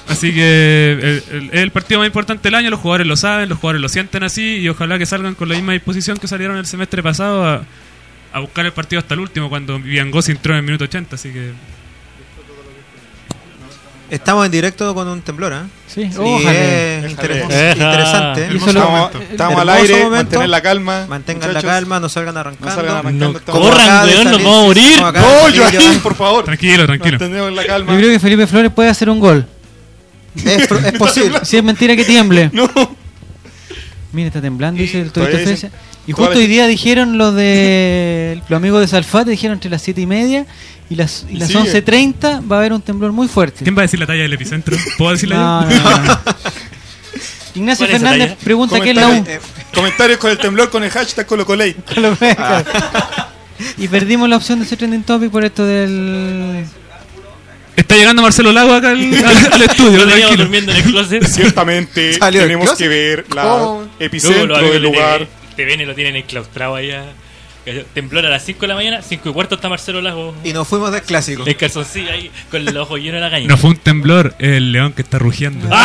[0.09, 2.69] así que el, el- el partido más importante del año.
[2.69, 5.55] Los jugadores lo saben, los jugadores lo sienten así y ojalá que salgan con la
[5.55, 7.63] misma disposición que salieron el semestre pasado a,
[8.33, 11.15] a buscar el partido hasta el último cuando Viangosi entró en el minuto 80.
[11.15, 11.51] Así que
[14.09, 15.57] Estamos en directo con un temblor, ¿eh?
[15.85, 16.51] Sí, ojalá.
[16.51, 17.31] es inter-
[17.75, 18.47] interesante.
[18.55, 20.09] Estamos, estamos al aire, momento.
[20.15, 21.05] mantener la calma.
[21.07, 21.63] Mantengan muchachos.
[21.63, 22.69] la calma, no salgan arrancando.
[22.69, 23.39] No salgan arrancando.
[23.45, 24.97] No corran, weón, nos vamos a morir.
[24.99, 26.43] No, Joaquín, por favor.
[26.45, 27.19] tranquilo, tranquilo.
[27.19, 27.95] Mantenemos la Yo calma.
[27.97, 29.45] creo que Felipe Flores puede hacer un gol.
[30.45, 30.67] Es,
[30.97, 31.39] posible.
[31.43, 32.49] Si es mentira que tiemble.
[32.53, 32.69] No.
[34.11, 35.71] Mira, está temblando, dice el Torito Fresia.
[36.07, 40.01] Y justo hoy día dijeron los de los amigos de Salfate, dijeron entre las 7
[40.01, 40.45] y media
[40.89, 41.59] y las, y las sigue.
[41.59, 43.63] 11.30 va a haber un temblor muy fuerte.
[43.63, 44.75] ¿Quién va a decir la talla del epicentro?
[44.97, 45.77] ¿Puedo decirla No, yo?
[45.77, 46.19] no, no, no.
[47.55, 48.43] Ignacio ¿Cuál es esa Fernández talla?
[48.43, 49.11] pregunta qué es la U.
[49.11, 49.43] Comentarios,
[49.73, 51.75] comentarios con el temblor con el hashtag Colocoley.
[51.97, 52.65] Lo ve, claro.
[53.77, 56.65] Y perdimos la opción de ser trending topic por esto del.
[57.79, 60.05] Está llegando Marcelo Lago acá al, al- al estudio.
[60.05, 61.23] Lo durmiendo en el closet.
[61.25, 62.77] Ciertamente Salió tenemos closet.
[62.85, 63.87] que ver la ¿Cómo?
[63.99, 65.27] epicentro Luego del de lugar.
[65.55, 67.05] TV, TVN lo tienen enclaustrado allá.
[67.93, 70.33] Temblor a las 5 de la mañana, 5 y cuarto está Marcelo Lago.
[70.43, 71.43] Y nos fuimos del clásico.
[71.45, 73.47] En calzoncillo ahí, con los ojos llenos de la caña.
[73.47, 75.69] No fue un temblor, el león que está rugiendo.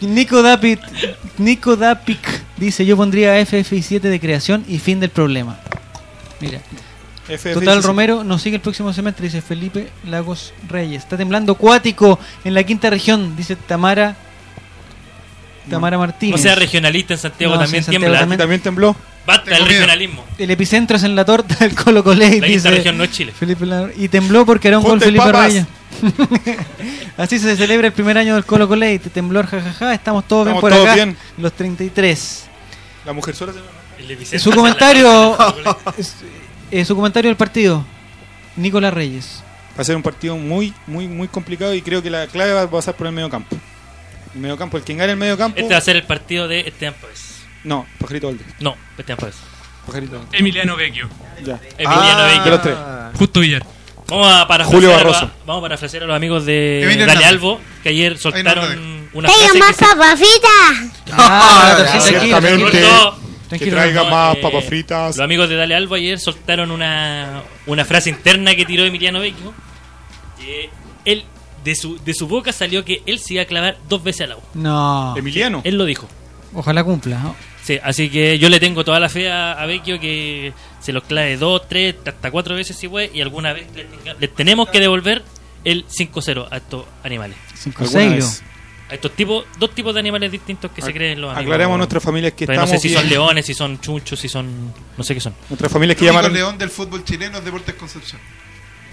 [0.00, 0.80] Nico Dapit,
[1.38, 2.18] Nico Dapic
[2.58, 5.58] dice: Yo pondría FF7 de creación y fin del problema.
[6.40, 6.60] Mira,
[7.28, 11.02] FF Total Romero nos sigue el próximo semestre, dice Felipe Lagos Reyes.
[11.02, 14.16] Está temblando cuático en la quinta región, dice Tamara.
[15.68, 16.40] Tamara No Martínez.
[16.40, 18.20] sea regionalista en Santiago No, también sí, Santiago tiembla.
[18.20, 18.38] también.
[18.38, 18.96] También tembló.
[19.26, 19.80] Basta Tengo el miedo.
[19.80, 20.24] regionalismo.
[20.38, 23.10] El epicentro es en la torta del Colo Coley, La quinta dice región no es
[23.10, 23.32] Chile.
[23.36, 23.90] Felipe Lagos.
[23.96, 25.46] Y tembló porque era un gol Felipe papas.
[25.46, 25.66] Reyes.
[27.16, 29.00] Así se celebra el primer año del Colo Coley.
[29.00, 29.92] Temblor, jajaja.
[29.92, 30.94] Estamos todos bien Estamos por todos acá.
[30.94, 31.16] bien.
[31.38, 32.44] Los 33.
[33.04, 33.58] La mujer sola se
[34.04, 35.36] El epicentro Su comentario,
[36.70, 37.84] eh, su comentario del partido.
[38.56, 39.42] Nicolás Reyes.
[39.78, 42.62] Va a ser un partido muy, muy, muy complicado y creo que la clave va
[42.62, 43.56] a pasar por el medio campo.
[44.34, 45.58] El medio campo, el que gane el medio campo.
[45.60, 47.42] Este va a ser el partido de Esteban Pérez.
[47.64, 48.46] No, Pajarito Valdés.
[48.60, 49.34] No, Esteban Pérez.
[49.86, 50.40] Pajarito Valdés.
[50.40, 51.08] Emiliano Vecchio.
[51.44, 51.60] Ya.
[51.76, 52.44] Emiliano Ah, Vecchio.
[52.44, 52.76] de los tres.
[53.18, 53.66] Justo Villar.
[54.08, 55.30] Vamos a parafrasear, Julio a Barroso.
[55.46, 57.26] vamos a parafrasear a los amigos de Hernández.
[57.26, 61.12] Albo, que ayer soltaron una frase más se- papas fritas.
[61.12, 61.76] Ah,
[62.22, 63.12] ya,
[63.48, 65.16] tranquilo, que traiga no, más eh, papas fritas.
[65.16, 69.52] Los amigos de Dale Albo ayer soltaron una, una frase interna que tiró Emiliano Vecchio.
[70.38, 70.70] Que
[71.04, 71.24] él,
[71.64, 74.32] de su, de su boca salió que él se iba a clavar dos veces al
[74.32, 74.44] agua.
[74.54, 75.14] No.
[75.16, 75.60] Emiliano.
[75.64, 76.08] Él lo dijo.
[76.54, 77.18] Ojalá cumpla.
[77.18, 77.36] ¿no?
[77.62, 81.02] Sí, así que yo le tengo toda la fe a, a Vecchio que se los
[81.04, 84.68] clave dos, tres, hasta cuatro veces si puede y alguna vez les, tenga- les tenemos
[84.68, 85.22] que devolver
[85.64, 87.36] el 5-0 a estos animales.
[87.64, 88.40] 5-0.
[88.88, 91.42] A estos tipos, dos tipos de animales distintos que se creen los amigos.
[91.44, 94.18] aclaremos a nuestras familias que Pero No sé estamos si son leones, si son chunchos,
[94.20, 94.72] si son...
[94.96, 95.34] No sé qué son.
[95.50, 96.34] Nuestras familias que El único llamaron.
[96.36, 98.20] león del fútbol chileno es Deportes Concepción.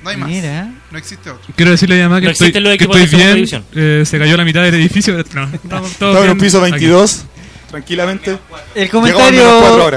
[0.03, 0.28] No hay más.
[0.30, 0.74] Mira.
[0.91, 1.53] No existe otro.
[1.56, 3.64] Quiero decirle a mi mamá que No estoy, que estoy bien.
[3.76, 5.14] eh, se cayó la mitad del edificio.
[5.34, 6.86] No, estamos todos Estaba en bien un piso aquí.
[7.74, 7.74] 22.
[7.74, 8.38] Tranquilamente.
[8.76, 9.91] El comentario.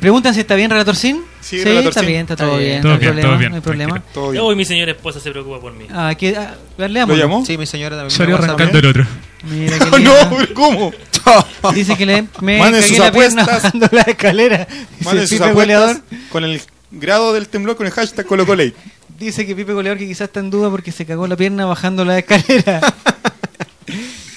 [0.00, 1.22] Preguntan si está bien Relator Sin.
[1.40, 2.08] Sí, Relator está Sin.
[2.08, 2.82] bien, está todo bien.
[2.82, 3.28] Todo no bien, problema.
[3.30, 4.02] todo bien, No hay problema.
[4.12, 4.44] Todo bien.
[4.44, 5.86] Hoy mi señora esposa se preocupa por mí.
[5.90, 6.54] Ah, que, ah.
[6.76, 7.44] ¿Lo llamó?
[7.46, 8.10] Sí, mi señora también.
[8.10, 9.06] Salió arrancando el otro.
[9.44, 10.92] Mira Oh, no, pero ¿cómo?
[11.74, 13.62] Dice que le, me Manden cagué sus la pierna apuestas.
[13.72, 14.66] bajando la escalera.
[14.98, 15.96] Dice Manden sus Goleador.
[16.30, 16.60] con el
[16.90, 18.74] grado del temblor con el hashtag ColocoLate.
[19.18, 22.04] Dice que Pipe Goleador que quizás está en duda porque se cagó la pierna bajando
[22.04, 22.80] la escalera.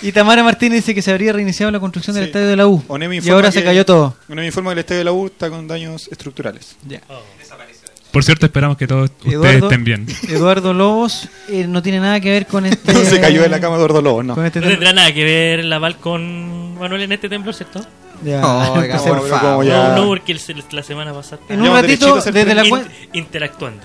[0.01, 2.27] Y Tamara Martínez dice que se habría reiniciado la construcción del Sí.
[2.29, 2.83] estadio de la U.
[2.87, 4.15] Onemi Y ahora se cayó todo.
[4.29, 6.75] Onemi informa que el estadio de la U está con daños estructurales.
[6.87, 7.01] Ya.
[8.11, 10.07] Por cierto, esperamos que todos ustedes Eduardo, estén bien.
[10.29, 12.93] Eduardo Lobos eh, no tiene nada que ver con este.
[12.93, 14.33] No se cayó de la cama Eduardo Lobos, no.
[14.35, 17.85] Con este No tendrá nada que ver la Val con Manuel en este temblor, ¿cierto?
[18.23, 18.39] Ya,
[18.71, 19.65] Oiga, empecé- por favor.
[19.65, 20.41] No, no, porque el-
[20.71, 23.83] la semana pasada En un ratito, desde la in- interactuando.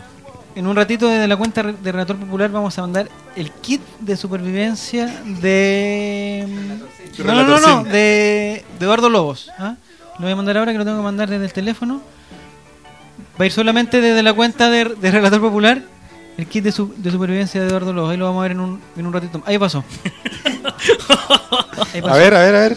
[0.55, 4.17] En un ratito desde la cuenta de Relator Popular vamos a mandar el kit de
[4.17, 6.47] supervivencia de...
[7.17, 9.51] De No, no, no, de, de Eduardo Lobos.
[9.59, 9.77] ¿ah?
[10.19, 12.03] Lo voy a mandar ahora que lo tengo que mandar desde el teléfono.
[13.41, 15.81] Va a ir solamente desde la cuenta de, de Relator Popular
[16.37, 18.11] el kit de, su- de supervivencia de Eduardo Lobos.
[18.11, 19.43] Ahí lo vamos a ver en un, en un ratito.
[19.47, 19.83] Ahí pasó.
[21.95, 22.15] Ahí pasó.
[22.15, 22.77] A ver, a ver, a ver.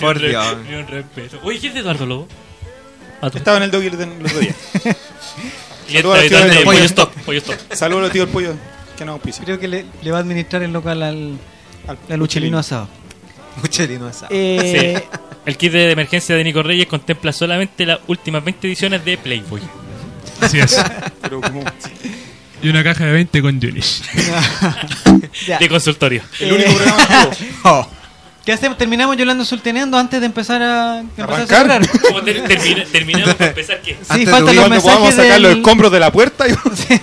[0.00, 0.56] Por Dios.
[0.68, 1.40] ni un respeto.
[1.42, 2.28] Oye, ¿quién es Eduardo Lobo?
[3.32, 4.54] Estaba en el doggy el otro día.
[5.86, 7.58] Y Saludos a está los tíos editando del Pollo pollo.
[7.74, 8.54] Saludos a los tíos del pollo
[8.96, 9.44] que no auspicia.
[9.44, 11.38] Creo que le, le va a administrar el local al,
[11.86, 12.88] Al al Uchelino asado.
[13.62, 14.28] Muchelino asado.
[14.30, 15.18] Eh, Sí.
[15.44, 19.60] El kit de emergencia de Nico Reyes contempla solamente las últimas 20 ediciones de Playboy.
[20.40, 20.82] Así es.
[21.20, 21.62] Pero como
[22.62, 24.02] Y una caja de 20 con Julish.
[25.46, 25.58] ya.
[25.58, 26.22] De consultorio.
[26.40, 27.88] el único programa.
[28.44, 28.76] ¿Qué hacemos?
[28.76, 31.88] ¿Terminamos Yolando Sulteneando antes de empezar a, empezar a cerrar?
[32.08, 33.92] ¿Cómo ter- termina- terminamos para empezar qué?
[33.92, 36.44] Sí, Antes de faltan huir, los Cuando podamos mensajes sacar los escombros de la puerta.
[36.48, 36.52] y-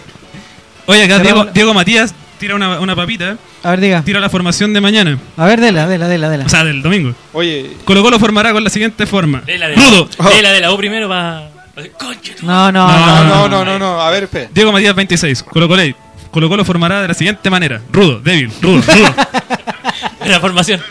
[0.85, 3.38] Oye, acá Diego, Diego Matías tira una, una papita.
[3.63, 4.01] A ver, diga.
[4.03, 5.18] Tira la formación de mañana.
[5.38, 6.45] A ver, dela, dela, dela, dela.
[6.45, 7.13] O sea, del domingo.
[7.34, 9.41] Oye, Colo Colo formará con la siguiente forma.
[9.41, 10.09] De la de Rudo.
[10.19, 11.47] la, de la de la U primero va.
[12.43, 13.23] No, no, No, no.
[13.23, 14.01] no, no, no, no.
[14.01, 14.49] A ver, espera.
[14.53, 15.43] Diego Matías 26.
[15.43, 15.81] Colo Colo.
[16.31, 17.81] Colo Colo formará de la siguiente manera.
[17.91, 19.15] Rudo, débil, rudo, rudo.
[20.26, 20.81] La formación.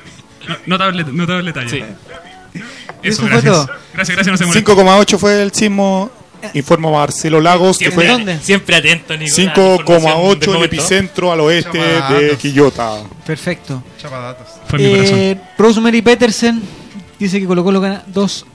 [0.51, 1.71] No- Notable, notable detalle.
[1.71, 1.83] Sí.
[1.83, 2.65] Eso,
[3.03, 3.53] Eso fue gracias.
[3.55, 3.67] todo.
[3.95, 4.73] Gracias, gracias, no se molesta.
[4.73, 6.11] 5,8 fue el sismo.
[6.55, 8.39] Informa Marcelo Lagos que fue ¿Dónde?
[8.41, 9.35] siempre atento, Nicolás.
[9.37, 12.39] 5,8 el epicentro al oeste de Chapadatos.
[12.39, 12.93] Quillota.
[13.27, 13.83] Perfecto.
[14.01, 14.47] Chapadatos.
[14.67, 15.19] Fue mi corazón.
[15.19, 16.63] Eh, Rosemary Petersen
[17.19, 18.47] dice que Colo Colo gana 2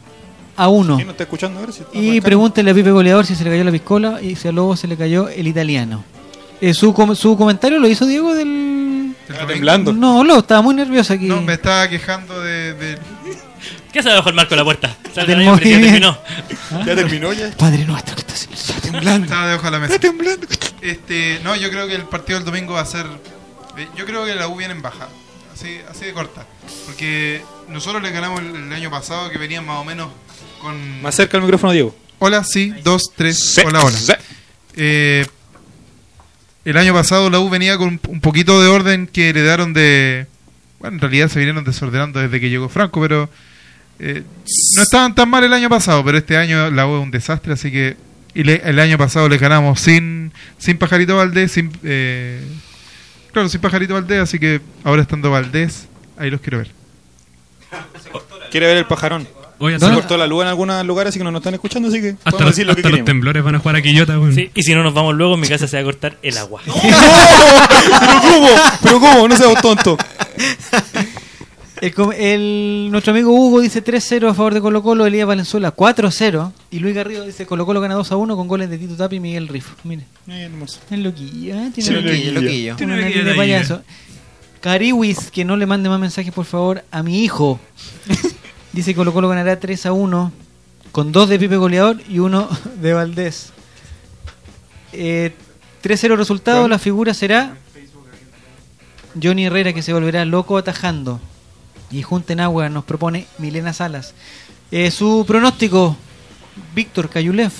[0.57, 0.95] a 1.
[0.95, 1.71] ¿Quién no está escuchando ahora?
[1.71, 4.47] Si está Y pregúntele a Pipe Goleador si se le cayó la piscola y si
[4.47, 6.03] a Lobo se le cayó el italiano.
[6.61, 8.94] Eh, su, com- su comentario lo hizo Diego del...
[9.29, 9.93] Está temblando.
[9.93, 11.25] No, Lobo, estaba muy nervioso aquí.
[11.25, 12.73] No, me estaba quejando de.
[12.73, 12.99] de-
[13.91, 14.95] ¿Qué hace abajo el marco de la puerta?
[15.13, 16.17] Sal Del de ahí, ya terminó.
[16.85, 17.49] Ya terminó ya.
[17.57, 18.27] Padre nuestro que el
[18.57, 18.81] cielo.
[18.81, 19.25] Temblando.
[19.25, 19.95] Estaba debajo de la mesa.
[19.95, 20.47] Está temblando.
[20.81, 23.05] Este, no, yo creo que el partido del domingo va a ser.
[23.77, 25.07] eh, Yo creo que la U viene en baja.
[25.53, 26.45] Así, así de corta.
[26.85, 30.09] Porque nosotros le ganamos el, el año pasado que venían más o menos
[30.61, 31.01] con.
[31.01, 31.95] Más cerca el micrófono, Diego.
[32.19, 33.57] Hola, sí, dos, tres.
[33.65, 33.97] hola, hola.
[34.75, 35.25] Eh,
[36.65, 40.27] el año pasado la U venía con un poquito de orden que heredaron de.
[40.79, 43.29] Bueno, en realidad se vinieron desordenando desde que llegó Franco, pero.
[43.99, 44.23] eh,
[44.75, 47.53] no estaban tan mal el año pasado, pero este año la U es un desastre,
[47.53, 47.95] así que.
[48.33, 51.71] Y le- el año pasado le ganamos sin sin Pajarito Valdés, sin.
[51.83, 52.41] eh,
[53.31, 55.87] claro, sin Pajarito Valdés, así que ahora estando Valdés,
[56.17, 56.71] ahí los quiero ver.
[58.51, 59.27] Quiere ver el pajarón.
[59.59, 62.01] Se hasta, cortó la luz en algunos lugares, así que no nos están escuchando, así
[62.01, 63.05] que hasta podemos los, decir lo que hasta los queremos.
[63.07, 64.33] temblores van a jugar a Quillota, weón.
[64.35, 66.37] Sí, y si no nos vamos luego, en mi casa se va a cortar el
[66.37, 66.61] agua.
[66.65, 68.47] ¿Pero cómo?
[68.83, 69.27] ¿Pero cómo?
[69.27, 69.97] No seas tonto.
[71.81, 75.75] El, com- el- nuestro amigo Hugo dice 3-0 a favor de Colo Colo, Elías Valenzuela
[75.75, 79.19] 4-0 y Luis Garrido dice Colo Colo gana 2-1 con goles de Tito Tapi y
[79.19, 79.75] Miguel Rifo.
[79.83, 80.79] Mire, Eh, hermoso.
[80.89, 81.71] es loquillo, ¿eh?
[81.73, 82.41] Tiene Sí, loquillo, loquillo.
[82.41, 82.75] loquillo.
[82.77, 83.81] Tiene Una loquillo nariz de payaso.
[84.61, 87.59] Cariwis, que no le mande más mensajes, por favor, a mi hijo.
[88.75, 90.31] Dice que Colo Colo ganará 3 a 1,
[90.91, 92.49] con 2 de Pipe Goleador y 1
[92.81, 93.53] de Valdés.
[94.91, 95.33] Eh,
[95.81, 97.55] 3-0 resultado, la figura será
[99.21, 101.21] Johnny Herrera, que se volverá loco atajando.
[101.89, 104.13] Y Junten Agua nos propone Milena Salas.
[104.71, 105.95] Eh, su pronóstico,
[106.73, 107.53] Víctor Cayulev.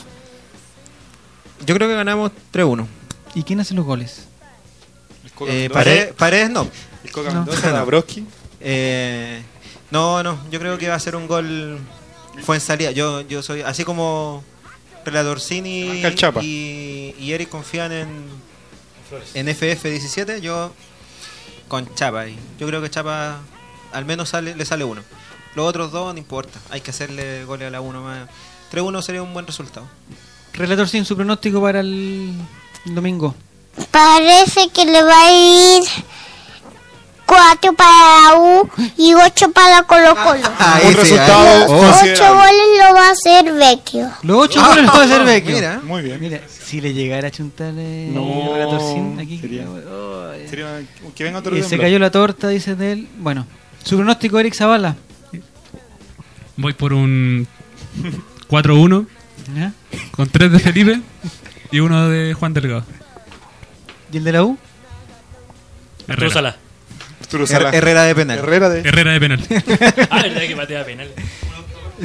[1.66, 2.88] Yo creo que ganamos 3-1.
[3.36, 4.26] ¿Y quién hace los goles?
[5.48, 6.68] Eh, Paredes, Paredes no.
[7.06, 7.46] El Coca No.
[7.46, 8.26] Mendoza, Dabrowski.
[8.60, 9.42] Eh,
[9.96, 11.80] no, no, yo creo que va a ser un gol
[12.44, 12.92] fue en salida.
[12.92, 14.44] Yo, yo soy así como
[15.06, 16.44] Relatorcini Marca el Chapa.
[16.44, 18.26] y, y Eric confían en,
[19.34, 20.74] en FF17, yo
[21.70, 22.38] con Chapa ahí.
[22.60, 23.40] Yo creo que Chapa
[23.94, 25.02] al menos sale, le sale uno.
[25.56, 28.28] Los otros dos no importa, hay que hacerle goles a la uno más.
[28.74, 29.88] 3-1 sería un buen resultado.
[30.52, 32.34] Relator sin su pronóstico para el
[32.84, 33.34] domingo.
[33.92, 35.84] Parece que le va a ir
[37.26, 40.48] 4 para la U y 8 para Colo Colo.
[40.60, 41.60] Ahí Un resultado ahí.
[41.60, 42.14] Los considerable.
[42.14, 44.12] 8 goles lo va a hacer Vecchio.
[44.24, 45.56] Los ocho Ah, goles los va a hacer Vecchio.
[45.56, 45.82] mira.
[45.84, 46.20] Muy bien.
[46.20, 49.40] Mira, si le llegara a chuntar eh, No, Relator sin aquí.
[49.40, 50.48] sería- oh, eh.
[50.50, 50.82] Sería
[51.16, 53.08] que venga otro Eh, se cayó la torta, dice de él.
[53.18, 53.46] Bueno,
[53.84, 54.96] su pronóstico, Eric Zavala.
[56.58, 57.48] Voy por un
[58.48, 59.08] 4-1
[59.56, 59.74] ¿Ya?
[60.12, 61.02] con 3 de Felipe
[61.72, 62.84] y uno de Juan Delgado.
[64.12, 64.58] ¿Y el de la U?
[66.08, 66.56] Arturo Sala.
[67.26, 67.70] Arturo Sala.
[67.72, 68.40] Her- Herrera de penal.
[68.40, 68.80] Herrera de...
[68.82, 69.40] Herrera de penal.
[70.10, 70.86] Ah, verdad que patea.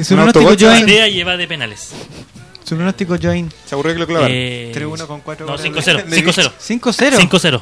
[0.03, 0.79] Su Un pronóstico, Join.
[0.81, 1.91] Patea y lleva de penales.
[2.63, 3.51] Su pronóstico, Join.
[3.65, 4.31] Se aburrió que lo clavaron.
[4.33, 6.05] Eh, 3-1 con 4 No, 5-0.
[6.05, 6.51] 5-0.
[6.59, 7.29] 5-0.
[7.29, 7.61] 5-0.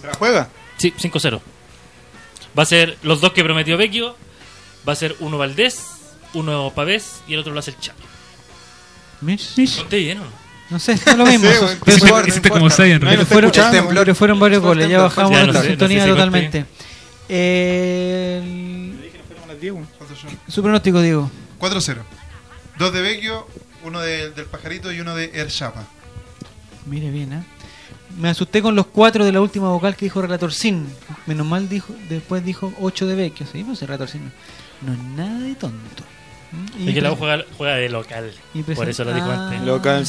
[0.00, 0.48] ¿Se la juega?
[0.76, 1.40] Sí, 5-0.
[2.58, 4.16] Va a ser los dos que prometió Vecchio.
[4.88, 5.78] Va a ser uno Valdés,
[6.34, 8.00] uno Pavés y el otro lo hace el Chapo.
[9.20, 9.54] Mish.
[9.78, 10.30] Conté bien, ¿o no?
[10.70, 11.48] No sé, es lo mismo.
[11.86, 11.92] Sí,
[12.26, 12.76] Hiciste como importa.
[12.76, 13.26] 6 en realidad.
[13.28, 16.64] pero fueron varios goles, ya bajamos Ya, la sintonía totalmente.
[17.32, 19.10] Eh, el-
[20.48, 21.30] su pronóstico, Diego.
[21.58, 22.02] 4-0.
[22.78, 23.46] Dos de Vecchio,
[23.84, 25.84] uno de- del Pajarito y uno de Er Chapa.
[26.86, 27.42] Mire bien, ¿eh?
[28.18, 30.86] Me asusté con los cuatro de la última vocal que dijo Relator Sin.
[31.26, 33.46] Menos mal dijo, después dijo 8 de Vecchio.
[33.46, 34.30] Sí, pues Relator Sin no,
[34.82, 36.02] no es nada de tonto.
[36.76, 36.88] ¿Mm?
[36.88, 38.32] Es que la U juega, juega de local.
[38.54, 39.60] y Por eso lo dijo antes.
[39.62, 40.04] Local.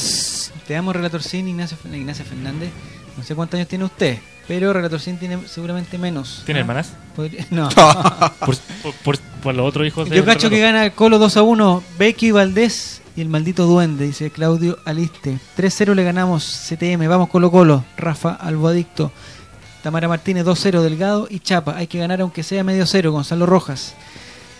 [0.66, 2.70] Te damos Relator Sin, Ignacio, Ignacio Fernández.
[3.16, 6.42] No sé cuántos años tiene usted, pero Relator Sin tiene seguramente menos.
[6.44, 6.62] ¿Tiene ¿Ah?
[6.62, 6.92] hermanas?
[7.16, 7.68] Podría- No.
[8.40, 11.36] Por, por, por- por los otros hijos de Yo cacho que gana el Colo 2
[11.36, 11.82] a 1.
[11.98, 15.38] Vecchio y Valdés y el maldito duende, dice Claudio Aliste.
[15.58, 17.08] 3-0 le ganamos CTM.
[17.08, 17.84] Vamos Colo Colo.
[17.96, 19.10] Rafa Alboadicto.
[19.82, 21.76] Tamara Martínez 2-0 Delgado y Chapa.
[21.76, 23.10] Hay que ganar aunque sea medio cero.
[23.12, 23.94] Gonzalo Rojas.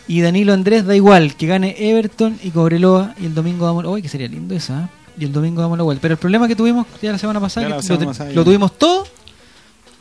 [0.09, 1.37] Y Danilo Andrés da igual.
[1.37, 3.15] Que gane Everton y Cobreloa.
[3.21, 3.85] Y el domingo damos.
[3.85, 4.83] Uy, que sería lindo esa.
[4.85, 4.89] ¿eh?
[5.21, 6.03] Y el domingo damos la vuelta.
[6.03, 8.31] Pero el problema que tuvimos ya la semana pasada, Ya la que semana lo, pasada
[8.31, 8.45] lo ya.
[8.45, 9.07] tuvimos todo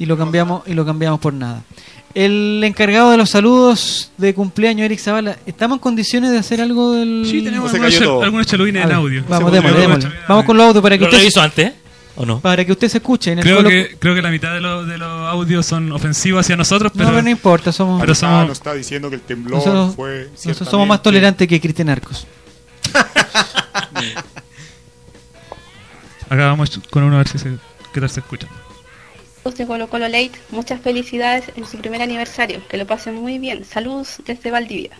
[0.01, 1.61] y lo cambiamos y lo cambiamos por nada.
[2.15, 6.91] El encargado de los saludos de cumpleaños, Eric Zavala, ¿estamos en condiciones de hacer algo
[6.93, 7.23] del...?
[7.29, 8.23] Sí, tenemos algunos, cayó chal- todo.
[8.23, 9.23] algunos chalubines A en audio.
[9.29, 10.09] Vamos, démosle, démosle.
[10.27, 11.71] Vamos con los audios para que ¿Lo usted, antes?
[12.15, 12.39] ¿O no?
[12.41, 13.31] para que usted se escuche.
[13.31, 16.41] En el Creo que, creo que la mitad de, los de los audios son ofensivos
[16.41, 19.21] hacia nosotros, No, pero, pero no importa, somos, pero somos- nos está diciendo que el
[19.21, 20.29] temblor nosotros, fue.
[20.33, 22.25] nosotros somos más tolerantes que Cristian Arcos.
[26.29, 27.51] acá vamos con uno a ver si se,
[27.93, 28.47] qué tal se escucha.
[29.43, 33.65] De Colo Colo Late, muchas felicidades en su primer aniversario, que lo pasen muy bien.
[33.65, 34.91] Saludos desde Valdivia.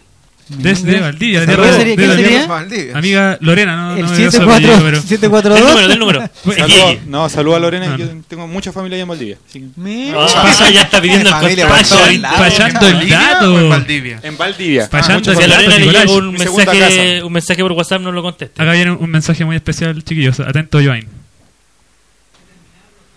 [0.50, 1.96] Desde Valdivia, ¿Qué de- sería?
[1.96, 2.48] de ¿Qué sería?
[2.48, 2.98] Valdivia.
[2.98, 5.88] Amiga Lorena, no, El no me dio su 74 apellido, pero- 742.
[5.88, 7.00] Del número, del número.
[7.08, 7.88] No, saluda a Lorena.
[7.88, 8.06] No, y no.
[8.06, 9.38] Yo tengo mucha familia allá en Valdivia.
[9.78, 10.18] Mira.
[10.28, 11.68] Ah, ya está pidiendo el contacto.
[11.70, 13.60] Pachando el ¿Valdivia dato.
[13.60, 14.20] en Valdivia?
[14.24, 14.90] En Valdivia.
[14.90, 18.02] Pachando muchos Si a el Lorena dato, le llega un mensaje, un mensaje por WhatsApp,
[18.02, 18.62] no lo conteste.
[18.62, 20.40] Acá viene un mensaje muy especial, chiquillos.
[20.42, 21.21] Atento, Joain.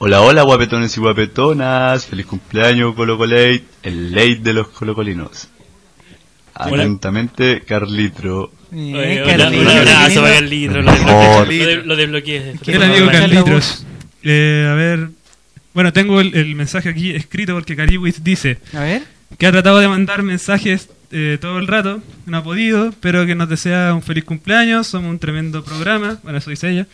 [0.06, 2.04] Hola, hola, guapetones y guapetonas.
[2.04, 5.48] Feliz cumpleaños, Colo Colate, el late de los colocolinos.
[6.52, 8.52] Atentamente, Carlitro.
[8.70, 10.34] Oye, un abrazo para.
[10.34, 10.82] Carlitro.
[10.82, 11.48] Lo, Mejor.
[11.48, 12.42] de- lo, de- lo desbloqueé.
[12.62, 13.86] Qué escuchar la Carlitos.
[14.22, 15.08] Eh, a ver.
[15.72, 19.02] Bueno, tengo el, el mensaje aquí escrito porque Cariwis dice A ver.
[19.38, 23.34] Que ha tratado de mandar mensajes eh, todo el rato, no ha podido, pero que
[23.34, 26.86] nos desea un feliz cumpleaños, somos un tremendo programa, bueno, eso dice ella.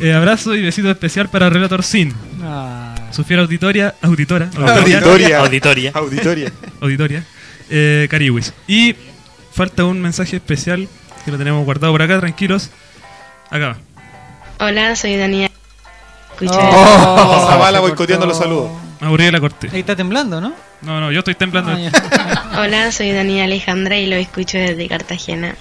[0.00, 2.12] Eh, abrazo y besito especial para Relator Sin,
[2.42, 5.40] Ah, su fiel auditoria, auditora, Auditoria.
[5.40, 5.92] Auditoria.
[5.94, 6.52] Auditoria.
[6.80, 7.24] auditoria,
[7.70, 8.52] eh, Cariwis.
[8.68, 8.94] Y
[9.52, 10.88] falta un mensaje especial
[11.24, 12.70] que lo tenemos guardado por acá, tranquilos.
[13.50, 14.66] Acá va.
[14.66, 15.50] Hola, soy Daniela.
[16.32, 18.70] Escucho Oh, Zavala se boicoteando los saludos.
[19.00, 19.68] Me aburrí de la corte.
[19.72, 20.54] Ahí está temblando, ¿no?
[20.82, 21.72] No, no, yo estoy temblando.
[21.72, 22.52] Ah.
[22.62, 25.56] Hola, soy Daniela Alejandra y lo escucho desde Cartagena.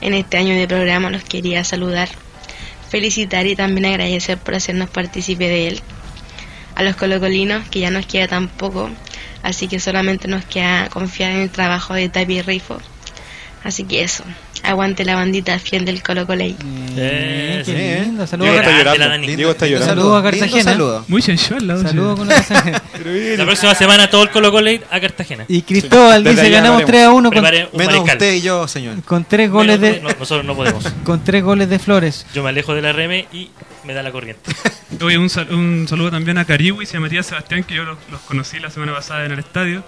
[0.00, 2.08] En este año de programa los quería saludar,
[2.90, 5.80] felicitar y también agradecer por hacernos partícipe de él.
[6.74, 8.90] A los colocolinos, que ya nos queda tan poco,
[9.44, 12.78] Así que solamente nos queda confiar en el trabajo de Tapi Rifo.
[13.62, 14.24] Así que eso.
[14.64, 16.56] Aguante la bandita fiel del Colo Coley.
[16.96, 17.72] Eh, sí.
[17.72, 18.26] qué lindo.
[18.26, 18.98] Saludos Diego a está llorando.
[18.98, 19.36] la Dani.
[19.36, 19.86] Diego está llorando.
[19.94, 20.62] Saludos a Cartagena.
[20.72, 21.04] saludo.
[21.08, 22.82] Muy sensual la Saludos con la Cartagena.
[23.36, 25.44] La próxima semana todo el Colo Colo a Cartagena.
[25.48, 26.90] Y Cristóbal Desde dice ganamos haremos.
[26.90, 29.02] 3 a 1 con, Menos usted y yo, señor.
[29.04, 30.84] con tres goles Menos- de no, nosotros no podemos.
[31.04, 32.26] con tres goles de Flores.
[32.32, 33.50] Yo me alejo de la RM y
[33.84, 34.50] me da la corriente.
[35.02, 37.98] Oye, un, sal- un saludo también a Cariwis y a Matías Sebastián, que yo los,
[38.10, 39.82] los conocí la semana pasada en el estadio.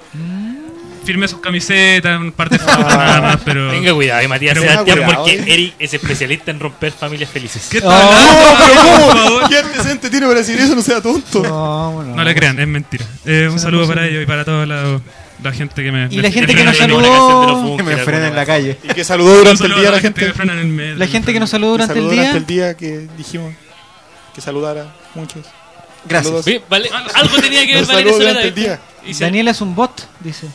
[1.06, 3.70] Firmé sus camisetas, un par de fotos nada más, pero...
[3.70, 5.44] Tenga cuidado, y Matías Pero Sebastián, cuidado, porque eh.
[5.46, 7.68] Eric es especialista en romper familias felices.
[7.70, 7.88] ¿Qué Oh.
[7.88, 8.10] tal?
[8.10, 9.48] No, pero ¿cómo?
[9.48, 10.74] ¿Qué antecedente tiene para decir eso?
[10.74, 11.42] No sea tonto.
[11.42, 12.14] No, bueno.
[12.16, 13.04] No le crean, es mentira.
[13.24, 15.00] Eh, un saludo para ellos y para toda la,
[15.42, 16.08] la gente que me...
[16.10, 18.78] Y la gente que nos en saludó- Que me frena en la calle.
[18.82, 20.32] Y que saludó durante el día a la gente.
[20.36, 20.98] en.
[20.98, 22.14] La gente que nos saludó durante el día.
[22.32, 23.54] durante el día que dijimos
[24.34, 25.46] que saludara muchos.
[26.08, 26.44] Gracias.
[26.68, 27.86] Vale, algo tenía que ver
[29.18, 30.46] Daniela es un bot, dice.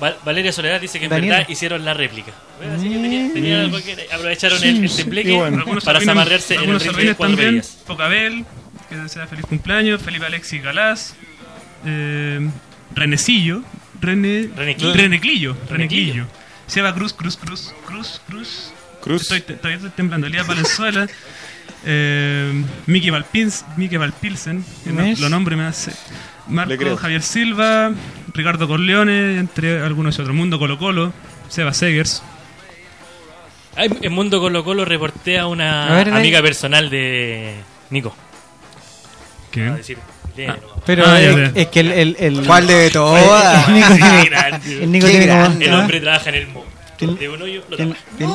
[0.00, 1.36] Val- Valeria Soledad dice que en Daniela.
[1.38, 2.32] verdad hicieron la réplica.
[2.58, 5.58] Bueno, así que tenía, tenía algo que aprovecharon el, el tembleque y bueno.
[5.58, 7.54] Algunos para zamarrearse en el algunos ritmo de saludines cuatro también.
[7.54, 7.78] medias.
[7.86, 8.44] Pocabel,
[8.88, 10.02] que desea feliz cumpleaños.
[10.02, 11.14] Felipe Alexis Galás.
[11.84, 12.48] Eh,
[12.94, 13.62] Renecillo.
[14.00, 14.50] Rene.
[14.56, 14.94] Reneclillo.
[14.94, 15.56] Renequillo.
[15.68, 16.26] Reneclillo.
[16.66, 18.72] Seba Cruz, Cruz, Cruz, Cruz, Cruz.
[19.00, 19.22] Cruz.
[19.22, 20.26] Estoy, te- todavía estoy temblando.
[20.26, 21.06] Elías Valenzuela.
[21.84, 22.52] eh,
[22.86, 24.64] Miki, Valpins, Miki Valpilsen.
[24.84, 25.20] que no- ¿Mes?
[25.20, 25.92] lo nombre me hace.
[26.48, 26.96] Marco creo.
[26.96, 27.92] Javier Silva.
[28.36, 29.38] Ricardo Corleone.
[29.38, 30.34] Entre algunos otros.
[30.34, 31.12] Mundo Colo Colo.
[31.48, 32.22] Seba Segers.
[33.76, 37.54] Ay, en Mundo Colo Colo reporté a una A ver, amiga personal de
[37.90, 38.14] Nico.
[39.50, 39.68] ¿Quién?
[39.68, 39.98] A decir,
[40.36, 40.54] no,
[40.84, 43.68] Pero Ah, es, es que el, el, el- ¿Cuál de todas?
[43.68, 44.82] El Nico Qué tiene, grande.
[44.84, 45.60] el Nico Qué tiene como-.
[45.60, 45.78] El ¿ah?
[45.80, 46.66] hombre trabaja en el mundo.
[47.00, 48.28] El- De un hoyo lo El, el-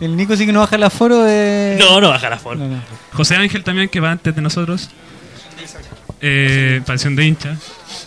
[0.00, 1.76] el Nico sí que no baja el aforo de.
[1.78, 2.64] No, no baja la forma.
[2.66, 2.82] No, no.
[3.14, 4.90] José Ángel también, que va antes de nosotros.
[6.22, 7.56] Eh, pasión de hincha.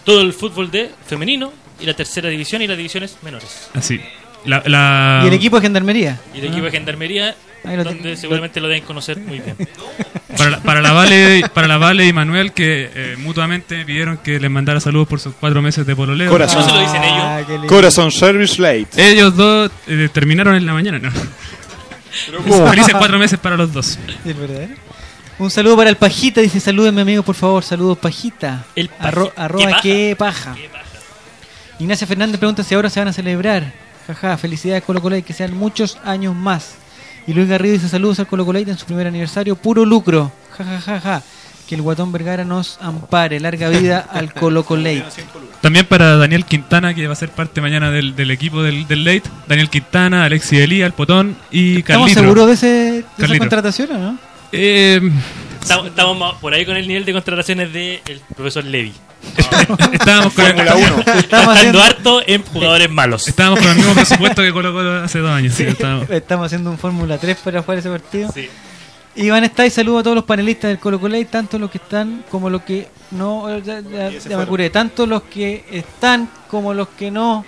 [0.05, 3.69] Todo el fútbol de femenino y la tercera división y las divisiones menores.
[3.73, 3.99] Así.
[4.45, 6.19] La, la- Y el equipo de gendarmería.
[6.33, 7.35] Y el equipo de gendarmería,
[7.65, 9.55] Ahí lo donde te- seguramente lo deben conocer muy bien.
[10.37, 14.39] para, la, para la Vale para la Vale y Manuel, que eh, mutuamente pidieron que
[14.39, 16.29] les mandara saludos por sus cuatro meses de pololeo.
[16.29, 16.61] Corazón.
[16.61, 17.19] ¿Cómo se lo dicen ellos?
[17.23, 17.41] Ah.
[17.67, 18.87] Corazón Service Late.
[19.11, 21.11] Ellos dos eh, terminaron en la mañana, ¿no?
[22.47, 22.69] ¿cómo?
[22.69, 23.97] Felices cuatro meses para los dos.
[24.23, 24.69] Es verdad.
[25.37, 28.63] Un saludo para el Pajita, dice salúdenme amigo por favor, saludos Pajita.
[28.75, 30.55] El Arro- Paji- arroba ¿Qué qué paja.
[31.79, 33.73] Ignacia Fernández pregunta si ahora se van a celebrar.
[34.07, 36.75] Jaja, felicidades Colo Colo y que sean muchos años más.
[37.27, 40.31] Y Luis Garrido dice saludos al Colo Colo en su primer aniversario, puro lucro.
[40.57, 41.21] Jajajaja.
[41.67, 44.87] Que el guatón Vergara nos ampare, larga vida al Colo Colo.
[45.61, 49.03] También para Daniel Quintana, que va a ser parte mañana del, del equipo del, del
[49.03, 49.23] Late.
[49.47, 52.21] Daniel Quintana, Alexi Elía, el Potón y ¿Estamos Carlito.
[52.21, 52.67] seguros de, ese,
[53.17, 54.17] de esa contratación o no?
[54.57, 55.11] Eh,
[55.61, 57.99] Estamos, por ahí con el nivel de contrataciones del
[58.35, 58.93] profesor Levy.
[59.93, 60.85] estábamos con el, Fórmula 1.
[60.85, 63.27] Estamos Gastando haciendo, harto en jugadores malos.
[63.27, 65.53] estábamos con el mismo presupuesto que Colo Colo hace dos años.
[65.55, 68.31] sí, estábamos- estamos haciendo un Fórmula 3 para jugar ese partido.
[68.31, 68.47] Sí.
[69.15, 72.23] Iván está y saludo a todos los panelistas del Colo Colo, tanto los que están
[72.29, 76.89] como los que no, ya, ya- ya me curé, tanto los que están como los
[76.89, 77.43] que no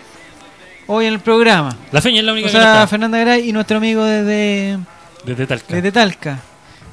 [0.88, 1.76] hoy en el programa.
[1.92, 2.88] La feña es la única O que no está.
[2.88, 4.80] Fernanda Garay y nuestro amigo desde,
[5.24, 5.76] Desde Talca.
[5.76, 6.40] desde Talca.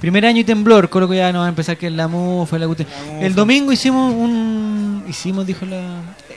[0.01, 2.59] Primer año y temblor, Colo Colo ya no va a empezar que es la mufa,
[2.59, 2.89] la cuestión.
[3.21, 5.03] El domingo hicimos un...
[5.09, 5.81] Hicimos, dijo la...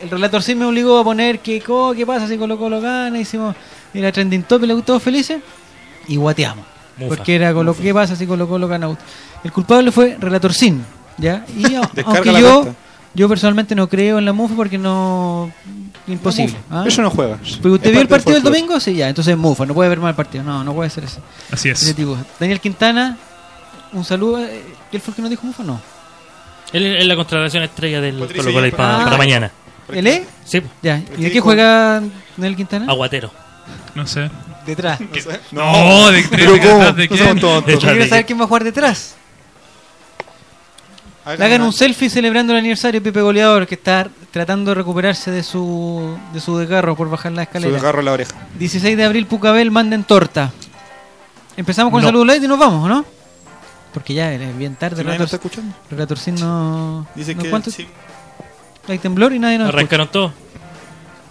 [0.01, 3.19] El relator sí me obligó a poner que, co- ¿qué pasa si Colo Colo gana?
[3.19, 3.55] Hicimos...
[3.93, 5.41] La trending top y le gustó felices.
[6.07, 6.65] Y guateamos.
[6.97, 7.15] Mufa.
[7.15, 8.95] Porque era Colo, ¿qué pasa si Colo Colo gana?
[9.43, 10.83] El culpable fue Relator Sin,
[11.17, 11.45] ¿ya?
[11.57, 11.75] Y
[12.05, 12.67] aunque yo,
[13.13, 15.51] yo personalmente no creo en la mufa porque no...
[16.07, 16.55] Imposible.
[16.69, 16.85] ¿ah?
[16.87, 17.37] Eso no juega.
[17.37, 19.89] Porque usted Es vio el partido del domingo, sí, ya, entonces es mufa, no puede
[19.89, 20.43] ver mal el partido.
[20.43, 21.19] No, no puede ser ese,
[21.51, 21.95] Así ese es.
[21.95, 22.15] tipo.
[22.39, 23.17] Daniel Quintana,
[23.97, 24.39] un saludo.
[24.43, 25.63] eh, ¿Él fue el que nos dijo mufa?
[25.63, 25.79] No.
[26.73, 29.03] Él es la contratación estrella del Patricio Colo Colo para, ah.
[29.05, 29.51] para mañana.
[29.89, 30.23] ¿Él es?
[30.45, 30.97] Sí, Ya.
[30.97, 32.01] ¿Y ¿Qué de qué juega
[32.35, 32.85] Daniel Quintana?
[32.89, 33.31] aguatero.
[33.95, 34.29] No sé.
[34.65, 34.99] Detrás.
[35.51, 37.79] No, ¿de, de, Pero de- No quién?
[37.79, 39.15] quiero saber quién va a jugar detrás.
[41.23, 44.75] Hagan Le hagan un selfie celebrando el aniversario de Pipe Goleador, que está tratando de
[44.75, 47.73] recuperarse de su, de su desgarro por bajar la Su escalera.
[47.73, 48.31] desgarro en la oreja.
[48.57, 50.51] 16 de abril, Pucabel, manden torta.
[51.57, 52.07] Empezamos con No.
[52.07, 53.05] el saludo light y nos vamos, ¿no?
[53.97, 54.97] Porque ya es bien tarde.
[54.97, 55.75] Si nadie nos está escuchando.
[55.89, 57.07] Relator Sin no...
[57.15, 57.41] Dice ¿no?
[57.41, 57.71] que ¿Cuánto?
[57.71, 57.87] sí.
[58.87, 59.77] Hay temblor y nadie nos escucha.
[59.79, 60.31] Arrancaron todos.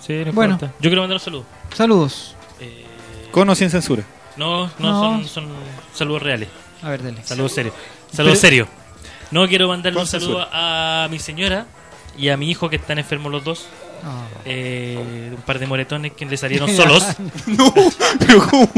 [0.05, 0.55] Sí, no Bueno.
[0.55, 0.75] importa.
[0.81, 1.45] Yo quiero mandar un saludo.
[1.75, 2.35] Saludos.
[2.61, 2.85] Eh,
[3.31, 4.03] Con o sin censura.
[4.37, 5.01] no, no, No.
[5.01, 5.49] Son, son
[5.95, 6.49] saludos reales.
[6.83, 7.23] A ver, dale.
[7.25, 7.75] Saludos serios.
[8.13, 8.67] Saludos serios.
[9.31, 11.67] No quiero mandarle un saludo a mi señora
[12.19, 13.67] y a mi hijo que están enfermos los dos.
[14.05, 14.27] Ah.
[14.45, 17.05] Eh, un par de moretones que le salieron solos.
[17.47, 17.73] No,
[18.19, 18.69] pero ¿cómo?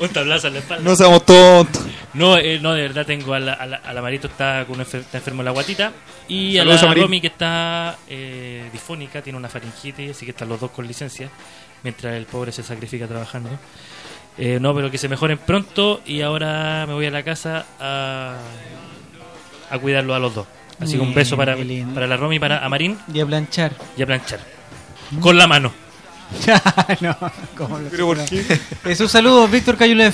[0.00, 0.84] un tablazo en la espalda.
[0.88, 1.82] No seamos tontos.
[2.14, 5.42] No, eh, no, de verdad tengo al, al, al Amarito está, con enfer- está enfermo
[5.42, 5.92] en la guatita
[6.26, 7.04] y Saludos, a la Amarín.
[7.04, 11.28] Romy que está eh, difónica, tiene una faringitis, así que están los dos con licencia,
[11.82, 13.50] mientras el pobre se sacrifica trabajando.
[14.38, 18.36] Eh, no, pero que se mejoren pronto y ahora me voy a la casa a,
[19.70, 20.46] a cuidarlo a los dos.
[20.80, 21.56] Así que un beso para,
[21.94, 23.72] para la Romy y para Amarín Y a planchar.
[23.96, 24.38] y a planchar.
[25.20, 25.72] Con la mano.
[27.00, 27.16] no,
[27.56, 28.60] ¿cómo lo- ¿Pero por qué?
[28.84, 30.12] Es un saludo, Víctor Cayulev.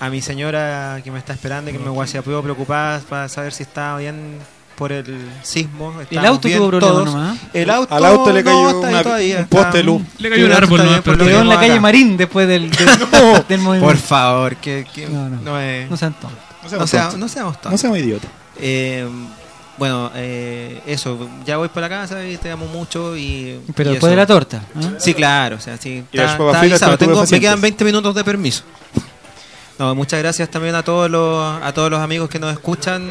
[0.00, 3.52] A mi señora que me está esperando y que me se puedo preocupada para saber
[3.52, 4.38] si está bien
[4.76, 5.92] por el sismo.
[6.10, 7.38] El auto bien tuvo problemas nomás.
[7.52, 10.02] El auto, Al auto le no, cayó ahí una- todavía, un poste de luz.
[10.16, 10.84] Le cayó un árbol, ¿no?
[10.96, 11.80] lo Quedó que en la calle.
[11.80, 12.88] Marín después del, del,
[13.48, 13.86] del movimiento.
[13.92, 15.36] Por favor, que, que No, no.
[15.42, 16.38] no es- No sean tontos.
[16.40, 17.20] No no, seamos sea- tontos.
[17.20, 17.72] no seamos tontos.
[17.72, 18.30] No seamos idiotas.
[18.56, 19.06] Eh,
[19.80, 23.58] bueno, eh, eso, ya voy para la casa y te amo mucho y...
[23.74, 24.10] Pero y después eso.
[24.10, 24.58] de la torta.
[24.78, 24.94] ¿eh?
[24.98, 26.04] Sí, claro, o sea, sí.
[26.12, 26.98] Está, está avisado.
[26.98, 28.62] Tengo- me quedan 20 minutos de permiso.
[29.78, 33.08] No, muchas gracias también a todos los a todos los amigos que nos escuchan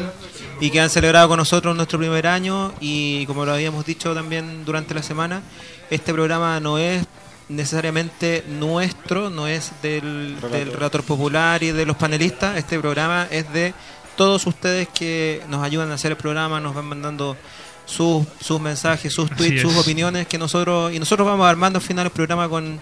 [0.60, 4.64] y que han celebrado con nosotros nuestro primer año y como lo habíamos dicho también
[4.64, 5.42] durante la semana,
[5.90, 7.04] este programa no es
[7.48, 13.52] necesariamente nuestro, no es del, del relator popular y de los panelistas, este programa es
[13.52, 13.74] de
[14.20, 17.38] todos ustedes que nos ayudan a hacer el programa, nos van mandando
[17.86, 19.78] sus, sus mensajes, sus tweets, sus es.
[19.78, 22.78] opiniones que nosotros y nosotros vamos armando al final el programa con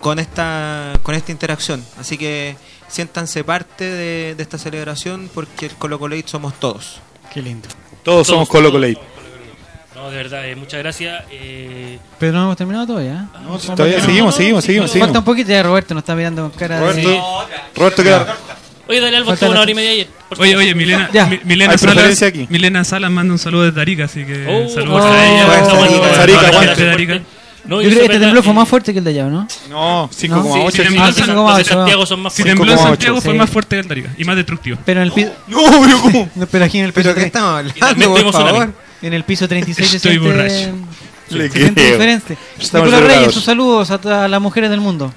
[0.00, 1.84] con esta con esta interacción.
[2.00, 2.56] Así que
[2.88, 7.00] siéntanse parte de, de esta celebración porque el Colo Colate somos todos.
[7.34, 7.68] Qué lindo.
[8.02, 8.98] Todos somos Colo Colate.
[9.94, 11.22] No, de verdad, eh, muchas gracias.
[11.30, 13.28] Eh, Pero no hemos terminado todavía.
[13.34, 13.38] ¿eh?
[13.44, 15.18] No, todavía seguimos, seguimos, seguimos, Falta seguimos.
[15.18, 17.20] un poquito ya Roberto nos está mirando con cara Roberto, de...
[17.76, 18.36] Roberto, queda-
[18.88, 20.08] oye, dale Falta estuvo una hora y media ayer.
[20.38, 21.26] Oye, oye, Milena, Ya.
[21.26, 22.46] Mi- Milena Salas, aquí.
[22.50, 26.92] Milena Salas manda un saludo desde Arica, así que Oh, saludos oh, a ella.
[26.92, 27.20] Arica.
[27.64, 29.26] No, Yo y creo que este es temblor fue más fuerte que el de allá,
[29.26, 29.46] ¿no?
[29.70, 30.88] No, 5,8 Sí, aquí.
[30.88, 32.58] tembló en Santiago son más Si fuertes.
[32.58, 32.82] tembló en 5,8.
[32.88, 34.78] Santiago fue más fuerte que el de Arica y más destructivo.
[34.84, 35.30] Pero en el piso...
[35.46, 36.28] No, pero ¿cómo?
[36.34, 37.10] No, pero aquí en el piso...
[37.10, 38.72] Pero que tre- estamos hablando, por favor.
[39.00, 40.70] En el piso 36 se Estoy borracho.
[41.30, 41.68] Le creo.
[41.68, 42.36] diferente.
[42.58, 45.12] Estamos Nicolás Reyes, sus saludos a todas las mujeres del mundo.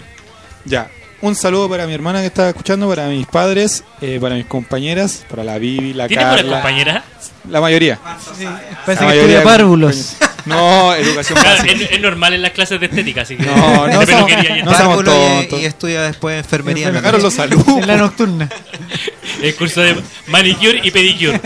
[0.66, 0.88] Ya.
[1.26, 5.26] Un saludo para mi hermana que está escuchando, para mis padres, eh, para mis compañeras,
[5.28, 6.56] para la Vivi, la ¿Tienes buena Carla.
[6.58, 7.04] compañera?
[7.50, 7.98] La mayoría.
[7.98, 9.96] Parece La que mayoría estudia de párvulos.
[10.20, 10.46] compañeras.
[10.46, 11.84] No, educación Claro, básica.
[11.86, 13.44] es, es normal en las clases de estética, así que.
[13.44, 13.56] No,
[13.88, 14.32] no somos-
[14.64, 15.60] no somos Párvulo y- tontos.
[15.62, 16.90] y, estudia después enfermería.
[16.90, 17.02] Enfermería.
[17.02, 17.68] Sacaron los saludos.
[17.82, 18.50] En la nocturna.
[19.42, 19.96] El curso de
[20.28, 21.42] manicure y pedicure.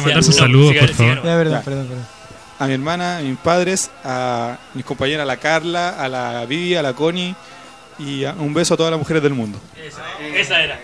[0.00, 1.16] Mandar sus saludos, por favor.
[1.16, 1.60] Ya, perdón, Ya.
[1.60, 2.06] perdón, perdón.
[2.58, 6.74] A mi hermana, a mis padres, a mis compañeras, a la Carla, a la Vivi,
[6.76, 7.34] a la Connie
[8.04, 9.58] y a- un beso a todas las mujeres del mundo.
[10.36, 10.78] Esa era.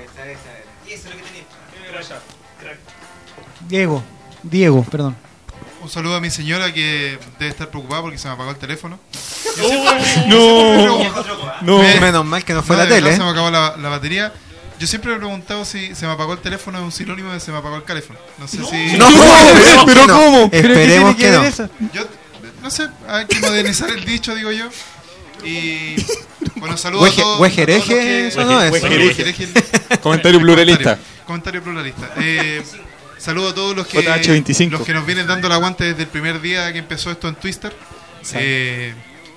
[3.68, 4.02] Diego.
[4.42, 5.16] Diego, perdón.
[5.82, 8.98] Un saludo a mi señora que debe estar preocupada porque se me apagó el teléfono.
[10.26, 10.98] No,
[11.62, 11.78] no.
[11.78, 13.12] Me- Menos mal que no fue No, la tele.
[13.16, 14.32] Se me acabó la, la batería.
[14.78, 17.40] Yo siempre me he preguntado si se me apagó el teléfono es un sinónimo de
[17.40, 18.18] se me apagó el teléfono.
[18.38, 18.96] No sé si.
[18.96, 19.06] No,
[19.54, 20.14] pero- pero no.
[20.16, 20.50] ¿cómo?
[20.50, 21.44] ¿Pero qué Esperemos que ver no.
[21.44, 21.68] eso?
[21.92, 22.02] Yo,
[22.62, 24.68] no sé, hay que modernizar el dicho, digo yo.
[25.44, 25.96] Y.
[26.56, 27.18] Bueno, saludos a todos.
[27.18, 28.72] a todos huejereje, eso no es.
[28.72, 29.48] Huejereje.
[30.02, 30.98] Comentario pluralista.
[31.24, 32.10] Comentario pluralista.
[32.20, 32.64] Eh,
[33.16, 34.70] saludo a todos los que, JH25.
[34.70, 37.36] los que nos vienen dando el aguante desde el primer día que empezó esto en
[37.36, 37.72] Twister.
[38.34, 38.92] Eh,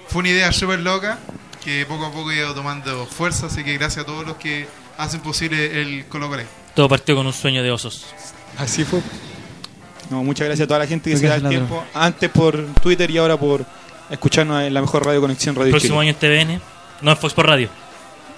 [0.07, 1.19] fue una idea súper loca
[1.63, 4.67] que poco a poco ha ido tomando fuerza, así que gracias a todos los que
[4.97, 6.43] hacen posible el Colo Colo.
[6.75, 8.07] Todo partió con un sueño de osos.
[8.57, 9.01] Así fue.
[10.09, 11.83] No, muchas gracias a toda la gente que Porque se da el tiempo.
[11.93, 13.65] Antes por Twitter y ahora por
[14.11, 16.09] escucharnos en la mejor radio conexión Radio próximo Chile.
[16.11, 16.61] año en TVN.
[17.01, 17.69] No, en Fox por Radio.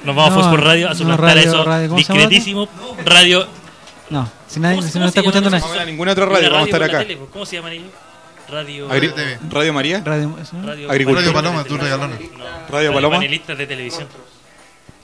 [0.03, 1.63] Nos vamos No, a Fox por Radio a no, suplantar radio, eso.
[1.63, 2.19] radio, ¿cómo se llama?
[2.27, 2.67] discretísimo.
[3.05, 3.47] Radio.
[4.09, 5.61] No, si nadie ¿Cómo- si no está se llama escuchando nadie.
[5.63, 6.99] Vamos a ninguna otra radio, vamos a estar acá.
[6.99, 7.17] tele.
[7.31, 7.87] ¿Cómo se llaman ellos?
[8.49, 8.89] Radio.
[8.91, 9.39] Agri- TV.
[9.49, 10.01] Radio María.
[10.05, 10.67] Radio, ¿eso no?
[10.67, 11.21] Radio, Agricultura.
[11.25, 12.15] Radio Paloma, tú regalona.
[12.37, 13.15] No, Radio Paloma.
[13.15, 14.07] Panelistas de televisión.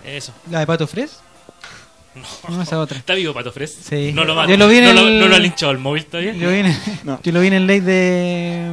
[0.06, 0.34] Eso.
[0.52, 1.20] ¿La de Pato Fres?
[2.50, 2.98] No, esa otra.
[2.98, 3.78] ¿Está vivo Pato Fres?
[3.88, 4.12] Sí.
[4.14, 4.50] No lo, mata.
[4.50, 6.34] Yo lo vi en no, lo, el- no lo ha linchado el móvil todavía.
[6.34, 7.20] Yo vine, No.
[7.24, 8.70] yo lo vi en el ley de,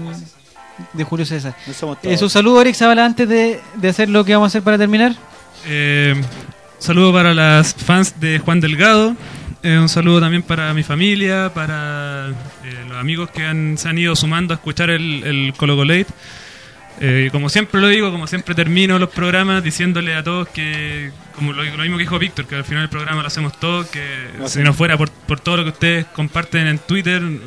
[0.93, 1.55] de Julio César.
[1.67, 4.49] No somos Eh, su saludo, Eric Zavala, antes de, de hacer lo que vamos a
[4.49, 5.15] hacer para terminar.
[5.67, 6.15] Eh,
[6.79, 9.17] saludo para las fans de Juan Delgado.
[9.63, 13.99] Eh, un saludo también para mi familia, para eh, los amigos que han, se han
[13.99, 16.07] ido sumando a escuchar el, el Colo Colate.
[16.99, 21.53] Eh, como siempre lo digo, como siempre termino los programas diciéndole a todos que, como
[21.53, 24.03] lo, lo mismo que dijo Víctor, que al final del programa lo hacemos todos, que
[24.39, 24.65] No, si sí.
[24.65, 27.39] no fuera por, por todo lo que ustedes comparten en Twitter, eh,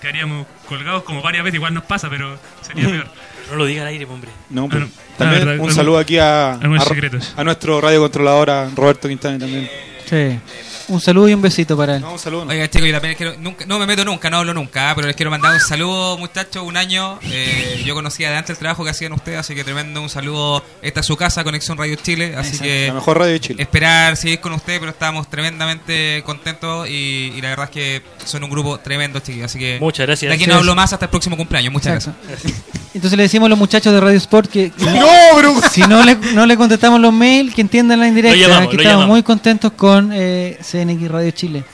[0.00, 3.06] quedaríamos colgados como varias veces, igual nos pasa, pero sería peor.
[3.48, 4.28] No lo diga al aire, hombre.
[4.50, 5.16] No, pues, Ah, no.
[5.18, 7.32] También Ah, verdad, un saludo aquí a, a, secretos.
[7.36, 9.70] a nuestro radio controlador, a Roberto Quintana también.
[10.04, 10.40] Sí.
[10.88, 12.04] Un saludo y un besito para él.
[12.04, 12.46] un saludo.
[12.46, 15.06] Oiga, chicos, yo también quiero, nunca, no me meto nunca, no hablo nunca, ah, pero
[15.08, 17.18] les quiero mandar un saludo, muchachos, un año.
[17.22, 20.62] eh, yo conocía de antes el trabajo que hacían ustedes, así que tremendo un saludo.
[20.82, 22.64] Esta es su casa, Conexión Radio Chile, así Exacto.
[22.64, 22.86] que...
[22.88, 23.62] La mejor radio de Chile.
[23.62, 28.44] Esperar seguir con ustedes, pero estamos tremendamente contentos y, y la verdad es que son
[28.44, 29.78] un grupo tremendo, chiquillos, así que...
[29.80, 30.28] Muchas gracias.
[30.30, 32.20] De aquí no hablo más hasta el próximo cumpleaños, muchas Exacto.
[32.28, 32.54] gracias.
[32.96, 35.54] Entonces le decimos a los muchachos de Radio Sport que, No, bro.
[35.70, 38.36] si no le, no le contestamos los mails, que entiendan la indirecta.
[38.38, 41.64] Llamamos, que estamos muy contentos con eh, CNX Radio Chile.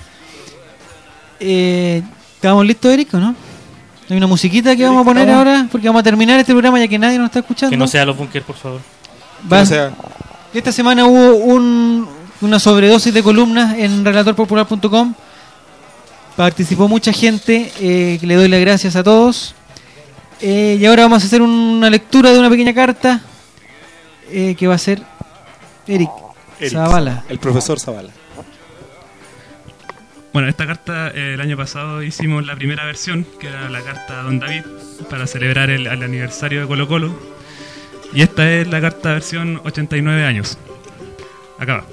[1.41, 2.03] Eh,
[2.35, 3.35] ¿Estamos listos, Eric, o no?
[4.11, 6.89] Hay una musiquita que vamos a poner ahora, porque vamos a terminar este programa ya
[6.89, 7.71] que nadie nos está escuchando.
[7.71, 8.81] Que no sea los bunkers, por favor.
[9.51, 9.65] Va-
[10.53, 12.09] Esta semana hubo un-
[12.41, 15.15] una sobredosis de columnas en relatorpopular.com.
[16.37, 19.55] Participó mucha gente, eh, que le doy las gracias a todos.
[20.43, 23.21] Eh, y ahora vamos a hacer una lectura de una pequeña carta
[24.29, 25.01] eh, que va a ser
[25.87, 26.11] Eric,
[26.59, 27.25] Eric, Zavala.
[27.29, 28.11] El profesor Zavala.
[30.33, 34.19] Bueno, esta carta eh, el año pasado hicimos la primera versión, que era la carta
[34.19, 34.65] a Don David,
[35.09, 37.17] para celebrar el, el aniversario de Colo Colo.
[38.13, 40.59] Y esta es la carta versión 89 años.
[41.57, 41.85] Acá va.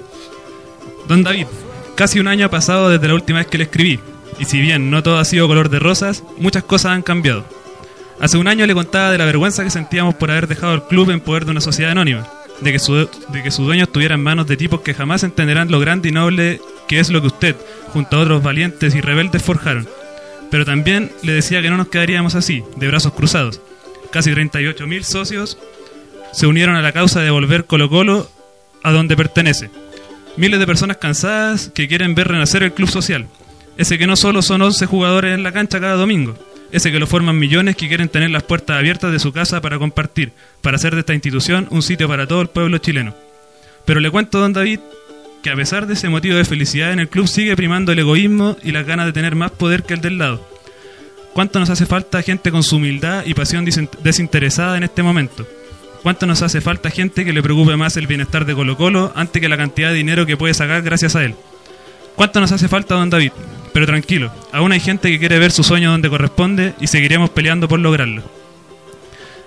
[1.06, 1.46] Don David,
[1.94, 4.00] casi un año ha pasado desde la última vez que le escribí,
[4.40, 7.44] y si bien no todo ha sido color de rosas, muchas cosas han cambiado.
[8.20, 11.10] Hace un año le contaba de la vergüenza que sentíamos por haber dejado el club
[11.10, 12.28] en poder de una sociedad anónima,
[12.60, 15.70] de que su, de que su dueño estuviera en manos de tipos que jamás entenderán
[15.70, 17.56] lo grande y noble que es lo que usted,
[17.94, 19.88] junto a otros valientes y rebeldes, forjaron.
[20.50, 23.60] Pero también le decía que no nos quedaríamos así, de brazos cruzados.
[24.10, 25.56] Casi 38.000 socios
[26.32, 28.30] se unieron a la causa de volver Colo Colo
[28.82, 29.70] a donde pertenece.
[30.36, 33.28] Miles de personas cansadas que quieren ver renacer el club social.
[33.78, 36.34] Ese que no solo son 11 jugadores en la cancha cada domingo.
[36.72, 39.78] Ese que lo forman millones que quieren tener las puertas abiertas de su casa para
[39.78, 43.14] compartir, para hacer de esta institución un sitio para todo el pueblo chileno.
[43.84, 44.80] Pero le cuento, don David,
[45.42, 48.56] que a pesar de ese motivo de felicidad en el club sigue primando el egoísmo
[48.62, 50.46] y las ganas de tener más poder que el del lado.
[51.32, 55.46] ¿Cuánto nos hace falta gente con su humildad y pasión desinteresada en este momento?
[56.02, 59.40] ¿Cuánto nos hace falta gente que le preocupe más el bienestar de Colo Colo antes
[59.40, 61.34] que la cantidad de dinero que puede sacar gracias a él?
[62.16, 63.32] ¿Cuánto nos hace falta, don David?
[63.72, 67.68] Pero tranquilo, aún hay gente que quiere ver su sueño donde corresponde y seguiremos peleando
[67.68, 68.22] por lograrlo.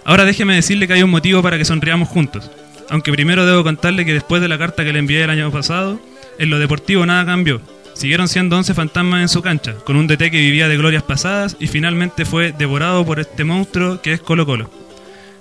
[0.06, 2.50] Ahora déjeme decirle que hay un motivo para que sonriamos juntos.
[2.90, 6.00] Aunque primero debo contarle que después de la carta que le envié el año pasado,
[6.38, 7.62] en lo deportivo nada cambió.
[7.94, 11.56] Siguieron siendo 11 fantasmas en su cancha, con un DT que vivía de glorias pasadas
[11.60, 14.70] y finalmente fue devorado por este monstruo que es Colo Colo.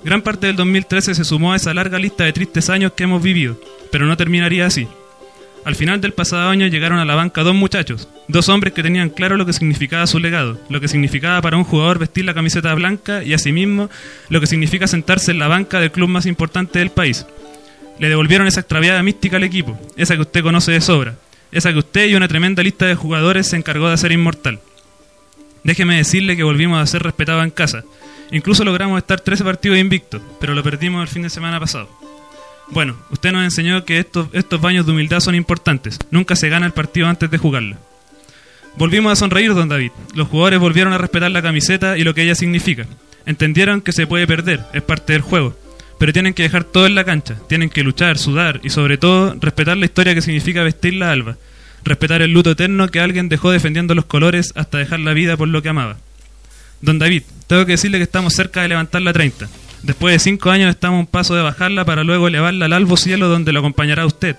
[0.05, 3.23] Gran parte del 2013 se sumó a esa larga lista de tristes años que hemos
[3.23, 3.59] vivido,
[3.91, 4.87] pero no terminaría así.
[5.65, 9.11] Al final del pasado año llegaron a la banca dos muchachos, dos hombres que tenían
[9.11, 12.75] claro lo que significaba su legado, lo que significaba para un jugador vestir la camiseta
[12.75, 13.89] blanca y asimismo
[14.29, 17.27] lo que significa sentarse en la banca del club más importante del país.
[18.01, 21.15] Le devolvieron esa extraviada mística al equipo, esa que usted conoce de sobra,
[21.53, 24.59] esa que usted y una tremenda lista de jugadores se encargó de hacer inmortal.
[25.63, 27.85] Déjeme decirle que volvimos a ser respetados en casa.
[28.33, 31.89] Incluso logramos estar 13 partidos invictos, pero lo perdimos el fin de semana pasado.
[32.73, 35.99] Bueno, usted nos enseñó que estos, estos baños de humildad son importantes.
[36.11, 37.77] Nunca se gana el partido antes de jugarlo.
[38.78, 39.90] Volvimos a sonreír, don David.
[40.15, 42.86] Los jugadores volvieron a respetar la camiseta y lo que ella significa.
[43.27, 45.55] Entendieron que se puede perder, es parte del juego.
[45.99, 47.36] Pero tienen que dejar todo en la cancha.
[47.47, 51.36] Tienen que luchar, sudar y sobre todo respetar la historia que significa vestir la alba.
[51.85, 55.49] Respetar el luto eterno que alguien dejó defendiendo los colores hasta dejar la vida por
[55.49, 55.99] lo que amaba.
[56.81, 59.47] Don David, tengo que decirle que estamos cerca de levantar la 30.
[59.83, 62.97] Después de cinco años estamos a un paso de bajarla para luego elevarla al albo
[62.97, 64.37] cielo donde lo acompañará usted,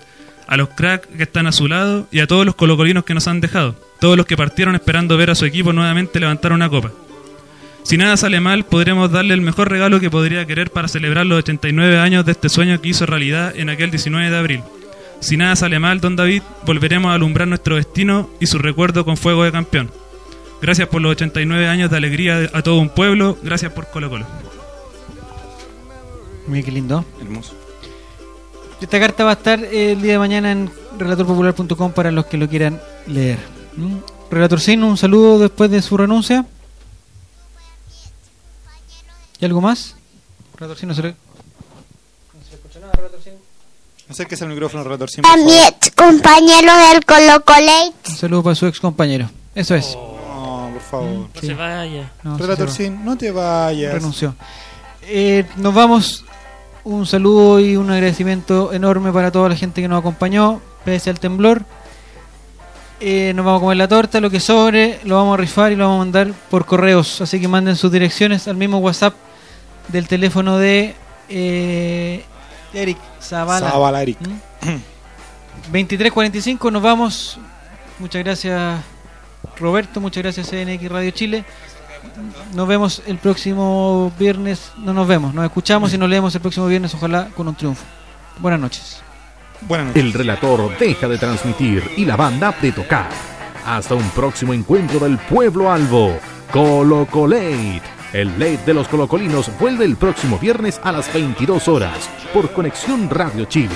[0.47, 3.27] a los cracks que están a su lado y a todos los colocolinos que nos
[3.27, 6.91] han dejado, todos los que partieron esperando ver a su equipo nuevamente levantar una copa.
[7.83, 11.39] Si nada sale mal, podremos darle el mejor regalo que podría querer para celebrar los
[11.39, 14.61] 89 años de este sueño que hizo realidad en aquel 19 de abril.
[15.19, 19.17] Si nada sale mal, don David, volveremos a alumbrar nuestro destino y su recuerdo con
[19.17, 19.91] fuego de campeón.
[20.61, 24.25] Gracias por los 89 años de alegría a todo un pueblo, gracias por Colo Colo.
[26.47, 27.05] Mira qué lindo.
[27.21, 27.53] Hermoso.
[28.81, 32.49] Esta carta va a estar el día de mañana en relatorpopular.com para los que lo
[32.49, 33.39] quieran leer.
[33.77, 33.97] ¿Mm?
[34.29, 36.45] Relator Sin, un saludo después de su renuncia.
[39.39, 39.95] ¿Y algo más?
[40.57, 41.15] Relator Sin, no se le...
[44.09, 45.09] Acérquese al micrófono, relator.
[45.09, 47.93] Sin, A mi ex compañero del Colo Colate.
[48.09, 49.29] Un saludo para su ex compañero.
[49.55, 49.95] Eso es.
[49.95, 51.07] No, por favor.
[51.33, 52.11] No se vaya.
[52.21, 53.93] No, relator sí se Sin, no te vayas.
[53.93, 54.35] renunció.
[55.07, 56.25] Eh, nos vamos.
[56.83, 61.19] Un saludo y un agradecimiento enorme para toda la gente que nos acompañó, pese al
[61.19, 61.63] temblor.
[62.99, 65.75] Eh, nos vamos a comer la torta, lo que sobre, lo vamos a rifar y
[65.75, 67.21] lo vamos a mandar por correos.
[67.21, 69.13] Así que manden sus direcciones al mismo WhatsApp
[69.87, 70.93] del teléfono de
[71.29, 72.23] eh,
[72.73, 73.71] Eric Zavala.
[73.71, 74.19] Zavala, Eric.
[74.19, 74.79] ¿Mm?
[75.71, 77.39] 2345, nos vamos
[77.99, 78.81] Muchas gracias
[79.57, 81.45] Roberto, muchas gracias CNX Radio Chile.
[82.53, 86.67] Nos vemos el próximo viernes, no nos vemos, nos escuchamos y nos leemos el próximo
[86.67, 87.83] viernes, ojalá con un triunfo.
[88.39, 89.03] Buenas noches.
[89.95, 93.09] El relator deja de transmitir y la banda de tocar.
[93.65, 96.19] Hasta un próximo encuentro del pueblo albo.
[96.51, 97.81] Colo Colate.
[98.11, 103.09] El late de los colocolinos vuelve el próximo viernes a las 22 horas por Conexión
[103.09, 103.73] Radio Chile.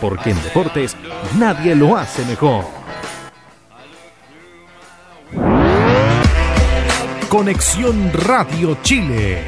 [0.00, 0.96] Porque en deportes
[1.38, 2.79] nadie lo hace mejor.
[7.30, 9.44] Conexión Radio Chile.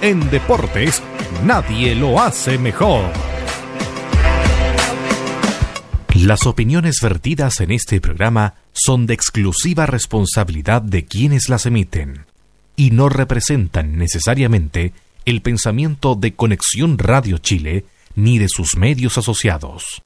[0.00, 1.02] En deportes,
[1.44, 3.12] nadie lo hace mejor.
[6.14, 12.24] Las opiniones vertidas en este programa son de exclusiva responsabilidad de quienes las emiten
[12.74, 14.94] y no representan necesariamente
[15.26, 17.84] el pensamiento de Conexión Radio Chile
[18.14, 20.02] ni de sus medios asociados.